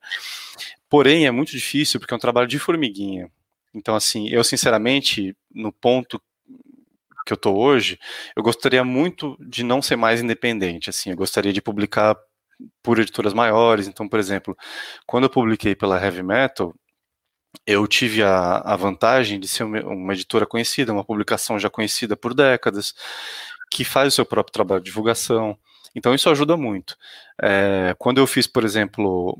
[0.88, 3.30] Porém, é muito difícil porque é um trabalho de formiguinha.
[3.74, 6.20] Então, assim, eu sinceramente, no ponto
[7.26, 7.98] que eu tô hoje,
[8.36, 12.16] eu gostaria muito de não ser mais independente, assim, eu gostaria de publicar
[12.82, 14.56] por editoras maiores, então, por exemplo,
[15.06, 16.74] quando eu publiquei pela Heavy Metal,
[17.66, 22.32] eu tive a, a vantagem de ser uma, editora conhecida, uma publicação já conhecida por
[22.32, 22.94] décadas,
[23.70, 25.58] que faz o seu próprio trabalho de divulgação,
[25.94, 26.96] então isso ajuda muito.
[27.42, 29.36] É, quando eu fiz, por exemplo,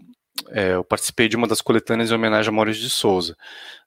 [0.49, 3.37] é, eu participei de uma das coletâneas em homenagem a Maurício de Souza,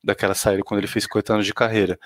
[0.03, 1.99] daquela série quando ele fez coletâneas de carreira.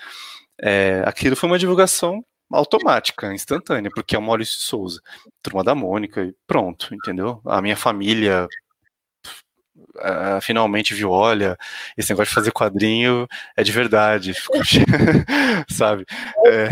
[0.60, 5.00] É, aquilo foi uma divulgação automática, instantânea, porque é o Maurício de Souza,
[5.42, 7.40] turma da Mônica, e pronto, entendeu?
[7.44, 8.48] A minha família
[9.76, 11.56] uh, finalmente viu, olha,
[11.96, 13.26] esse negócio de fazer quadrinho
[13.56, 14.34] é de verdade,
[15.70, 16.04] sabe?
[16.46, 16.68] É,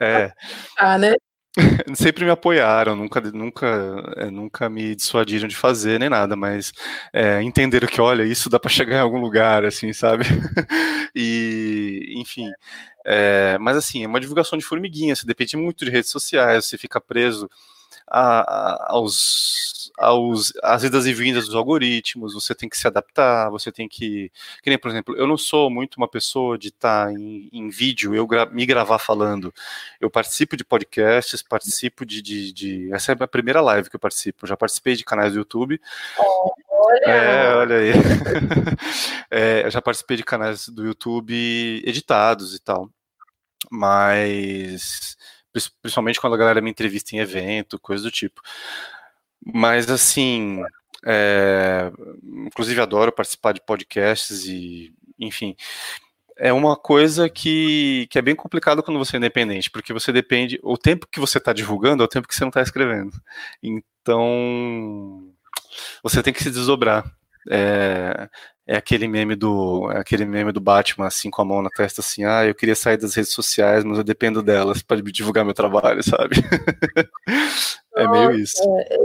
[0.00, 0.32] é.
[0.78, 1.14] Ah, né?
[1.94, 6.72] Sempre me apoiaram, nunca, nunca, é, nunca me dissuadiram de fazer nem nada, mas
[7.12, 10.24] é, entenderam que, olha, isso dá para chegar em algum lugar, assim, sabe?
[11.14, 12.50] e, enfim,
[13.04, 16.78] é, mas assim, é uma divulgação de formiguinha, você depende muito de redes sociais, você
[16.78, 17.48] fica preso
[18.06, 23.50] a, a, aos aos, às idas e vindas dos algoritmos, você tem que se adaptar,
[23.50, 24.30] você tem que.
[24.62, 27.68] Que nem, por exemplo, eu não sou muito uma pessoa de estar tá em, em,
[27.68, 29.52] vídeo, eu gra me gravar falando.
[30.00, 34.00] Eu participo de podcasts, participo de, de, de, Essa é a primeira live que eu
[34.00, 34.44] participo.
[34.44, 35.80] Eu já participei de canais do YouTube.
[36.70, 37.04] olha!
[37.04, 37.92] É, olha aí.
[39.30, 42.88] é, eu já participei de canais do YouTube editados e tal.
[43.70, 45.16] Mas
[45.82, 48.40] principalmente quando a galera me entrevista em evento, coisa do tipo.
[49.52, 50.62] Mas assim,
[51.06, 51.90] é,
[52.46, 55.56] inclusive adoro participar de podcasts e, enfim,
[56.36, 60.60] é uma coisa que, que é bem complicado quando você é independente, porque você depende,
[60.62, 63.12] o tempo que você está divulgando é o tempo que você não está escrevendo.
[63.62, 65.32] Então,
[66.02, 67.04] você tem que se desdobrar.
[67.50, 68.28] É,
[68.66, 72.02] é aquele meme do é aquele meme do Batman assim com a mão na testa
[72.02, 75.54] assim, ah, eu queria sair das redes sociais, mas eu dependo delas para divulgar meu
[75.54, 76.36] trabalho, sabe?
[77.98, 78.62] é meio isso.
[78.78, 78.98] É.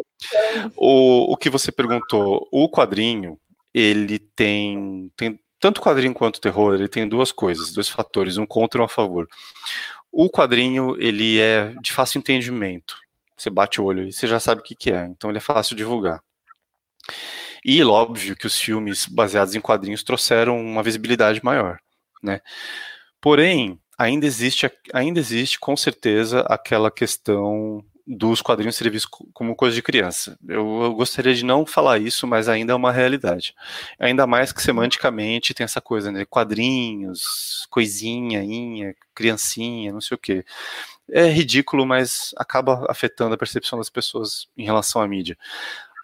[0.75, 3.39] O, o que você perguntou, o quadrinho,
[3.73, 8.79] ele tem tem tanto quadrinho quanto terror, ele tem duas coisas, dois fatores, um contra
[8.79, 9.27] e um a favor.
[10.11, 12.97] O quadrinho, ele é de fácil entendimento.
[13.37, 15.41] Você bate o olho e você já sabe o que, que é, então ele é
[15.41, 16.21] fácil de divulgar.
[17.65, 21.79] E óbvio que os filmes baseados em quadrinhos trouxeram uma visibilidade maior,
[22.21, 22.41] né?
[23.21, 29.75] Porém, ainda existe, ainda existe com certeza aquela questão dos quadrinhos serem vistos como coisa
[29.75, 30.37] de criança.
[30.47, 33.55] Eu, eu, gostaria de não falar isso, mas ainda é uma realidade.
[33.97, 36.25] Ainda mais que semanticamente tem essa coisa, né?
[36.25, 40.45] Quadrinhos, coisinha, inha, criancinha, não sei o quê.
[41.09, 45.37] É ridículo, mas acaba afetando a percepção das pessoas em relação à mídia.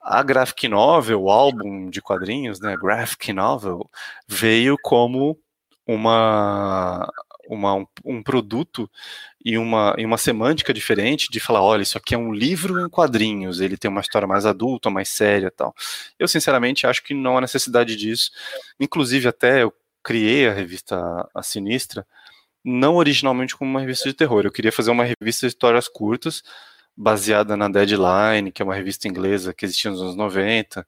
[0.01, 3.89] A graphic novel, o álbum de quadrinhos, né, graphic novel,
[4.27, 5.37] veio como
[5.85, 7.09] uma
[7.49, 8.89] uma, um, um, produto
[9.43, 12.87] e uma, e uma semântica diferente de falar, olha, isso aqui é um livro em
[12.87, 15.73] quadrinhos, ele tem uma história mais adulta, mais séria tal.
[16.19, 18.29] Eu, sinceramente, acho que não há necessidade disso.
[18.79, 19.73] Inclusive, até eu
[20.03, 22.05] criei a revista A Sinistra,
[22.63, 26.43] não originalmente como uma revista de terror, eu queria fazer uma revista de histórias curtas,
[26.95, 30.85] baseada na Deadline, que é uma revista inglesa que existia nos anos 90,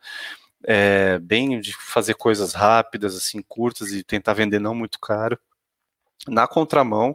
[0.63, 5.39] é, bem de fazer coisas rápidas, assim, curtas e tentar vender não muito caro.
[6.27, 7.13] Na contramão,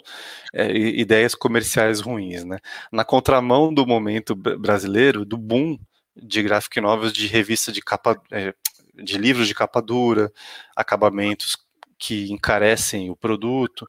[0.53, 2.59] é, ideias comerciais ruins, né?
[2.91, 5.79] Na contramão do momento brasileiro, do boom
[6.17, 8.53] de graphic novels, de revista de capa, é,
[8.95, 10.33] de livros de capa dura,
[10.75, 11.57] acabamentos
[11.99, 13.87] que encarecem o produto.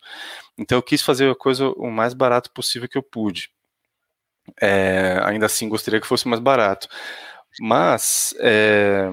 [0.58, 3.50] Então eu quis fazer a coisa o mais barato possível que eu pude.
[4.62, 6.88] É, ainda assim, gostaria que fosse mais barato.
[7.60, 9.10] Mas é,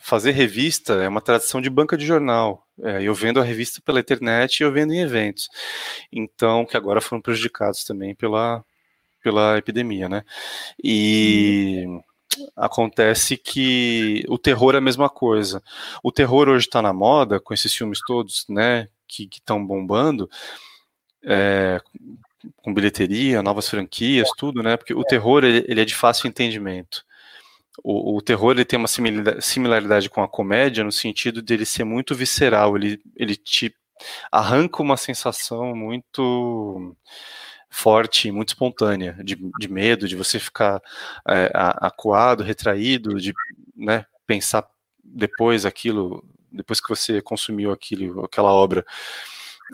[0.00, 2.66] fazer revista é uma tradição de banca de jornal.
[2.82, 5.48] É, eu vendo a revista pela internet e eu vendo em eventos.
[6.12, 8.64] Então, que agora foram prejudicados também pela,
[9.22, 10.24] pela epidemia, né?
[10.82, 11.86] E
[12.56, 15.62] acontece que o terror é a mesma coisa.
[16.02, 20.30] O terror hoje está na moda, com esses filmes todos, né, que estão bombando,
[21.24, 21.80] é,
[22.56, 24.76] com bilheteria, novas franquias, tudo, né?
[24.76, 27.04] Porque o terror ele, ele é de fácil entendimento.
[27.82, 28.88] O, o, terror ele tem uma
[29.40, 33.74] similaridade com a comédia no sentido dele ser muito visceral, ele, ele te
[34.30, 36.96] arranca uma sensação muito
[37.70, 40.82] forte, muito espontânea, de, de medo, de você ficar
[41.28, 43.32] é, acuado, retraído, de
[43.76, 44.68] né, pensar
[45.02, 48.84] depois aquilo, depois que você consumiu aquilo, aquela obra,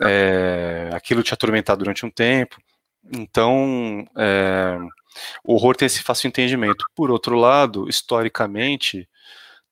[0.03, 2.57] é, aquilo te atormentar durante um tempo.
[3.11, 4.77] Então, é,
[5.43, 6.85] o horror tem esse fácil entendimento.
[6.95, 9.07] Por outro lado, historicamente,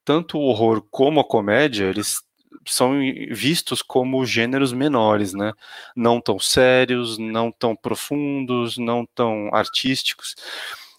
[0.03, 2.21] tanto o horror como a comédia, eles
[2.67, 2.99] são
[3.31, 5.53] vistos como gêneros menores, né?
[5.95, 10.35] Não tão sérios, não tão profundos, não tão artísticos,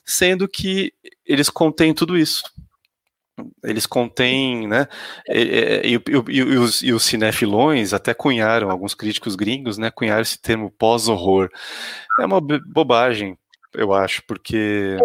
[0.04, 0.92] sendo que
[1.24, 2.42] eles contêm tudo isso.
[3.62, 4.88] Eles contêm, né?
[5.28, 5.40] E,
[5.84, 9.90] e, e, e, os, e os cinefilões até cunharam, alguns críticos gringos, né?
[9.90, 11.50] Cunharam esse termo pós-horror.
[12.20, 13.38] É uma bobagem,
[13.74, 14.96] eu acho, porque.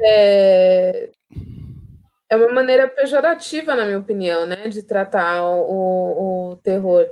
[0.00, 1.10] É,
[2.30, 7.06] é uma maneira pejorativa, na minha opinião, né, de tratar o, o terror.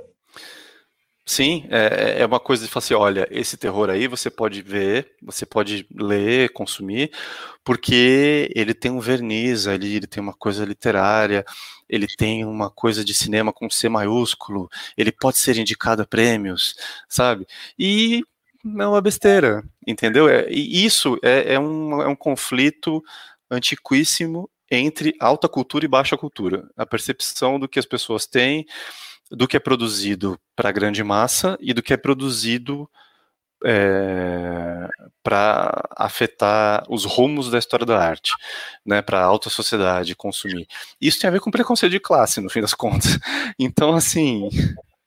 [1.29, 5.11] Sim, é, é uma coisa de falar assim, olha, esse terror aí você pode ver,
[5.21, 7.11] você pode ler, consumir,
[7.65, 11.43] porque ele tem um verniz ali, ele tem uma coisa literária,
[11.89, 16.75] ele tem uma coisa de cinema com C maiúsculo, ele pode ser indicado a prêmios,
[17.09, 17.45] sabe?
[17.77, 18.23] E
[18.65, 20.29] é uma besteira, entendeu?
[20.29, 23.03] É, e isso é, é, um, é um conflito
[23.51, 26.69] antiquíssimo entre alta cultura e baixa cultura.
[26.77, 28.65] A percepção do que as pessoas têm,
[29.31, 32.89] do que é produzido para a grande massa e do que é produzido
[33.65, 34.87] é,
[35.23, 38.33] para afetar os rumos da história da arte,
[38.85, 40.67] né, para a alta sociedade consumir.
[41.01, 43.17] Isso tem a ver com preconceito de classe, no fim das contas.
[43.59, 44.49] Então, assim,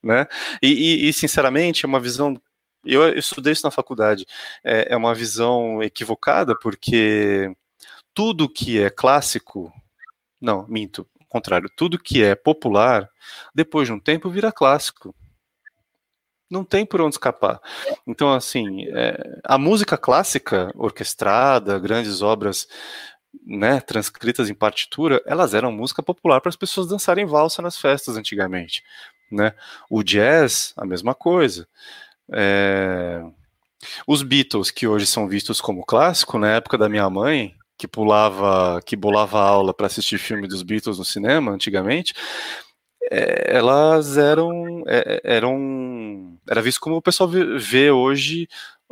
[0.02, 0.26] né,
[0.62, 2.40] e, e, e sinceramente, é uma visão
[2.84, 4.26] eu, eu estudei isso na faculdade.
[4.64, 7.54] É, é uma visão equivocada, porque
[8.14, 9.72] tudo que é clássico,
[10.40, 13.08] não, minto, contrário, tudo que é popular,
[13.54, 15.14] depois de um tempo vira clássico.
[16.50, 17.60] Não tem por onde escapar.
[18.06, 22.66] Então, assim, é, a música clássica, orquestrada, grandes obras
[23.46, 28.16] né, transcritas em partitura, elas eram música popular para as pessoas dançarem valsa nas festas
[28.16, 28.82] antigamente.
[29.30, 29.54] Né?
[29.88, 31.68] O jazz, a mesma coisa.
[32.32, 33.22] É...
[34.06, 38.78] Os Beatles, que hoje são vistos como clássico, na época da minha mãe, que pulava,
[38.84, 42.12] que bolava aula para assistir filme dos Beatles no cinema antigamente,
[43.10, 48.46] é, elas eram, é, eram, era visto como o pessoal vê hoje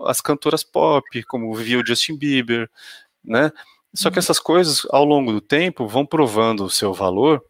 [0.07, 2.71] as cantoras pop, como via o Justin Bieber,
[3.23, 3.53] né?
[3.95, 4.21] Só que uhum.
[4.21, 7.45] essas coisas, ao longo do tempo, vão provando o seu valor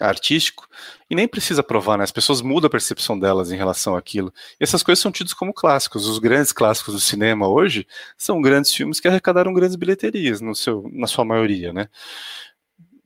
[0.00, 0.66] artístico
[1.08, 2.04] e nem precisa provar, né?
[2.04, 4.32] As pessoas mudam a percepção delas em relação àquilo.
[4.58, 6.06] E essas coisas são tidas como clássicos.
[6.06, 7.86] Os grandes clássicos do cinema hoje
[8.16, 11.88] são grandes filmes que arrecadaram grandes bilheterias, no seu, na sua maioria, né?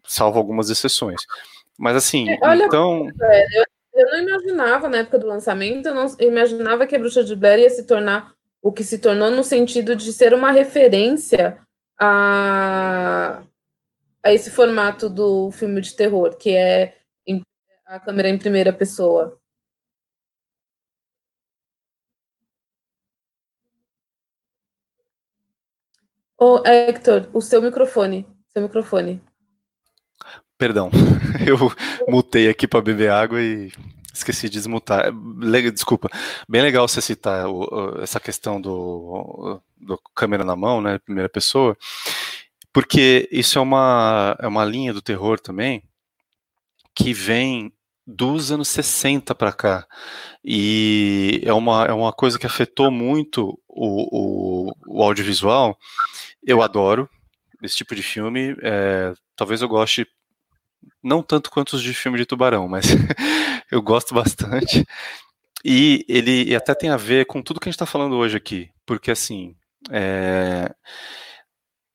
[0.06, 1.22] Salvo algumas exceções.
[1.78, 3.08] Mas assim, é, Olha, então.
[3.52, 3.64] eu,
[3.94, 7.34] eu não imaginava na época do lançamento, eu não eu imaginava que a Bruxa de
[7.34, 11.58] Blair ia se tornar o que se tornou no sentido de ser uma referência
[11.98, 13.42] a
[14.24, 16.98] a esse formato do filme de terror, que é
[17.86, 19.38] a câmera em primeira pessoa.
[26.38, 28.26] Ô, Hector, o seu microfone.
[28.48, 29.22] Seu microfone.
[30.56, 30.90] Perdão,
[31.46, 31.58] eu
[32.08, 33.70] mutei aqui para beber água e
[34.14, 35.10] Esqueci de desmutar.
[35.72, 36.08] Desculpa.
[36.48, 37.46] Bem legal você citar
[38.00, 41.00] essa questão do, do câmera na mão, né?
[41.00, 41.76] Primeira pessoa.
[42.74, 45.84] Porque isso é uma, é uma linha do terror também
[46.92, 47.72] que vem
[48.04, 49.86] dos anos 60 para cá.
[50.44, 55.78] E é uma, é uma coisa que afetou muito o, o, o audiovisual.
[56.44, 57.08] Eu adoro
[57.62, 58.56] esse tipo de filme.
[58.60, 60.04] É, talvez eu goste
[61.00, 62.86] não tanto quanto os de filme de tubarão, mas
[63.70, 64.84] eu gosto bastante.
[65.64, 68.68] E ele até tem a ver com tudo que a gente está falando hoje aqui,
[68.84, 69.54] porque assim,
[69.90, 70.74] é,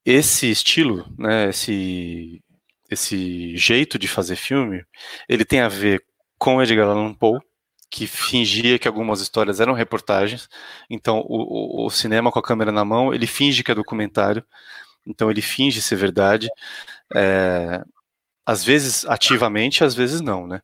[0.10, 2.41] esse estilo, né, esse,
[2.90, 4.84] esse jeito de fazer filme,
[5.27, 6.03] ele tem a ver
[6.38, 7.40] com Edgar Allan Poe,
[7.91, 10.49] que fingia que algumas histórias eram reportagens.
[10.90, 14.44] Então, o, o, cinema com a câmera na mão, ele finge que é documentário.
[15.06, 16.49] Então, ele finge ser verdade.
[17.15, 17.84] É,
[18.45, 20.61] às vezes ativamente, às vezes não, né?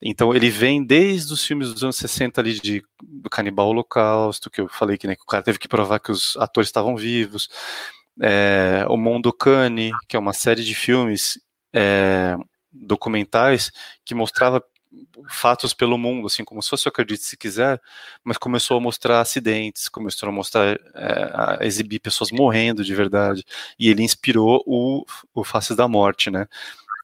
[0.00, 4.60] Então ele vem desde os filmes dos anos 60 ali de, do Canibal Holocausto, que
[4.60, 7.48] eu falei que, né, que o cara teve que provar que os atores estavam vivos.
[8.20, 11.38] É, o Mondokane, que é uma série de filmes
[11.72, 12.36] é,
[12.72, 13.70] documentais
[14.04, 14.62] que mostrava
[15.28, 17.80] fatos pelo mundo, assim como se fosse Acredite Se Quiser,
[18.24, 23.44] mas começou a mostrar acidentes, começou a mostrar, é, a exibir pessoas morrendo de verdade,
[23.78, 26.46] e ele inspirou o, o Faces da Morte, né,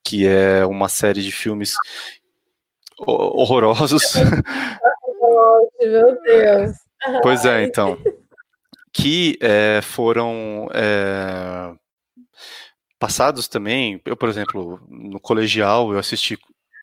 [0.04, 1.74] que é uma série de filmes
[2.98, 4.14] horrorosos.
[5.80, 6.76] Meu Deus.
[7.22, 7.98] Pois é, então.
[8.92, 11.74] Que é, foram é,
[12.98, 14.00] passados também.
[14.04, 16.38] Eu, por exemplo, no colegial, eu assisti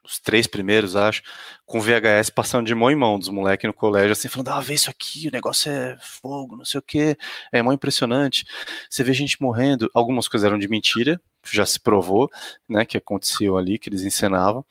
[0.09, 1.21] os três primeiros, acho,
[1.65, 4.73] com VHS passando de mão em mão dos moleques no colégio, assim, falando, ah, vê
[4.73, 7.15] isso aqui, o negócio é fogo, não sei o que,
[7.51, 8.45] é mó impressionante.
[8.89, 12.29] Você vê gente morrendo, algumas coisas eram de mentira, já se provou,
[12.67, 14.65] né, que aconteceu ali, que eles encenavam,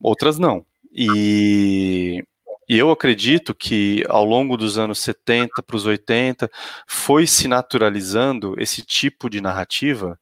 [0.00, 0.64] outras não.
[0.92, 2.24] E,
[2.68, 6.50] e eu acredito que ao longo dos anos 70 para os 80
[6.86, 10.18] foi se naturalizando esse tipo de narrativa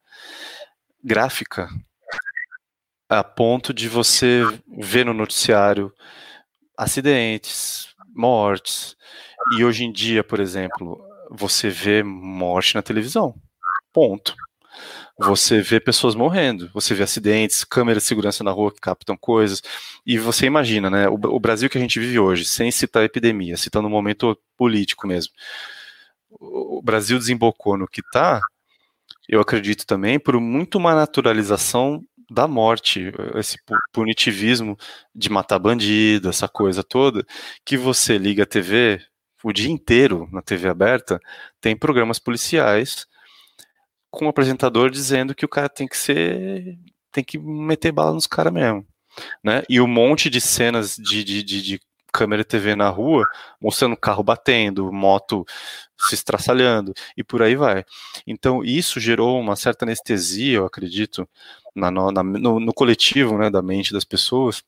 [1.03, 1.69] gráfica
[3.09, 4.43] a ponto de você
[4.79, 5.93] ver no noticiário
[6.77, 8.97] acidentes, mortes.
[9.57, 11.01] E hoje em dia, por exemplo,
[11.31, 13.35] você vê morte na televisão.
[13.93, 14.35] Ponto.
[15.19, 19.63] Você vê pessoas morrendo, você vê acidentes, câmeras de segurança na rua que captam coisas,
[20.05, 23.57] e você imagina, né, o, o Brasil que a gente vive hoje, sem citar epidemia,
[23.57, 25.33] citando um momento político mesmo.
[26.31, 28.43] O Brasil desembocou no que está,
[29.29, 33.57] eu acredito também, por muito uma naturalização da morte, esse
[33.93, 34.77] punitivismo
[35.15, 37.25] de matar bandido, essa coisa toda,
[37.65, 39.01] que você liga a TV
[39.43, 41.21] o dia inteiro na TV aberta,
[41.61, 43.07] tem programas policiais
[44.17, 46.79] com o apresentador dizendo que o cara tem que ser.
[47.13, 48.87] tem que meter bala nos caras mesmo.
[49.43, 49.63] Né?
[49.69, 51.81] E um monte de cenas de, de, de, de
[52.13, 53.27] câmera TV na rua,
[53.61, 55.45] mostrando carro batendo, moto
[55.99, 57.85] se estraçalhando e por aí vai.
[58.27, 61.29] Então isso gerou uma certa anestesia, eu acredito,
[61.75, 64.63] na, na, no, no, coletivo né, da mente das pessoas,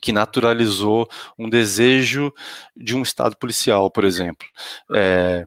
[0.00, 1.08] que naturalizou
[1.38, 2.32] um desejo
[2.74, 4.46] de um Estado policial, por exemplo.
[4.94, 5.46] É,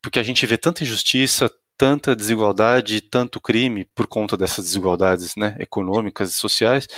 [0.00, 5.56] porque a gente vê tanta injustiça, tanta desigualdade, tanto crime por conta dessas desigualdades né,
[5.58, 6.88] econômicas e sociais,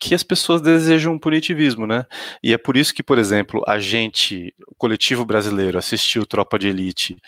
[0.00, 2.06] que as pessoas desejam um punitivismo, né?
[2.42, 6.68] E é por isso que, por exemplo, a gente, o coletivo brasileiro, assistiu Tropa de
[6.68, 7.18] Elite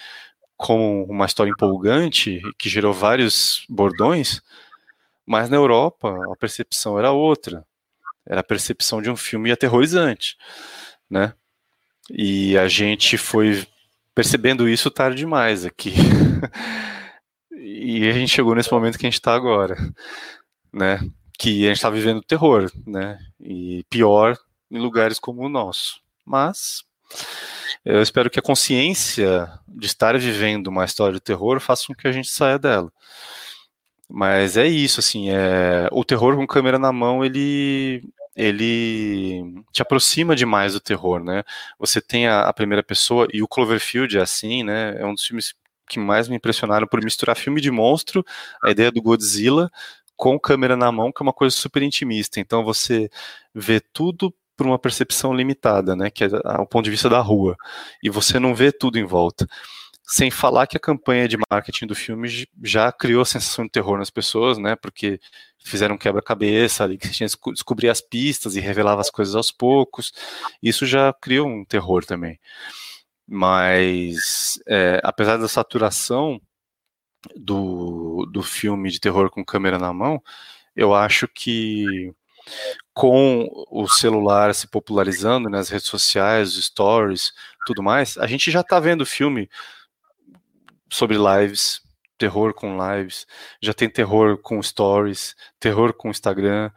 [0.56, 4.40] como uma história empolgante, que gerou vários bordões,
[5.26, 7.66] mas na Europa a percepção era outra.
[8.26, 10.36] Era a percepção de um filme aterrorizante,
[11.10, 11.34] né?
[12.10, 13.66] E a gente foi
[14.14, 15.92] percebendo isso tarde demais aqui.
[17.52, 19.76] e a gente chegou nesse momento que a gente está agora,
[20.72, 21.00] né?
[21.42, 23.18] que a gente está vivendo terror, né?
[23.40, 24.38] E pior
[24.70, 26.00] em lugares como o nosso.
[26.24, 26.84] Mas
[27.84, 32.06] eu espero que a consciência de estar vivendo uma história de terror faça com que
[32.06, 32.92] a gente saia dela.
[34.08, 35.88] Mas é isso, assim, é...
[35.90, 39.42] o terror com câmera na mão, ele ele
[39.72, 41.42] te aproxima demais do terror, né?
[41.78, 44.96] Você tem a, a, primeira pessoa e o Cloverfield é assim, né?
[44.98, 45.54] É um dos filmes
[45.88, 48.24] que mais me impressionaram por misturar filme de monstro,
[48.62, 49.70] a ideia do Godzilla,
[50.16, 52.40] com câmera na mão, que é uma coisa super intimista.
[52.40, 53.10] Então você
[53.54, 56.28] vê tudo por uma percepção limitada, né, que é
[56.60, 57.56] o ponto de vista da rua,
[58.02, 59.46] e você não vê tudo em volta.
[60.04, 62.28] Sem falar que a campanha de marketing do filme
[62.62, 65.18] já criou a sensação de terror nas pessoas, né, porque
[65.64, 69.50] fizeram um quebra-cabeça ali, que tinha que descobrir as pistas e revelava as coisas aos
[69.50, 70.12] poucos.
[70.62, 72.38] Isso já criou um terror também.
[73.26, 76.40] Mas, é, apesar da saturação,
[77.36, 80.22] do, do filme de terror com câmera na mão,
[80.74, 82.12] eu acho que
[82.92, 87.32] com o celular se popularizando nas né, redes sociais, stories,
[87.66, 89.48] tudo mais, a gente já está vendo filme
[90.90, 91.80] sobre lives,
[92.22, 93.26] terror com lives,
[93.60, 96.70] já tem terror com stories, terror com Instagram.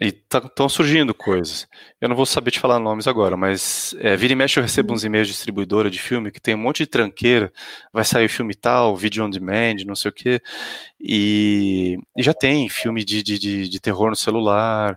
[0.00, 1.66] E estão tá, surgindo coisas.
[2.00, 4.94] Eu não vou saber te falar nomes agora, mas é, vira e mexe eu recebo
[4.94, 7.52] uns e-mails de distribuidora de filme que tem um monte de tranqueira,
[7.92, 10.40] vai sair filme tal, vídeo on demand, não sei o quê.
[11.00, 14.96] E, e já tem filme de, de, de, de terror no celular,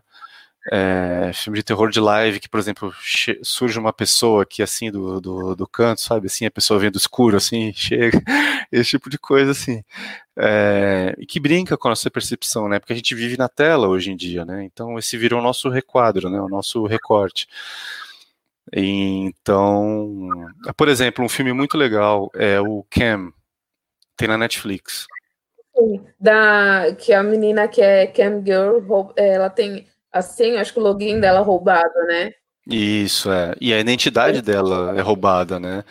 [0.72, 2.94] é, filme de terror de live, que, por exemplo,
[3.42, 6.98] surge uma pessoa aqui, assim, do, do, do, canto, sabe, assim, a pessoa vem do
[6.98, 8.22] escuro, assim, chega,
[8.72, 9.84] esse tipo de coisa, assim,
[10.38, 13.88] é, e que brinca com a nossa percepção, né, porque a gente vive na tela
[13.88, 17.48] hoje em dia, né, então esse virou o nosso requadro, né, o nosso recorte.
[18.72, 20.30] Então,
[20.78, 23.34] por exemplo, um filme muito legal é o Cam,
[24.16, 25.06] tem na Netflix.
[26.20, 31.20] Da, que a menina que é Cam Girl, ela tem assim, acho que o login
[31.20, 32.34] dela é roubado, né?
[32.66, 33.54] Isso, é.
[33.60, 35.84] E a identidade dela é roubada, né?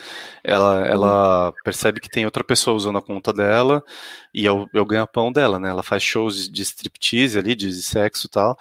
[0.43, 3.85] Ela, ela percebe que tem outra pessoa usando a conta dela
[4.32, 5.69] e é o, é o ganha-pão dela, né?
[5.69, 8.59] Ela faz shows de striptease ali, de sexo e tal,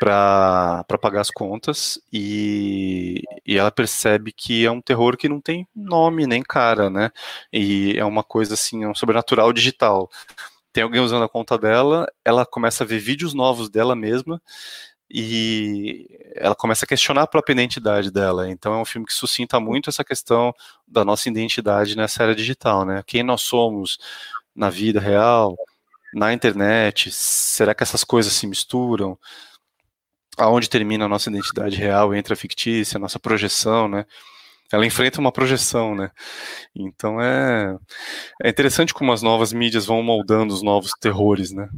[0.00, 5.68] para pagar as contas e, e ela percebe que é um terror que não tem
[5.76, 7.10] nome nem cara, né?
[7.52, 10.10] E é uma coisa assim, é um sobrenatural digital
[10.74, 14.42] tem alguém usando a conta dela, ela começa a ver vídeos novos dela mesma
[15.08, 18.50] e ela começa a questionar a própria identidade dela.
[18.50, 20.52] Então é um filme que suscita muito essa questão
[20.86, 23.04] da nossa identidade nessa era digital, né?
[23.06, 23.98] Quem nós somos
[24.52, 25.54] na vida real,
[26.12, 29.16] na internet, será que essas coisas se misturam?
[30.36, 34.04] Aonde termina a nossa identidade real, entra a fictícia, a nossa projeção, né?
[34.72, 36.10] Ela enfrenta uma projeção, né?
[36.74, 37.76] Então é,
[38.42, 41.68] é interessante como as novas mídias vão moldando os novos terrores, né?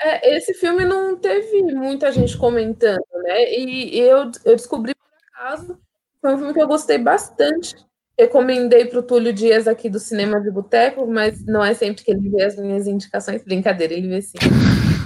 [0.00, 3.52] É, esse filme não teve muita gente comentando, né?
[3.52, 5.78] E, e eu, eu descobri por acaso,
[6.20, 7.74] foi um filme que eu gostei bastante.
[8.18, 12.10] Recomendei para o Túlio Dias aqui do Cinema de Boteco, mas não é sempre que
[12.10, 13.42] ele vê as minhas indicações.
[13.42, 14.36] Brincadeira, ele vê sim.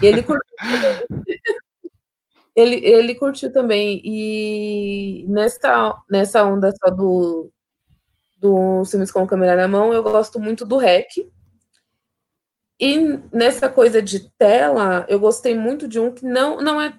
[0.02, 0.42] E ele curtiu.
[2.54, 4.00] Ele, ele curtiu também.
[4.04, 7.50] E nessa, nessa onda só do,
[8.38, 11.30] do filmes com câmera na mão, eu gosto muito do REC.
[12.78, 16.96] E nessa coisa de tela, eu gostei muito de um que não, não, é,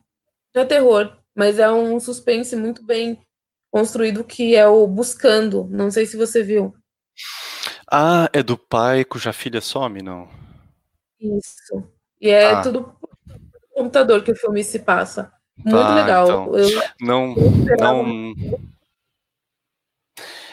[0.53, 3.19] não é terror, mas é um suspense muito bem
[3.69, 5.67] construído, que é o Buscando.
[5.69, 6.73] Não sei se você viu.
[7.91, 10.29] Ah, é do pai cuja filha some, não?
[11.19, 11.83] Isso.
[12.19, 12.61] E é ah.
[12.61, 12.95] tudo
[13.73, 15.31] computador que o filme se passa.
[15.57, 16.25] Muito ah, legal.
[16.25, 17.35] Então, eu, não,
[17.79, 18.33] não.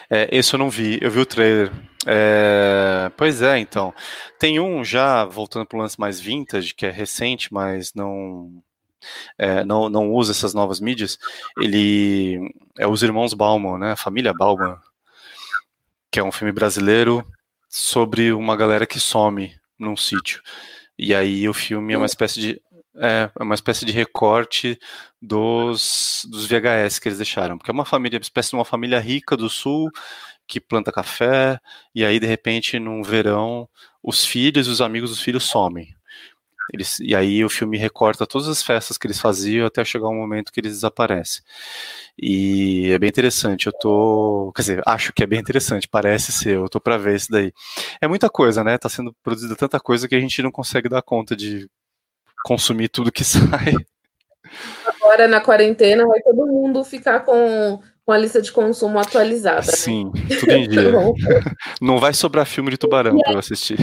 [0.09, 1.71] É, esse eu não vi, eu vi o trailer.
[2.05, 3.93] É, pois é, então.
[4.39, 8.63] Tem um já, voltando para o lance mais vintage, que é recente, mas não,
[9.37, 11.17] é, não, não usa essas novas mídias.
[11.57, 13.91] Ele é Os Irmãos Bauman, né?
[13.93, 14.77] A família Bauman,
[16.11, 17.25] que é um filme brasileiro
[17.69, 20.41] sobre uma galera que some num sítio.
[20.97, 22.61] E aí o filme é uma espécie de
[22.97, 24.79] é, é uma espécie de recorte
[25.21, 28.99] dos, dos VHS que eles deixaram, porque é uma família, uma espécie de uma família
[28.99, 29.89] rica do sul
[30.47, 31.59] que planta café
[31.95, 33.67] e aí de repente num verão
[34.01, 35.95] os filhos e os amigos dos filhos somem.
[36.71, 40.15] Eles, e aí o filme recorta todas as festas que eles faziam até chegar um
[40.15, 41.43] momento que eles desaparecem.
[42.17, 43.67] E é bem interessante.
[43.67, 45.87] Eu tô, quer dizer, acho que é bem interessante.
[45.87, 46.55] Parece ser.
[46.55, 47.51] Eu tô para ver isso daí.
[48.01, 48.77] É muita coisa, né?
[48.77, 51.69] Tá sendo produzida tanta coisa que a gente não consegue dar conta de
[52.43, 53.73] consumir tudo que sai.
[54.85, 59.65] Agora na quarentena vai todo mundo ficar com, com a lista de consumo atualizada.
[59.65, 59.73] Né?
[59.73, 60.91] Sim, tudo em dia.
[61.81, 63.77] Não vai sobrar filme de tubarão para eu assistir.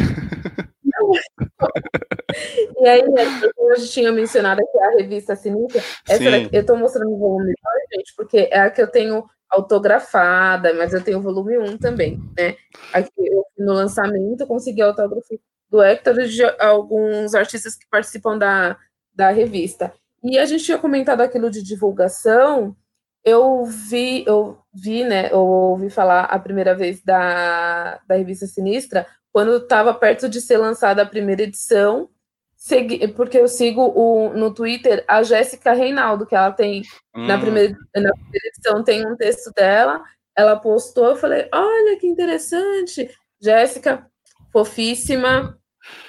[2.79, 6.77] e aí, como a gente tinha mencionado aqui a revista Sinistra, essa daqui, eu estou
[6.77, 7.57] mostrando o volume 2,
[7.97, 12.21] gente, porque é a que eu tenho autografada, mas eu tenho o volume 1 também,
[12.39, 12.55] né?
[12.93, 15.35] Aqui eu, no lançamento, consegui autógrafo
[15.71, 18.77] do Hector e de alguns artistas que participam da,
[19.15, 19.93] da revista.
[20.23, 22.77] E a gente tinha comentado aquilo de divulgação.
[23.25, 25.33] Eu vi, eu vi, né?
[25.33, 30.57] Eu ouvi falar a primeira vez da, da revista Sinistra quando estava perto de ser
[30.57, 32.09] lançada a primeira edição,
[32.57, 36.83] segui, porque eu sigo o, no Twitter a Jéssica Reinaldo, que ela tem
[37.15, 37.27] hum.
[37.27, 40.03] na, primeira, na primeira edição tem um texto dela.
[40.37, 43.11] Ela postou, eu falei, olha que interessante.
[43.41, 44.07] Jéssica,
[44.53, 45.59] fofíssima,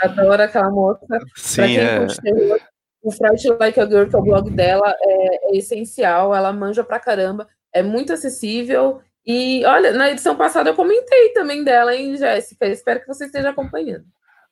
[0.01, 1.05] Adoro aquela moça.
[1.35, 2.57] Sim, pra quem é.
[3.03, 6.33] o Fright Like a Girl, que é o blog dela, é, é, essencial.
[6.33, 7.47] Ela manja pra caramba.
[7.73, 9.01] É muito acessível.
[9.25, 12.67] E olha, na edição passada eu comentei também dela, hein, Jéssica?
[12.67, 14.05] Espero que você esteja acompanhando.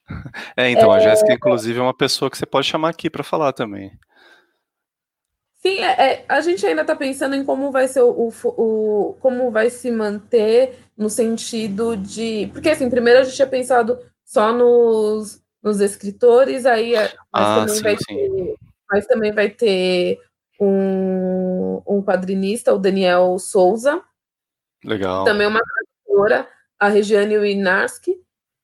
[0.58, 0.98] É, então, é...
[0.98, 3.92] a Jéssica, inclusive, é uma pessoa que você pode chamar aqui para falar também.
[5.62, 9.14] Sim, é, é, a gente ainda está pensando em como vai ser o, o, o,
[9.20, 12.50] como vai se manter no sentido de.
[12.54, 14.00] Porque assim, primeiro a gente tinha pensado
[14.30, 18.36] só nos, nos escritores, aí mas, ah, também sim, vai sim.
[18.36, 18.56] Ter,
[18.90, 20.20] mas também vai ter
[20.60, 24.04] um, um quadrinista, o Daniel Souza.
[24.84, 25.26] Legal.
[25.26, 26.48] Também uma tradutora,
[26.80, 28.16] a Regiane Winarski.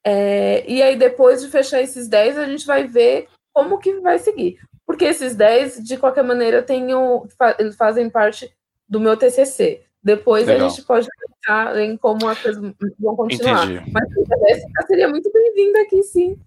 [0.03, 4.19] É, e aí, depois de fechar esses 10, a gente vai ver como que vai
[4.19, 7.27] seguir porque esses 10, de qualquer maneira, tenham,
[7.57, 8.53] eles fazem parte
[8.87, 9.84] do meu TCC.
[10.05, 10.67] Depois Legal.
[10.67, 12.61] a gente pode pensar em como as coisas
[12.99, 13.65] vão continuar.
[13.65, 13.91] Entendi.
[13.91, 16.39] Mas a Jéssica seria muito bem-vinda aqui, sim.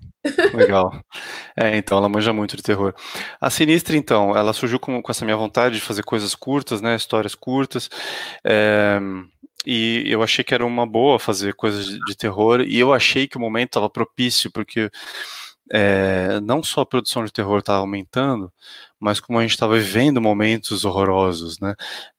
[0.54, 0.92] Legal.
[1.56, 2.94] É, então, ela manja muito de terror.
[3.40, 6.94] A Sinistra, então, ela surgiu com, com essa minha vontade de fazer coisas curtas, né,
[6.94, 7.90] histórias curtas,
[8.44, 9.00] é,
[9.66, 13.26] e eu achei que era uma boa fazer coisas de, de terror, e eu achei
[13.26, 14.88] que o momento estava propício, porque
[15.70, 18.52] é, não só a produção de terror está aumentando,
[18.98, 21.74] mas como a gente estava vivendo momentos horrorosos, né?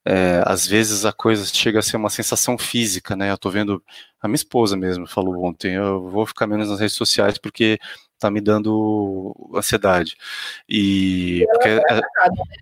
[0.06, 3.30] É, às vezes a coisa chega a ser uma sensação física, né?
[3.30, 3.84] Eu estou vendo
[4.22, 7.80] a minha esposa mesmo falou ontem, eu vou ficar menos nas redes sociais porque
[8.14, 10.16] está me dando ansiedade.
[10.68, 12.56] E ela porque, foi é atacada, né?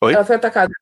[0.00, 0.14] Oi?
[0.14, 0.72] Ela foi atacada.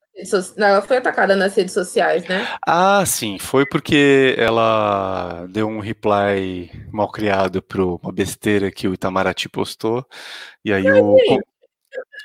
[0.57, 2.47] Ela foi atacada nas redes sociais, né?
[2.67, 8.95] Ah, sim, foi porque ela deu um reply mal criado para uma besteira que o
[8.95, 10.07] Itamaraty postou.
[10.65, 11.17] E aí o.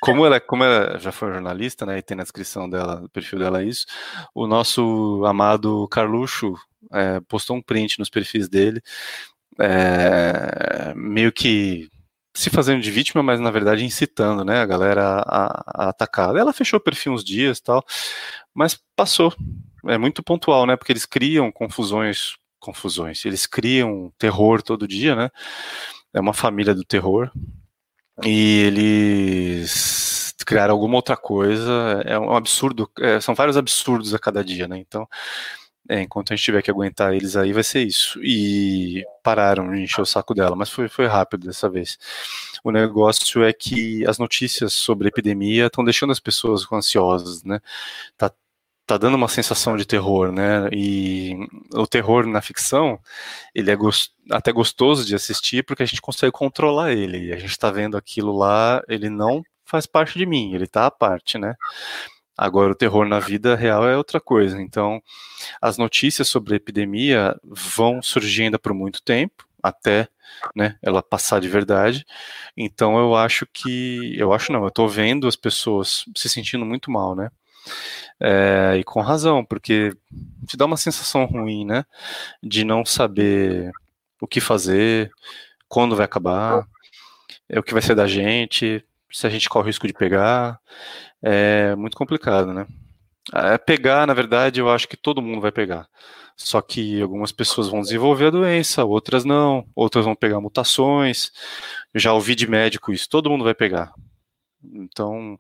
[0.02, 3.40] Como ela, como ela já foi jornalista, né, e tem na descrição dela, do perfil
[3.40, 3.88] dela isso,
[4.36, 6.54] o nosso amado Carluxo
[6.92, 8.82] é, postou um print nos perfis dele,
[9.60, 11.90] é, meio que
[12.36, 16.36] se fazendo de vítima, mas na verdade incitando, né, a galera a, a atacar.
[16.36, 17.84] Ela fechou o perfil uns dias tal,
[18.53, 19.34] mas passou.
[19.88, 25.30] É muito pontual, né, porque eles criam confusões, confusões, eles criam terror todo dia, né,
[26.14, 27.32] é uma família do terror,
[28.24, 34.44] e eles criaram alguma outra coisa, é um absurdo, é, são vários absurdos a cada
[34.44, 35.07] dia, né, então
[35.88, 38.20] é, enquanto a gente tiver que aguentar eles aí, vai ser isso.
[38.24, 41.98] E pararam de encher o saco dela, mas foi, foi rápido dessa vez.
[42.64, 47.60] O negócio é que as notícias sobre a epidemia estão deixando as pessoas ansiosas, né?
[48.18, 48.32] Tá,
[48.88, 50.68] tá dando uma sensação de terror, né?
[50.72, 51.36] E
[51.74, 52.99] o terror na ficção,
[53.53, 54.12] ele é gost...
[54.32, 57.32] até gostoso de assistir porque a gente consegue controlar ele.
[57.34, 60.91] A gente tá vendo aquilo lá, ele não faz parte de mim, ele tá à
[60.91, 61.56] parte, né?
[62.38, 64.62] Agora, o terror na vida real é outra coisa.
[64.62, 65.02] Então,
[65.62, 70.07] as notícias sobre a epidemia vão surgir ainda por muito tempo, até
[70.56, 72.06] né, ela passar de verdade.
[72.57, 74.16] Então, eu acho que.
[74.18, 77.30] Eu acho não, eu estou vendo as pessoas se sentindo muito mal, né?
[78.20, 79.91] É, e com razão, porque
[80.48, 81.86] te dá uma sensação ruim, né?
[82.44, 83.72] De não saber
[84.22, 85.12] o que fazer,
[85.68, 86.66] quando vai acabar,
[87.49, 90.60] é o que vai ser da gente, se a gente corre o risco de pegar
[91.26, 92.68] é muito complicado, né?
[93.34, 95.88] É pegar, na verdade, eu acho que todo mundo vai pegar.
[96.38, 101.31] Só que algumas pessoas vão desenvolver a doença, outras não, outras vão pegar mutações.
[101.95, 103.93] Já ouvi de médico isso, todo mundo vai pegar.
[104.73, 105.38] Então,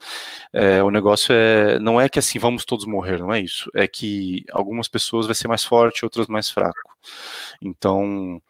[0.53, 3.69] é, o negócio é, não é que assim vamos todos morrer, não é isso.
[3.75, 6.95] É que algumas pessoas vai ser mais forte, outras mais fraco.
[7.61, 8.41] Então,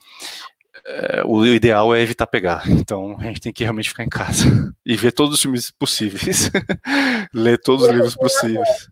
[0.86, 2.70] é, o ideal é evitar pegar.
[2.70, 4.46] Então a gente tem que realmente ficar em casa
[4.86, 6.52] e ver todos os filmes possíveis,
[7.34, 8.90] ler todos os livros possíveis.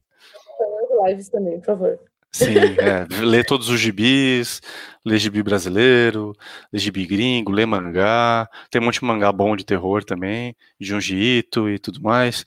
[1.06, 2.00] Lives também, por favor.
[2.32, 4.60] Sim, é, ler todos os gibis,
[5.06, 6.34] ler gibi brasileiro,
[6.72, 8.50] ler gibi gringo, ler mangá.
[8.72, 12.44] Tem um monte de mangá bom de terror também, Junji Ito e tudo mais.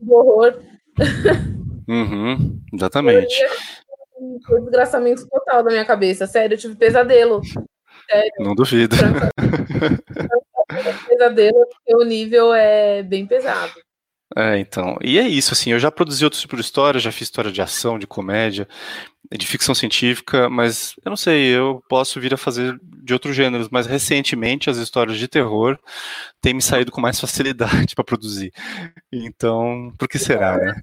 [0.00, 0.60] De horror.
[1.88, 3.34] Uhum, exatamente.
[4.46, 7.40] Foi um desgraçamento total da minha cabeça, sério, eu tive pesadelo.
[8.10, 8.32] Sério.
[8.40, 8.96] Não duvido.
[11.08, 13.72] pesadelo, porque o nível é bem pesado.
[14.34, 14.96] É, então.
[15.02, 17.60] E é isso, assim, eu já produzi outros tipos de história, já fiz história de
[17.60, 18.66] ação, de comédia,
[19.30, 23.68] de ficção científica, mas eu não sei, eu posso vir a fazer de outros gêneros,
[23.70, 25.78] mas recentemente as histórias de terror
[26.40, 28.52] têm me saído com mais facilidade para produzir.
[29.12, 30.74] Então, por que será, né?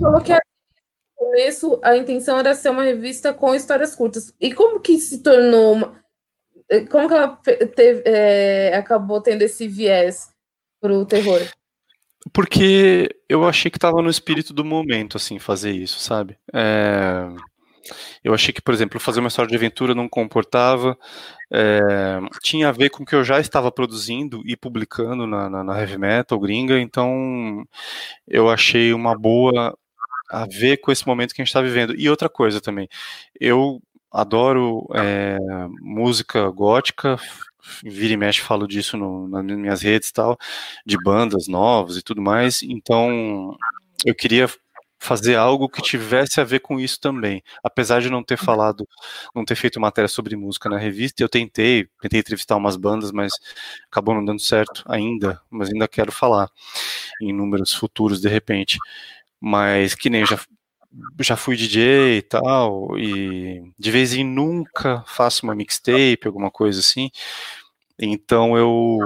[0.00, 0.32] Falou que
[1.20, 4.34] começo a intenção era ser uma revista com histórias curtas.
[4.40, 6.00] E como que se tornou uma...
[6.90, 7.28] Como que ela
[7.74, 10.28] teve, é, acabou tendo esse viés
[10.80, 11.40] para o terror?
[12.32, 16.38] Porque eu achei que estava no espírito do momento, assim, fazer isso, sabe?
[16.54, 17.26] É...
[18.22, 20.96] Eu achei que, por exemplo, fazer uma história de aventura não comportava,
[21.52, 22.20] é...
[22.40, 25.80] tinha a ver com o que eu já estava produzindo e publicando na, na, na
[25.80, 27.64] Heavy Metal gringa, então
[28.28, 29.76] eu achei uma boa
[30.30, 31.94] a ver com esse momento que a gente está vivendo.
[31.98, 32.88] E outra coisa também,
[33.40, 33.82] eu
[34.12, 35.36] adoro é,
[35.80, 37.18] música gótica,
[37.84, 40.38] vira e mexe falo disso no, nas minhas redes e tal,
[40.86, 42.62] de bandas novas e tudo mais.
[42.62, 43.56] Então,
[44.04, 44.48] eu queria
[45.02, 47.42] fazer algo que tivesse a ver com isso também.
[47.64, 48.86] Apesar de não ter falado,
[49.34, 53.32] não ter feito matéria sobre música na revista, eu tentei, tentei entrevistar umas bandas, mas
[53.90, 56.50] acabou não dando certo ainda, mas ainda quero falar
[57.22, 58.78] em números futuros de repente.
[59.40, 60.38] Mas que nem já
[61.20, 66.80] já fui DJ e tal, e de vez em nunca faço uma mixtape, alguma coisa
[66.80, 67.10] assim.
[67.98, 68.98] Então eu,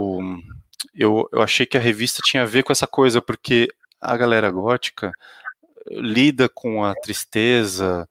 [0.94, 3.68] eu, eu achei que a revista tinha a ver com essa coisa, porque
[4.00, 5.12] a galera gótica
[5.90, 8.08] lida com a tristeza,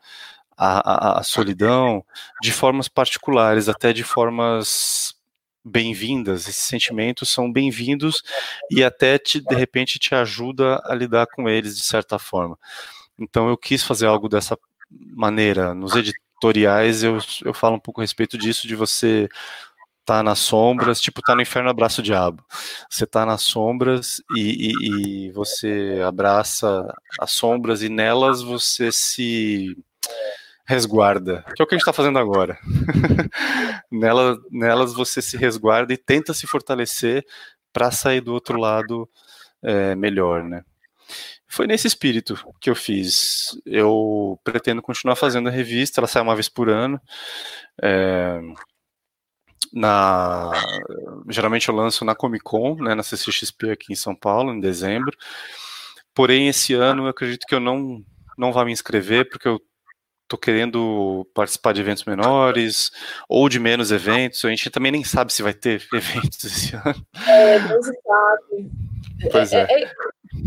[0.58, 2.06] a, a, a solidão,
[2.42, 5.13] de formas particulares, até de formas
[5.64, 6.48] bem-vindas.
[6.48, 8.24] Esses sentimentos são bem-vindos
[8.70, 12.58] e até te, de repente te ajuda a lidar com eles de certa forma.
[13.18, 14.58] Então eu quis fazer algo dessa
[14.90, 15.74] maneira.
[15.74, 19.30] Nos editoriais eu, eu falo um pouco a respeito disso, de você
[20.06, 22.44] tá nas sombras, tipo, tá no inferno abraça o diabo.
[22.90, 29.78] Você tá nas sombras e, e, e, você abraça as sombras e nelas você se
[30.66, 32.58] resguarda, que é o que a gente está fazendo agora.
[33.92, 37.26] Nela, nelas você se resguarda e tenta se fortalecer
[37.72, 39.10] para sair do outro lado
[39.62, 40.64] é, melhor, né?
[41.48, 43.60] Foi nesse espírito que eu fiz.
[43.66, 47.00] Eu pretendo continuar fazendo a revista, ela sai uma vez por ano.
[47.82, 48.40] É,
[49.72, 50.52] na,
[51.30, 55.16] geralmente eu lanço na Comic Con, né, na CCXP aqui em São Paulo, em dezembro.
[56.14, 58.04] Porém, esse ano eu acredito que eu não,
[58.38, 59.60] não vá me inscrever, porque eu
[60.28, 62.92] tô querendo participar de eventos menores
[63.28, 64.44] ou de menos eventos.
[64.46, 67.06] A gente também nem sabe se vai ter eventos esse ano.
[67.28, 68.72] É, não se sabe.
[69.32, 69.68] Pois é.
[69.70, 69.92] é, é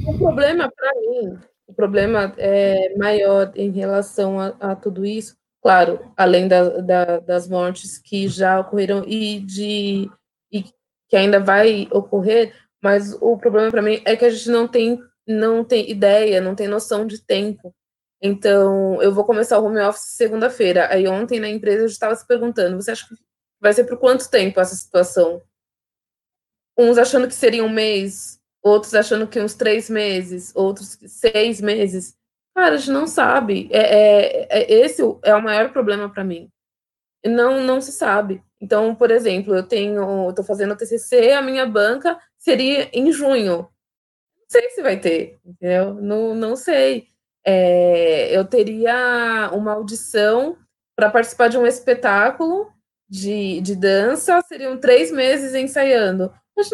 [0.07, 6.01] o problema para mim, o problema é maior em relação a, a tudo isso, claro,
[6.17, 10.11] além da, da, das mortes que já ocorreram e de
[10.53, 10.65] e
[11.09, 15.01] que ainda vai ocorrer, mas o problema para mim é que a gente não tem
[15.27, 17.75] não tem ideia, não tem noção de tempo.
[18.27, 20.89] Então, eu vou começar o home office segunda-feira.
[20.93, 23.15] Aí ontem na empresa eu estava se perguntando, você acha que
[23.61, 25.41] vai ser por quanto tempo essa situação?
[26.77, 32.17] Uns achando que seria um mês, outros achando que uns três meses, outros seis meses.
[32.55, 33.69] Cara, a gente não sabe.
[33.71, 36.51] É, é, é esse é o maior problema para mim.
[37.25, 38.43] Não, não se sabe.
[38.61, 43.59] Então, por exemplo, eu tenho, estou fazendo TCC, a minha banca seria em junho.
[43.59, 45.95] Não sei se vai ter, entendeu?
[45.95, 47.09] Não, não sei.
[47.47, 50.59] É, eu teria uma audição
[50.97, 52.73] para participar de um espetáculo
[53.09, 56.33] de, de dança, seriam três meses ensaiando.
[56.57, 56.69] Mas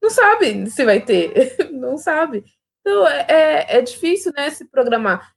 [0.00, 2.44] não sabe se vai ter, não sabe.
[2.80, 5.32] Então é, é, é difícil, né, se programar.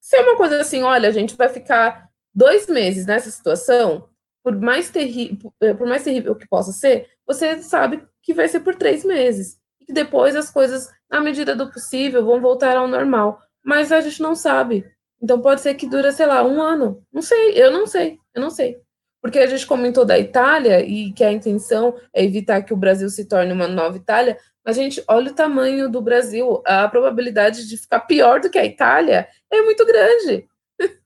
[0.00, 4.08] Se é uma coisa assim, olha, a gente vai ficar dois meses nessa situação,
[4.42, 8.60] por mais, terrível, é, por mais terrível que possa ser, você sabe que vai ser
[8.60, 9.58] por três meses.
[9.88, 13.40] E depois as coisas, na medida do possível, vão voltar ao normal.
[13.64, 14.84] Mas a gente não sabe.
[15.20, 17.04] Então pode ser que dure, sei lá, um ano.
[17.12, 18.80] Não sei, eu não sei, eu não sei
[19.22, 23.08] porque a gente comentou da Itália e que a intenção é evitar que o Brasil
[23.08, 26.62] se torne uma nova Itália, mas, gente, olha o tamanho do Brasil.
[26.64, 30.46] A probabilidade de ficar pior do que a Itália é muito grande.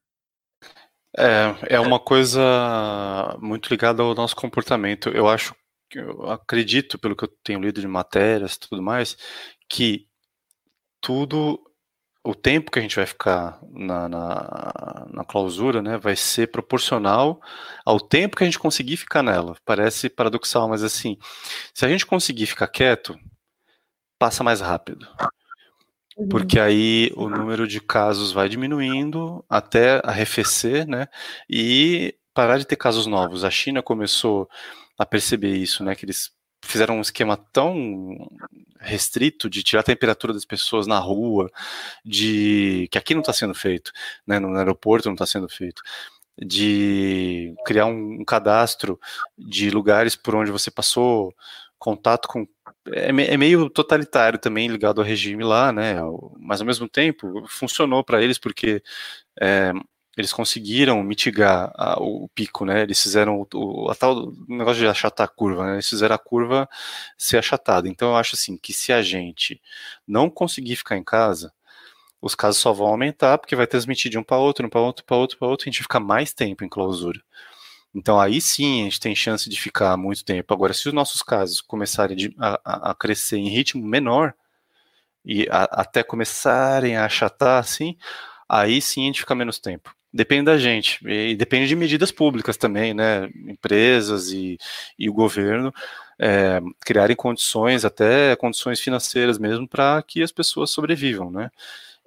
[1.19, 5.09] É, é uma coisa muito ligada ao nosso comportamento.
[5.09, 5.55] Eu acho,
[5.95, 9.17] eu acredito, pelo que eu tenho lido de matérias e tudo mais,
[9.67, 10.07] que
[11.01, 11.59] tudo
[12.27, 17.41] o tempo que a gente vai ficar na, na, na, clausura né, vai ser proporcional
[17.85, 19.57] ao tempo que a gente conseguir ficar nela.
[19.65, 21.17] Parece paradoxal, mas assim,
[21.73, 23.17] se a gente conseguir ficar quieto,
[24.19, 25.07] passa mais rápido.
[26.17, 26.29] Uhum.
[26.29, 31.07] Porque aí o número de casos vai diminuindo até arrefecer, né?
[31.49, 33.45] E parar de ter casos novos.
[33.45, 34.49] A China começou
[34.99, 35.95] a perceber isso, né?
[35.95, 36.36] Que eles
[36.67, 38.29] fizeram um esquema tão
[38.79, 41.51] restrito de tirar a temperatura das pessoas na rua,
[42.05, 43.93] de que aqui não está sendo feito,
[44.27, 45.83] né, no aeroporto não está sendo feito,
[46.39, 49.01] de criar um, um, cadastro
[49.37, 51.35] de lugares por onde você passou
[51.79, 52.47] contato com
[52.93, 55.97] é, é, meio totalitário também ligado ao regime lá, né?
[56.39, 58.83] Mas ao mesmo tempo funcionou para eles porque
[59.41, 59.73] é,
[60.17, 62.83] eles conseguiram mitigar a, o pico, né?
[62.83, 65.73] Eles fizeram o, a tal negócio de achatar a curva, né?
[65.75, 66.69] Eles fizeram a curva
[67.19, 67.89] ser achatada.
[67.89, 69.61] Então eu acho assim que se a gente
[70.07, 71.53] não conseguir ficar em casa,
[72.21, 75.05] os casos só vão aumentar porque vai transmitir de um para outro, um para outro,
[75.05, 77.21] para outro, para outro, a gente fica mais tempo em clausura.
[77.95, 80.53] Então aí sim a gente tem chance de ficar muito tempo.
[80.55, 84.35] Agora, se os nossos casos começarem a, a, crescer em ritmo menor
[85.25, 87.97] e a, até começarem a achatar, assim,
[88.49, 92.57] aí sim a gente fica menos tempo depende da gente e depende de medidas públicas
[92.57, 93.29] também, né?
[93.47, 94.59] Empresas e,
[94.99, 95.73] e o governo
[96.19, 101.51] é, criarem condições, até condições financeiras mesmo, para que as pessoas sobrevivam, né?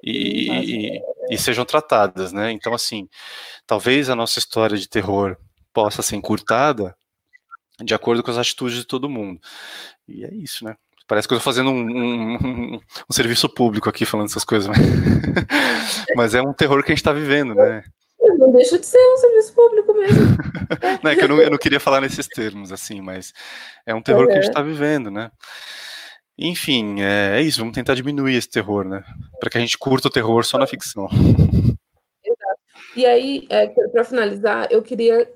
[0.03, 2.51] E, e, e, sejam tratadas, né?
[2.51, 3.09] Então, assim,
[3.67, 5.37] talvez a nossa história de terror
[5.73, 6.95] possa ser encurtada
[7.81, 9.39] de acordo com as atitudes de todo mundo.
[10.07, 10.75] E é isso, né?
[11.07, 14.67] Parece que eu estou fazendo um, um, um, um, serviço público aqui falando essas coisas,
[14.67, 14.77] mas,
[16.15, 17.83] mas é um terror que a gente está vivendo, né?
[18.49, 20.25] Não deixa de ser um serviço público mesmo.
[21.03, 23.31] não, é que eu não, eu não queria falar nesses termos, assim, mas
[23.85, 25.29] é um terror que a gente está vivendo, né?
[26.35, 29.03] Enfim, é, é, isso, vamos tentar diminuir esse terror, né?
[29.39, 31.07] Para que a gente curta o terror só na ficção.
[32.25, 32.59] Exato.
[32.95, 35.31] E aí, é, para finalizar, eu queria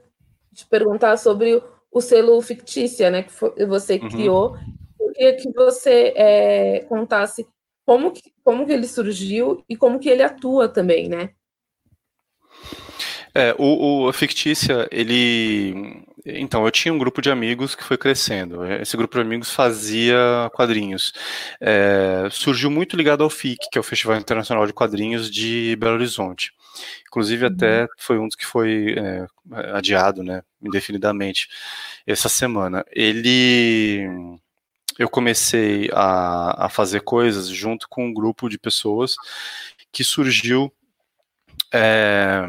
[0.51, 1.61] te perguntar sobre
[1.91, 4.09] o selo fictícia, né, que você uhum.
[4.09, 4.57] criou.
[4.99, 7.45] Eu queria que você é, contasse
[7.85, 11.29] como que, como que ele surgiu e como que ele atua também, né?
[13.35, 16.03] É, o, o Fictícia, ele.
[16.25, 18.63] Então, eu tinha um grupo de amigos que foi crescendo.
[18.65, 21.13] Esse grupo de amigos fazia quadrinhos.
[21.59, 25.95] É, surgiu muito ligado ao FIC, que é o Festival Internacional de Quadrinhos de Belo
[25.95, 26.53] Horizonte.
[27.07, 27.87] Inclusive, até uhum.
[27.97, 29.27] foi um dos que foi é,
[29.73, 31.49] adiado, né, indefinidamente,
[32.05, 32.85] essa semana.
[32.91, 34.07] Ele.
[34.97, 39.15] Eu comecei a, a fazer coisas junto com um grupo de pessoas
[39.91, 40.71] que surgiu.
[41.71, 42.47] É,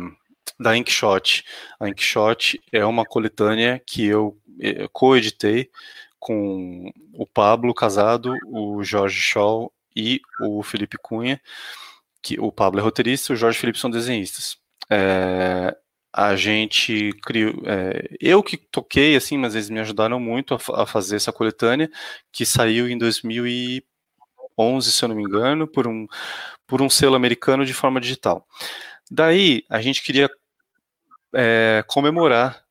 [0.59, 1.45] da Inkshot.
[1.81, 5.71] A Inkshot é uma coletânea que eu eh, coeditei
[6.19, 11.41] com o Pablo Casado, o Jorge Scholl e o Felipe Cunha,
[12.23, 14.57] que o Pablo é roteirista e o Jorge Felipe são desenhistas.
[14.91, 15.77] É,
[16.13, 20.87] a gente criou, é, eu que toquei assim, mas eles me ajudaram muito a, a,
[20.87, 21.91] fazer essa coletânea
[22.33, 26.07] que saiu em 2011, se eu não me engano, por um
[26.67, 28.47] por um selo americano de forma digital.
[29.11, 30.31] Daí a gente queria
[31.35, 32.65] é, comemorar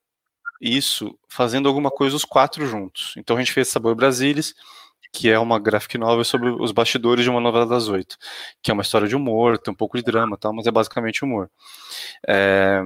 [0.62, 3.14] isso fazendo alguma coisa os quatro juntos.
[3.18, 4.56] Então a gente fez Sabor Brasilis,
[5.12, 8.18] que é uma graphic novel sobre os bastidores de uma novela das oito,
[8.62, 11.24] que é uma história de humor, tem um pouco de drama, tal, mas é basicamente
[11.24, 11.52] humor.
[12.28, 12.82] É,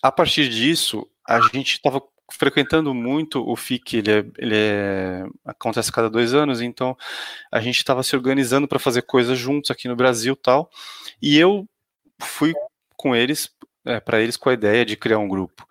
[0.00, 2.00] a partir disso, a gente estava
[2.30, 6.96] frequentando muito o FIC, ele, é, ele é, acontece a cada dois anos, então
[7.50, 10.70] a gente estava se organizando para fazer coisas juntos aqui no Brasil tal,
[11.20, 11.68] e eu
[12.20, 12.52] fui
[12.96, 13.50] com eles
[13.86, 15.66] é, para eles com a ideia de criar um grupo.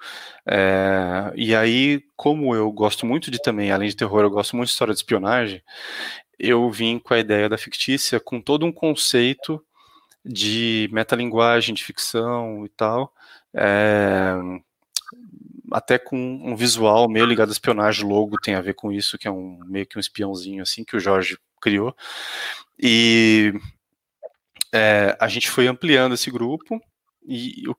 [0.47, 4.67] É, e aí, como eu gosto muito de também, além de terror, eu gosto muito
[4.67, 5.61] de história de espionagem,
[6.39, 9.63] eu vim com a ideia da fictícia com todo um conceito
[10.23, 13.13] de metalinguagem, de ficção e tal,
[13.53, 14.33] é,
[15.71, 19.27] até com um visual meio ligado à espionagem, logo tem a ver com isso, que
[19.27, 21.95] é um meio que um espiãozinho assim que o Jorge criou.
[22.79, 23.53] E
[24.71, 26.81] é, a gente foi ampliando esse grupo
[27.27, 27.75] e o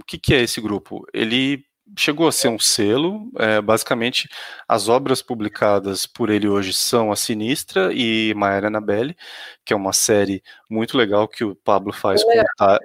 [0.00, 1.06] o que, que é esse grupo?
[1.12, 1.64] Ele
[1.96, 3.30] chegou a ser um selo.
[3.38, 4.28] É, basicamente,
[4.68, 9.16] as obras publicadas por ele hoje são A Sinistra e Maera Anabelle,
[9.64, 12.78] que é uma série muito legal que o Pablo faz com o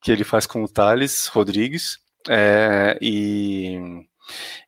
[0.00, 1.98] que ele faz com o Thales Rodrigues.
[2.28, 4.06] É, e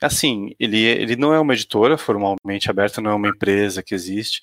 [0.01, 4.43] Assim, ele, ele não é uma editora formalmente aberta, não é uma empresa que existe.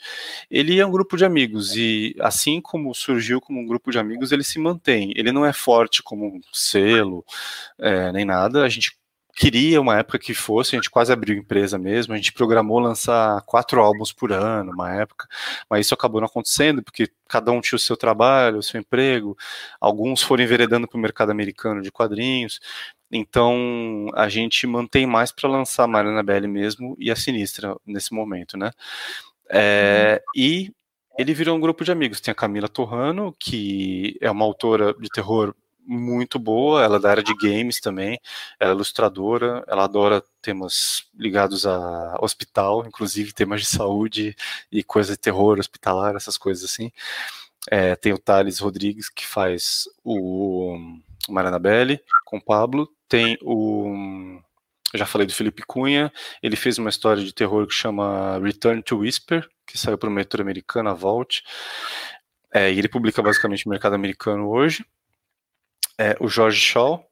[0.49, 4.31] Ele é um grupo de amigos e, assim como surgiu como um grupo de amigos,
[4.31, 5.13] ele se mantém.
[5.15, 7.23] Ele não é forte como um selo,
[7.79, 8.63] é, nem nada.
[8.63, 8.99] A gente
[9.39, 13.41] queria uma época que fosse, a gente quase abriu empresa mesmo, a gente programou lançar
[13.43, 15.27] quatro álbuns por ano, uma época,
[15.69, 19.37] mas isso acabou não acontecendo, porque cada um tinha o seu trabalho, o seu emprego,
[19.79, 22.59] alguns foram enveredando para o mercado americano de quadrinhos,
[23.11, 28.13] então a gente mantém mais para lançar a Mariana Belli mesmo e a Sinistra nesse
[28.13, 28.71] momento, né?
[29.49, 30.71] É, e
[31.17, 32.21] ele virou um grupo de amigos.
[32.21, 35.53] Tem a Camila Torrano, que é uma autora de terror
[35.85, 38.19] muito boa, ela é da área de games também,
[38.59, 44.35] ela é ilustradora, ela adora temas ligados a hospital, inclusive temas de saúde
[44.71, 46.91] e coisas de terror hospitalar, essas coisas assim.
[47.69, 50.77] É, tem o Thales Rodrigues, que faz o
[51.33, 54.39] Maranabelli com o Pablo, tem o.
[54.93, 56.11] Já falei do Felipe Cunha,
[56.41, 60.19] ele fez uma história de terror que chama Return to Whisper, que saiu para uma
[60.19, 61.43] editora americana, Vault.
[62.51, 64.83] É, e ele publica basicamente no mercado americano hoje.
[65.97, 67.05] É, o Jorge Shaw,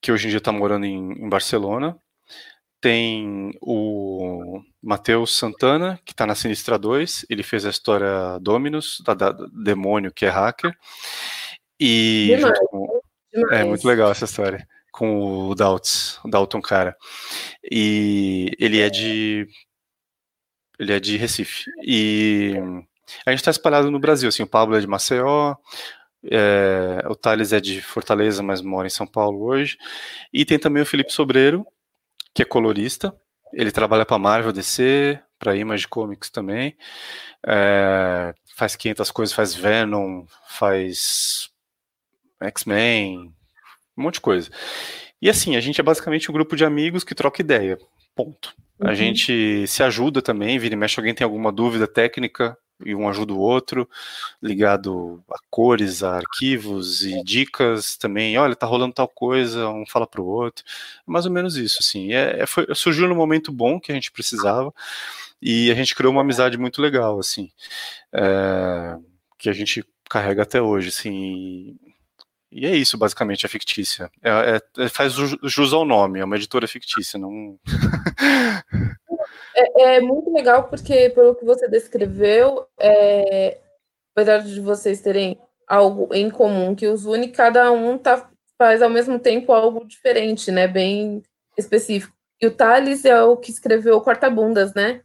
[0.00, 1.98] que hoje em dia está morando em, em, Barcelona.
[2.80, 7.26] Tem o Matheus Santana, que está na Sinistra 2.
[7.28, 10.76] Ele fez a história Dominus, da, da Demônio, que é hacker.
[11.80, 12.34] E.
[12.36, 12.97] Demais, com...
[13.50, 16.96] É muito legal essa história com o Daltz, o Dalton Cara.
[17.70, 19.46] E ele é de
[20.78, 21.64] ele é de Recife.
[21.84, 22.54] E
[23.26, 25.54] a gente está espalhado no Brasil, assim, o Pablo é de Maceió,
[26.24, 29.78] É, o Thales é de Fortaleza, mas mora em São Paulo hoje.
[30.32, 31.66] E tem também o Felipe Sobreiro,
[32.34, 33.14] que é colorista.
[33.52, 36.76] Ele trabalha para Marvel, DC, para Image Comics também.
[37.46, 41.50] É, faz 500 coisas, faz Venom, faz
[42.40, 43.32] X-Men,
[43.96, 44.50] um monte de coisa.
[45.20, 47.78] E assim, a gente é basicamente um grupo de amigos que troca ideia.
[48.14, 48.54] Ponto.
[48.78, 48.88] Uhum.
[48.88, 53.08] A gente se ajuda também, vira e mexe, alguém tem alguma dúvida técnica e um
[53.08, 53.88] ajuda o outro,
[54.40, 58.38] ligado a cores, a arquivos e dicas também.
[58.38, 60.64] Olha, tá rolando tal coisa, um fala pro outro.
[61.06, 62.12] É mais ou menos isso, assim.
[62.12, 64.72] É, é, foi, surgiu no momento bom que a gente precisava
[65.42, 67.50] e a gente criou uma amizade muito legal, assim,
[68.12, 68.96] é,
[69.36, 71.76] que a gente carrega até hoje, assim.
[72.50, 74.10] E é isso, basicamente, a fictícia.
[74.22, 77.58] É, é, é faz jus ao nome, é uma editora fictícia, não.
[79.54, 83.58] é, é, muito legal porque, pelo que você descreveu, é,
[84.14, 88.88] apesar de vocês terem algo em comum que os une, cada um tá, faz ao
[88.88, 90.66] mesmo tempo algo diferente, né?
[90.66, 91.22] Bem
[91.56, 92.16] específico.
[92.40, 95.02] E o Thales é o que escreveu o Corta-Bundas, né?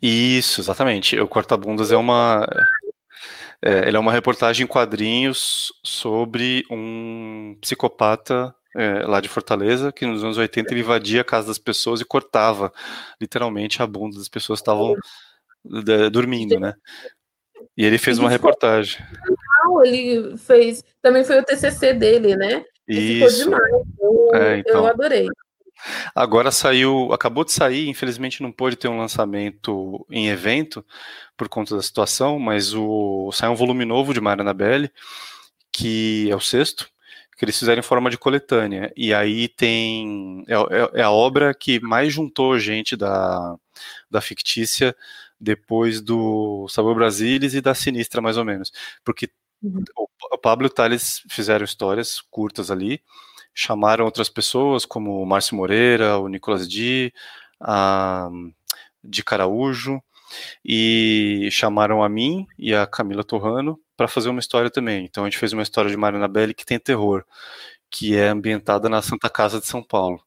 [0.00, 1.18] Isso, exatamente.
[1.18, 2.46] O Corta-Bundas é uma
[3.62, 10.06] é, ele é uma reportagem em quadrinhos sobre um psicopata é, lá de Fortaleza, que
[10.06, 12.72] nos anos 80 ele invadia a casa das pessoas e cortava
[13.20, 14.94] literalmente a bunda das pessoas que estavam
[16.12, 16.74] dormindo, né?
[17.76, 19.04] E ele fez uma reportagem.
[19.84, 22.64] Ele fez, também foi o TCC dele, né?
[22.86, 23.44] Isso.
[23.44, 23.86] Ficou demais.
[24.00, 24.76] Eu, é, então...
[24.76, 25.28] eu adorei.
[26.14, 30.84] Agora saiu, acabou de sair, infelizmente não pôde ter um lançamento em evento
[31.36, 34.90] por conta da situação, mas o saiu um volume novo de Mariana Belli,
[35.72, 36.90] que é o sexto,
[37.36, 38.92] que eles fizeram em forma de coletânea.
[38.96, 40.44] E aí tem.
[40.48, 43.56] É, é, é a obra que mais juntou gente da,
[44.10, 44.94] da fictícia
[45.40, 48.72] depois do Sabor Brasilis e da Sinistra, mais ou menos.
[49.04, 49.30] Porque
[49.62, 49.84] uhum.
[49.96, 53.00] o, o Pablo e o Thales fizeram histórias curtas ali
[53.58, 57.12] chamaram outras pessoas, como o Márcio Moreira, o Nicolas Di,
[57.60, 58.30] a
[59.02, 60.00] de Caraújo,
[60.64, 65.04] e chamaram a mim e a Camila Torrano para fazer uma história também.
[65.04, 67.24] Então a gente fez uma história de Mariana Belli que tem terror,
[67.90, 70.22] que é ambientada na Santa Casa de São Paulo.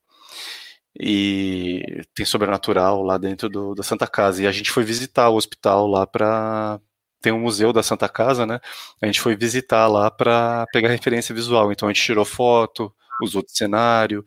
[0.99, 4.43] E tem sobrenatural lá dentro do, da Santa Casa.
[4.43, 6.81] E a gente foi visitar o hospital lá para
[7.21, 8.59] tem um museu da Santa Casa, né?
[9.01, 11.71] A gente foi visitar lá para pegar referência visual.
[11.71, 12.93] Então a gente tirou foto,
[13.23, 14.23] usou de cenário,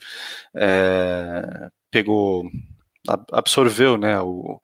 [0.55, 2.51] é, pegou,
[3.33, 4.61] absorveu né, o,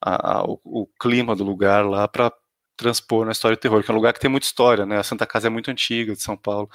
[0.00, 2.32] a, o, o, clima do lugar lá para
[2.76, 4.98] transpor na história de terror, que é um lugar que tem muita história, né?
[4.98, 6.68] A Santa Casa é muito antiga de São Paulo,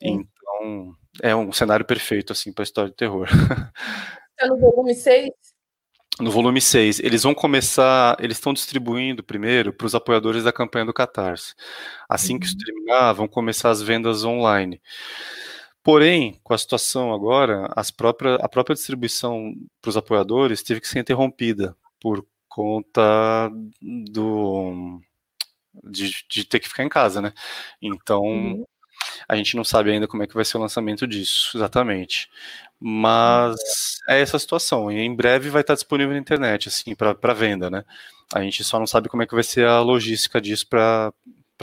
[0.00, 3.26] então é um cenário perfeito assim para a história de terror.
[3.28, 5.30] Está no volume 6?
[6.20, 10.84] No volume 6, eles vão começar, eles estão distribuindo primeiro para os apoiadores da campanha
[10.84, 11.54] do Catarse.
[12.06, 12.40] Assim uhum.
[12.40, 14.80] que isso terminar, vão começar as vendas online.
[15.82, 21.00] Porém, com a situação agora, próprias, a própria distribuição para os apoiadores teve que ser
[21.00, 23.50] interrompida por conta
[23.80, 25.00] do
[25.84, 27.32] de, de, ter que ficar em casa, né?
[27.80, 28.64] Então, uhum.
[29.28, 32.30] a gente não sabe ainda como é que vai ser o lançamento disso, exatamente.
[32.78, 33.56] Mas
[34.08, 34.90] é essa a situação.
[34.92, 37.84] E em breve vai estar disponível na internet, assim, para venda, né?
[38.34, 41.12] A gente só não sabe como é que vai ser a logística disso para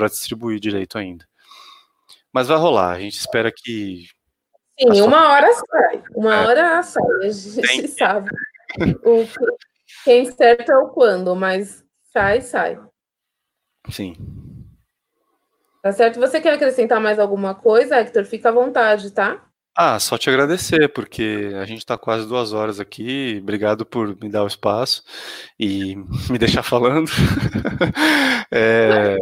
[0.08, 1.29] distribuir direito ainda.
[2.34, 4.06] Mas vai rolar, a gente espera que.
[4.80, 6.04] Sim, uma hora sai.
[6.16, 6.48] Uma é.
[6.48, 7.88] hora sai, a gente Tem.
[7.88, 8.30] sabe.
[9.04, 9.26] O,
[10.04, 11.84] quem certo é o quando, mas
[12.14, 12.80] sai, sai.
[13.90, 14.16] Sim.
[15.82, 16.20] Tá certo?
[16.20, 18.26] Você quer acrescentar mais alguma coisa, Hector?
[18.26, 19.44] Fica à vontade, tá?
[19.76, 23.40] Ah, só te agradecer, porque a gente está quase duas horas aqui.
[23.42, 25.04] Obrigado por me dar o espaço
[25.58, 25.96] e
[26.30, 27.10] me deixar falando.
[28.52, 29.16] é...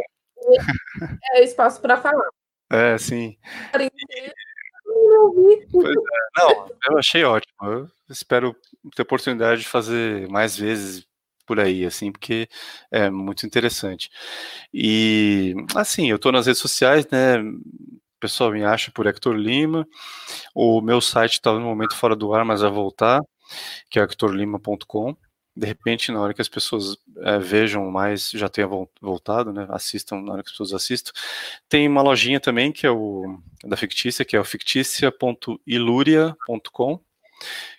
[1.34, 2.28] é espaço para falar.
[2.70, 3.36] É, sim.
[3.78, 3.84] E...
[3.84, 4.32] É,
[6.36, 7.54] não, eu achei ótimo.
[7.62, 8.56] Eu espero
[8.94, 11.06] ter oportunidade de fazer mais vezes
[11.46, 12.48] por aí, assim, porque
[12.90, 14.10] é muito interessante.
[14.72, 17.38] E, assim, eu estou nas redes sociais, né?
[17.40, 19.86] O pessoal me acha por Hector Lima.
[20.54, 23.20] O meu site está no momento fora do ar, mas vai voltar,
[23.88, 25.16] que é hectorlima.com
[25.58, 28.68] de repente, na hora que as pessoas é, vejam mais, já tenha
[29.00, 31.10] voltado, né, assistam na hora que as pessoas assistam.
[31.68, 37.00] Tem uma lojinha também, que é o da Fictícia, que é o fictícia.iluria.com,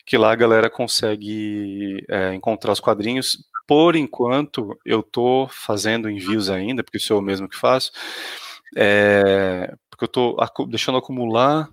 [0.06, 3.48] que lá a galera consegue é, encontrar os quadrinhos.
[3.66, 7.94] Por enquanto, eu estou fazendo envios ainda, porque sou eu mesmo que faço,
[8.76, 10.36] é, porque eu estou
[10.68, 11.70] deixando acumular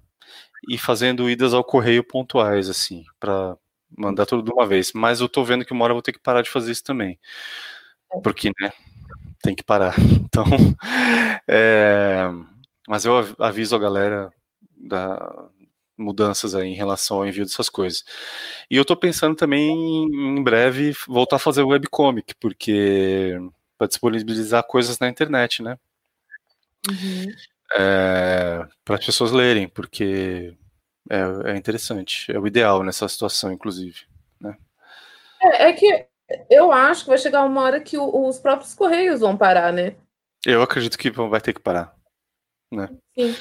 [0.68, 3.56] e fazendo idas ao correio pontuais, assim, para
[3.96, 4.92] mandar tudo de uma vez.
[4.92, 6.84] Mas eu tô vendo que uma hora eu vou ter que parar de fazer isso
[6.84, 7.18] também.
[8.12, 8.20] É.
[8.20, 8.72] Porque, né,
[9.42, 9.94] tem que parar.
[10.26, 10.44] Então,
[11.48, 12.28] é,
[12.86, 14.30] Mas eu aviso a galera
[14.76, 15.48] da
[15.96, 18.04] mudanças aí em relação ao envio dessas coisas.
[18.70, 23.38] E eu tô pensando também em, em breve voltar a fazer webcomic, porque
[23.78, 25.78] para disponibilizar coisas na internet, né?
[26.88, 27.32] Uhum.
[27.78, 30.54] É, para as pessoas lerem, porque
[31.10, 34.00] é, é, interessante, é o ideal nessa situação, inclusive.
[34.40, 34.56] Né?
[35.42, 36.06] É, é, que
[36.50, 39.94] eu acho que vai chegar uma hora que o, os próprios correios vão parar, né?
[40.44, 41.94] Eu acredito que vai ter que parar.
[42.72, 42.88] Né?
[43.18, 43.34] Sim.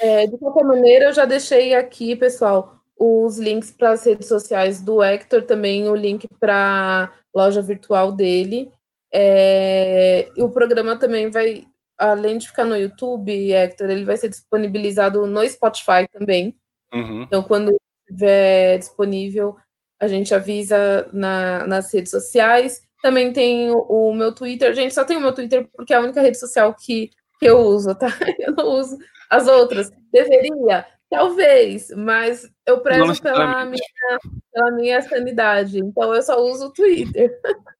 [0.00, 4.80] É, de qualquer maneira, eu já deixei aqui, pessoal, os links para as redes sociais
[4.80, 8.72] do Hector, também o link para a loja virtual dele.
[9.12, 11.66] É, e o programa também vai,
[11.96, 16.56] além de ficar no YouTube, Hector, ele vai ser disponibilizado no Spotify também.
[16.92, 17.22] Uhum.
[17.22, 17.76] Então, quando
[18.08, 19.56] estiver disponível,
[20.00, 22.82] a gente avisa na, nas redes sociais.
[23.02, 24.74] Também tem o, o, meu Twitter.
[24.74, 27.58] Gente, só tem o meu Twitter porque é a única rede social que, que eu
[27.58, 28.08] uso, tá?
[28.38, 28.98] Eu não uso
[29.30, 29.90] as outras.
[30.12, 34.18] Deveria, talvez, mas eu prezo pela minha,
[34.52, 35.78] pela minha sanidade.
[35.78, 37.30] Então, eu só uso o Twitter.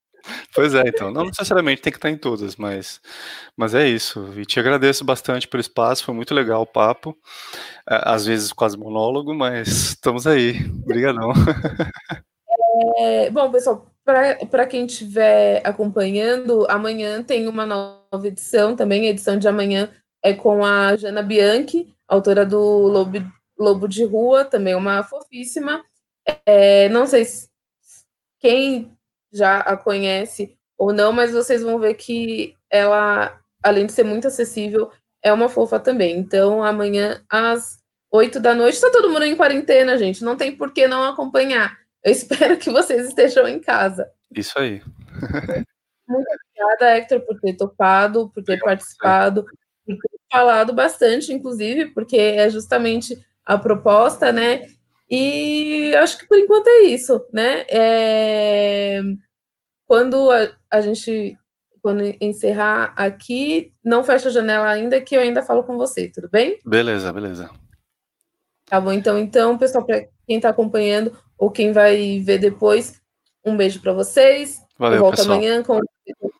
[0.54, 1.10] Pois é, então.
[1.10, 3.00] Não necessariamente tem que estar em todas, mas,
[3.56, 4.32] mas é isso.
[4.36, 7.16] E te agradeço bastante pelo espaço, foi muito legal o papo.
[7.86, 10.56] Às vezes quase monólogo, mas estamos aí.
[10.82, 11.32] Obrigadão.
[12.96, 19.06] É, bom, pessoal, para quem estiver acompanhando, amanhã tem uma nova edição também.
[19.06, 19.90] A edição de amanhã
[20.22, 23.18] é com a Jana Bianchi, autora do Lobo,
[23.58, 25.84] Lobo de Rua, também uma fofíssima.
[26.46, 27.48] É, não sei se
[28.38, 28.96] quem
[29.32, 34.28] já a conhece ou não, mas vocês vão ver que ela, além de ser muito
[34.28, 34.90] acessível,
[35.22, 36.18] é uma fofa também.
[36.18, 37.78] Então, amanhã, às
[38.10, 40.24] oito da noite, está todo mundo em quarentena, gente.
[40.24, 41.78] Não tem por que não acompanhar.
[42.02, 44.10] Eu espero que vocês estejam em casa.
[44.34, 44.82] Isso aí.
[46.08, 52.16] Muito obrigada, Hector, por ter topado, por ter participado, por ter falado bastante, inclusive, porque
[52.16, 54.66] é justamente a proposta, né?
[55.10, 57.64] E acho que por enquanto é isso, né?
[57.68, 59.00] É...
[59.86, 61.36] Quando a, a, gente
[61.80, 66.28] quando encerrar aqui, não fecha a janela ainda, que eu ainda falo com você, tudo
[66.28, 66.58] bem?
[66.64, 67.50] Beleza, beleza.
[68.66, 73.00] Tá bom, então, então, pessoal, para quem está acompanhando ou quem vai ver depois,
[73.42, 74.58] um beijo para vocês.
[74.78, 75.38] Valeu, eu volto pessoal.
[75.38, 75.80] amanhã com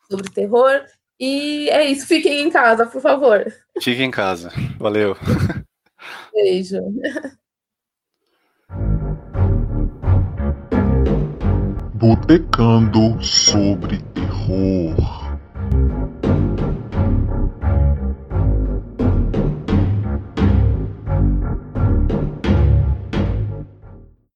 [0.09, 0.85] sobre terror.
[1.19, 3.45] E é isso, fiquem em casa, por favor.
[3.81, 4.51] Fiquem em casa.
[4.77, 5.15] Valeu.
[6.33, 6.77] Beijo.
[11.99, 15.18] Botecando sobre terror.